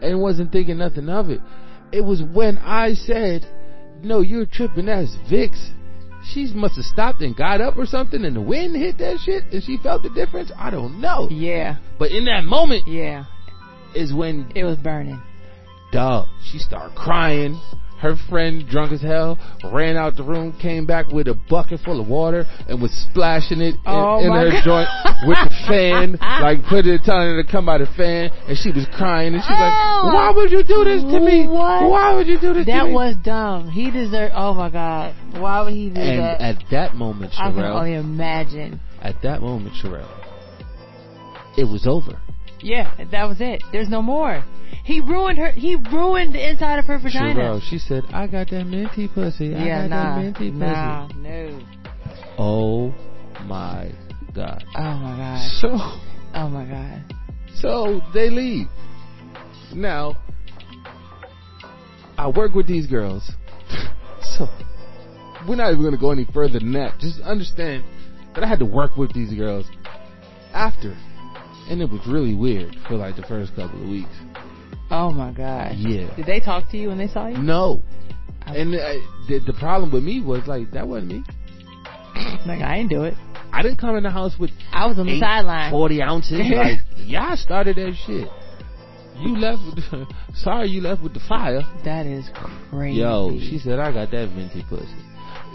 and 0.00 0.22
wasn't 0.22 0.52
thinking 0.52 0.78
nothing 0.78 1.10
of 1.10 1.28
it. 1.28 1.40
It 1.92 2.00
was 2.02 2.22
when 2.22 2.56
I 2.58 2.94
said, 2.94 3.46
"No, 4.02 4.20
you're 4.20 4.46
tripping. 4.46 4.86
That's 4.86 5.14
Vicks." 5.30 5.70
She 6.32 6.50
must 6.54 6.76
have 6.76 6.84
stopped 6.84 7.20
and 7.20 7.36
got 7.36 7.60
up 7.60 7.76
or 7.76 7.86
something, 7.86 8.24
and 8.24 8.34
the 8.36 8.40
wind 8.40 8.74
hit 8.76 8.98
that 8.98 9.18
shit, 9.24 9.44
and 9.52 9.62
she 9.62 9.76
felt 9.82 10.02
the 10.02 10.10
difference. 10.10 10.50
I 10.58 10.70
don't 10.70 11.00
know, 11.00 11.28
Yeah, 11.30 11.76
but 11.98 12.10
in 12.12 12.24
that 12.26 12.44
moment 12.44 12.86
yeah, 12.88 13.24
is 13.94 14.12
when, 14.12 14.50
it 14.54 14.64
was 14.64 14.78
burning. 14.78 15.20
dog, 15.92 16.26
she 16.50 16.58
started 16.58 16.96
crying. 16.96 17.60
Her 18.04 18.16
friend, 18.28 18.68
drunk 18.68 18.92
as 18.92 19.00
hell, 19.00 19.38
ran 19.72 19.96
out 19.96 20.14
the 20.16 20.24
room, 20.24 20.52
came 20.60 20.84
back 20.84 21.08
with 21.08 21.26
a 21.26 21.32
bucket 21.48 21.80
full 21.80 22.00
of 22.00 22.06
water, 22.06 22.44
and 22.68 22.82
was 22.82 22.90
splashing 23.10 23.62
it 23.62 23.76
in, 23.76 23.80
Oh 23.86 24.18
in 24.20 24.30
her 24.30 24.50
God. 24.50 24.62
joint 24.62 24.88
with 25.26 25.38
the 25.48 25.54
fan, 25.66 26.18
like 26.42 26.62
put 26.66 26.84
it, 26.84 27.00
telling 27.02 27.28
her 27.28 27.42
to 27.42 27.50
come 27.50 27.64
by 27.64 27.78
the 27.78 27.86
fan, 27.96 28.28
and 28.46 28.58
she 28.58 28.72
was 28.72 28.84
crying, 28.94 29.32
and 29.32 29.42
she's 29.42 29.56
Oh. 29.56 29.62
like, 30.04 30.12
"Why 30.14 30.30
would 30.36 30.50
you 30.52 30.62
do 30.64 30.84
this 30.84 31.00
to 31.02 31.18
me? 31.18 31.46
What? 31.46 31.88
Why 31.88 32.12
would 32.14 32.26
you 32.26 32.38
do 32.38 32.52
this 32.52 32.66
to 32.66 32.72
That 32.72 32.86
me?" 32.88 32.92
was 32.92 33.16
dumb. 33.24 33.70
He 33.70 33.90
deserved. 33.90 34.34
Oh 34.36 34.52
my 34.52 34.68
God! 34.68 35.14
Why 35.38 35.62
would 35.62 35.72
he 35.72 35.88
do 35.88 35.94
that? 35.94 36.02
and 36.04 36.20
that? 36.20 36.40
at 36.42 36.58
that 36.72 36.94
moment, 36.96 37.32
I 37.38 37.50
can 37.50 37.60
only 37.64 37.94
imagine. 37.94 38.80
at 39.00 39.22
that 39.22 39.40
moment, 39.40 39.74
Sherell, 39.82 40.04
it 41.56 41.64
was 41.64 41.86
over. 41.86 42.18
Yeah, 42.64 42.94
that 43.10 43.28
was 43.28 43.42
it. 43.42 43.62
There's 43.72 43.90
no 43.90 44.00
more. 44.00 44.42
He 44.84 45.00
ruined 45.00 45.36
her. 45.38 45.50
He 45.50 45.76
ruined 45.76 46.34
the 46.34 46.48
inside 46.48 46.78
of 46.78 46.86
her 46.86 46.98
vagina. 46.98 47.38
Sherell, 47.38 47.62
she 47.62 47.78
said, 47.78 48.04
"I 48.10 48.26
got 48.26 48.48
that 48.50 48.64
minty 48.64 49.06
pussy. 49.06 49.54
I 49.54 49.64
yeah, 49.66 49.82
got 49.82 49.90
nah, 49.90 50.16
that 50.16 50.22
minty 50.22 50.50
pussy." 50.50 50.64
nah, 50.64 51.08
no. 51.08 51.60
Oh 52.38 52.94
my 53.44 53.92
god. 54.34 54.64
Oh 54.76 54.94
my 54.96 55.16
God. 55.16 55.50
So, 55.60 55.68
Oh 56.34 56.48
my 56.48 56.64
God. 56.64 57.14
so 57.56 58.00
they 58.14 58.30
leave. 58.30 58.66
Now, 59.74 60.16
I 62.16 62.28
work 62.28 62.54
with 62.54 62.66
these 62.66 62.86
girls. 62.86 63.30
so, 64.22 64.48
we're 65.46 65.56
not 65.56 65.70
even 65.70 65.82
going 65.82 65.94
to 65.94 66.00
go 66.00 66.12
any 66.12 66.26
further 66.32 66.58
than 66.58 66.72
that. 66.72 66.98
Just 66.98 67.20
understand 67.20 67.84
that 68.34 68.42
I 68.42 68.48
had 68.48 68.58
to 68.60 68.64
work 68.64 68.96
with 68.96 69.12
these 69.12 69.34
girls 69.34 69.66
after. 70.54 70.96
And 71.68 71.80
it 71.80 71.90
was 71.90 72.00
really 72.06 72.34
weird 72.34 72.76
for 72.86 72.96
like 72.96 73.16
the 73.16 73.22
first 73.22 73.54
couple 73.56 73.82
of 73.82 73.88
weeks. 73.88 74.10
Oh 74.90 75.10
my 75.10 75.32
God. 75.32 75.76
Yeah. 75.76 76.14
Did 76.14 76.26
they 76.26 76.40
talk 76.40 76.70
to 76.70 76.76
you 76.76 76.88
when 76.88 76.98
they 76.98 77.08
saw 77.08 77.28
you? 77.28 77.38
No. 77.38 77.82
And 78.46 78.74
uh, 78.74 78.94
the, 79.28 79.40
the 79.46 79.54
problem 79.54 79.90
with 79.90 80.02
me 80.02 80.20
was 80.20 80.46
like, 80.46 80.70
that 80.72 80.86
wasn't 80.86 81.12
me. 81.12 81.24
Like 82.46 82.60
I 82.60 82.76
didn't 82.76 82.90
do 82.90 83.04
it. 83.04 83.14
I 83.52 83.62
didn't 83.62 83.78
come 83.78 83.96
in 83.96 84.02
the 84.02 84.10
house 84.10 84.34
with 84.38 84.50
I 84.72 84.86
was 84.86 84.98
on 84.98 85.06
the 85.06 85.18
sideline. 85.18 85.70
40 85.70 86.02
ounces. 86.02 86.40
like, 86.54 86.78
y'all 86.96 87.36
started 87.36 87.76
that 87.76 87.94
shit. 88.06 88.28
You 89.18 89.36
left 89.36 89.62
with 89.64 89.76
the, 89.76 90.06
sorry 90.34 90.68
you 90.68 90.80
left 90.80 91.02
with 91.02 91.14
the 91.14 91.20
fire. 91.28 91.62
That 91.84 92.06
is 92.06 92.28
crazy. 92.70 92.98
Yo, 92.98 93.38
she 93.38 93.58
said, 93.58 93.78
I 93.78 93.92
got 93.92 94.10
that 94.10 94.28
venti 94.28 94.64
pussy. 94.68 94.86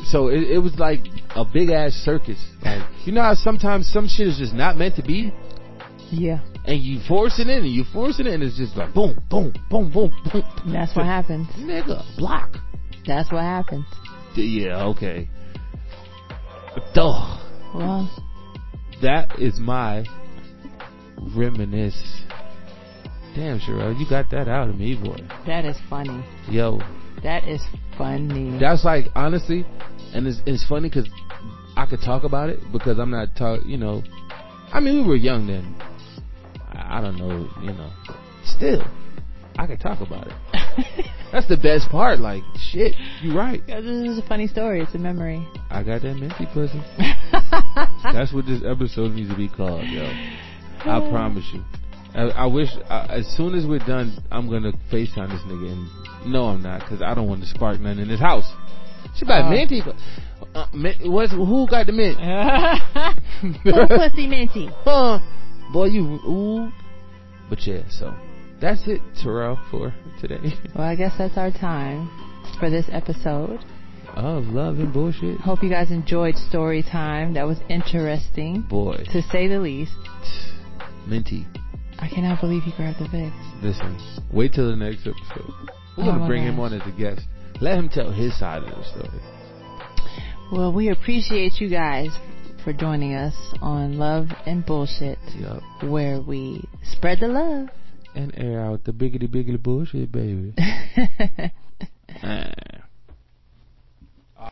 So 0.05 0.29
it, 0.29 0.43
it 0.49 0.59
was 0.59 0.75
like 0.77 1.01
a 1.35 1.45
big 1.45 1.69
ass 1.69 1.91
circus. 1.91 2.43
Like, 2.63 2.87
you 3.05 3.11
know 3.11 3.21
how 3.21 3.33
sometimes 3.33 3.87
some 3.91 4.07
shit 4.07 4.27
is 4.27 4.37
just 4.37 4.53
not 4.53 4.77
meant 4.77 4.95
to 4.95 5.03
be? 5.03 5.33
Yeah, 6.11 6.39
And 6.65 6.79
you 6.81 6.99
force 7.07 7.39
it 7.39 7.47
in 7.47 7.59
and 7.59 7.67
you 7.71 7.83
force 7.93 8.19
it 8.19 8.25
in, 8.27 8.41
it's 8.41 8.57
just 8.57 8.75
like 8.75 8.93
boom, 8.93 9.21
boom, 9.29 9.53
boom, 9.69 9.91
boom, 9.91 10.11
boom. 10.31 10.43
that's 10.73 10.95
what 10.95 11.05
happens. 11.05 11.47
Nigga, 11.57 12.03
block. 12.17 12.57
That's 13.05 13.31
what 13.31 13.41
happens. 13.43 13.85
Yeah, 14.35 14.85
okay. 14.87 15.29
Duh. 16.93 17.37
Well, 17.75 18.09
That 19.01 19.39
is 19.39 19.59
my 19.59 20.05
reminisce. 21.35 22.23
Damn, 23.35 23.59
Sherell, 23.59 23.97
you 23.99 24.09
got 24.09 24.29
that 24.31 24.47
out 24.47 24.69
of 24.69 24.77
me, 24.77 24.95
boy. 24.95 25.17
that 25.45 25.65
is 25.65 25.77
funny. 25.89 26.23
Yo, 26.49 26.79
That 27.23 27.47
is 27.47 27.61
funny. 27.97 28.57
that's 28.59 28.83
like 28.83 29.05
honestly, 29.15 29.65
and 30.13 30.25
it's 30.27 30.41
it's 30.45 30.65
funny 30.67 30.89
because 30.89 31.07
I 31.77 31.85
could 31.85 32.01
talk 32.01 32.23
about 32.23 32.49
it 32.49 32.59
because 32.71 32.97
I'm 32.97 33.11
not 33.11 33.35
talk. 33.35 33.61
You 33.65 33.77
know, 33.77 34.01
I 34.73 34.79
mean 34.79 35.03
we 35.03 35.07
were 35.07 35.15
young 35.15 35.47
then. 35.47 35.75
I, 36.89 37.01
don't 37.01 37.17
know, 37.17 37.49
you 37.61 37.73
know. 37.73 37.91
Still, 38.43 38.83
I 39.57 39.67
could 39.67 39.79
talk 39.79 40.01
about 40.01 40.27
it. 40.27 40.33
That's 41.31 41.47
the 41.47 41.57
best 41.57 41.89
part. 41.89 42.19
Like 42.19 42.41
shit, 42.71 42.95
you 43.21 43.37
right. 43.37 43.61
This 43.67 43.85
is 43.85 44.17
a 44.17 44.27
funny 44.27 44.47
story. 44.47 44.81
It's 44.81 44.95
a 44.95 44.97
memory. 44.97 45.45
I 45.69 45.83
got 45.83 46.01
that 46.01 46.15
minty 46.15 46.47
pussy. 46.53 46.81
That's 48.03 48.33
what 48.33 48.45
this 48.45 48.63
episode 48.65 49.11
needs 49.11 49.29
to 49.29 49.35
be 49.37 49.47
called, 49.49 49.85
yo. 49.85 50.05
I 50.85 50.99
promise 51.11 51.45
you. 51.53 51.63
I, 52.15 52.21
I 52.29 52.45
wish 52.47 52.69
I, 52.89 53.05
as 53.19 53.27
soon 53.37 53.53
as 53.53 53.67
we're 53.67 53.79
done, 53.85 54.17
I'm 54.31 54.49
gonna 54.49 54.71
FaceTime 54.91 55.29
this 55.29 55.41
nigga 55.45 55.71
and 55.71 56.31
no, 56.33 56.45
I'm 56.45 56.63
not 56.63 56.79
because 56.81 57.01
I 57.03 57.13
don't 57.13 57.29
want 57.29 57.41
to 57.41 57.47
spark 57.47 57.79
none 57.79 57.99
in 57.99 58.07
this 58.07 58.19
house. 58.19 58.51
She 59.15 59.25
like 59.25 59.45
Oh. 59.45 59.49
minty, 59.49 59.81
but 59.85 59.95
uh, 60.55 60.65
what's 61.05 61.31
who 61.31 61.67
got 61.69 61.85
the 61.85 61.91
mint? 61.91 62.17
Who 63.63 63.87
pussy 63.87 64.25
minty? 64.27 64.69
huh? 64.83 65.19
Boy, 65.71 65.85
you 65.85 66.03
ooh. 66.27 66.71
But 67.49 67.65
yeah, 67.65 67.83
so 67.89 68.13
that's 68.61 68.87
it, 68.87 69.01
Terrell, 69.21 69.59
for 69.71 69.93
today. 70.19 70.53
Well, 70.75 70.87
I 70.87 70.95
guess 70.95 71.13
that's 71.17 71.37
our 71.37 71.51
time 71.51 72.09
for 72.59 72.69
this 72.69 72.85
episode. 72.91 73.59
of 74.15 74.45
love 74.45 74.79
and 74.79 74.93
bullshit. 74.93 75.39
Hope 75.39 75.63
you 75.63 75.69
guys 75.69 75.91
enjoyed 75.91 76.35
story 76.35 76.83
time. 76.83 77.33
That 77.33 77.47
was 77.47 77.57
interesting, 77.69 78.61
Boy, 78.69 79.03
to 79.11 79.21
say 79.23 79.47
the 79.47 79.59
least. 79.59 79.93
minty. 81.07 81.45
I 81.99 82.07
cannot 82.07 82.39
believe 82.39 82.63
he 82.63 82.71
grabbed 82.75 82.99
the 82.99 83.05
Vicks. 83.05 83.63
Listen, 83.63 83.97
wait 84.31 84.53
till 84.53 84.69
the 84.69 84.75
next 84.75 85.01
episode. 85.01 85.51
We're 85.97 86.03
Oh 86.03 86.11
gonna 86.11 86.27
bring 86.27 86.43
him 86.43 86.59
on 86.59 86.73
as 86.73 86.81
a 86.87 86.91
guest. 86.97 87.21
Let 87.61 87.77
him 87.77 87.89
tell 87.89 88.09
his 88.11 88.37
side 88.39 88.63
of 88.63 88.69
the 88.69 88.83
story. 88.85 89.19
Well, 90.51 90.71
we 90.73 90.89
appreciate 90.89 91.59
you 91.59 91.69
guys 91.69 92.09
for 92.63 92.73
joining 92.73 93.13
us 93.15 93.35
on 93.61 93.97
Love 93.97 94.27
and 94.45 94.65
Bullshit, 94.65 95.17
Yup. 95.37 95.61
where 95.83 96.21
we 96.21 96.63
spread 96.83 97.19
the 97.19 97.27
love. 97.27 97.69
And 98.15 98.33
air 98.37 98.61
out 98.61 98.83
the 98.83 98.91
biggity 98.91 99.27
biggity 99.27 99.61
bullshit, 99.61 100.11
baby. 100.11 100.53
Ah. 102.21 102.51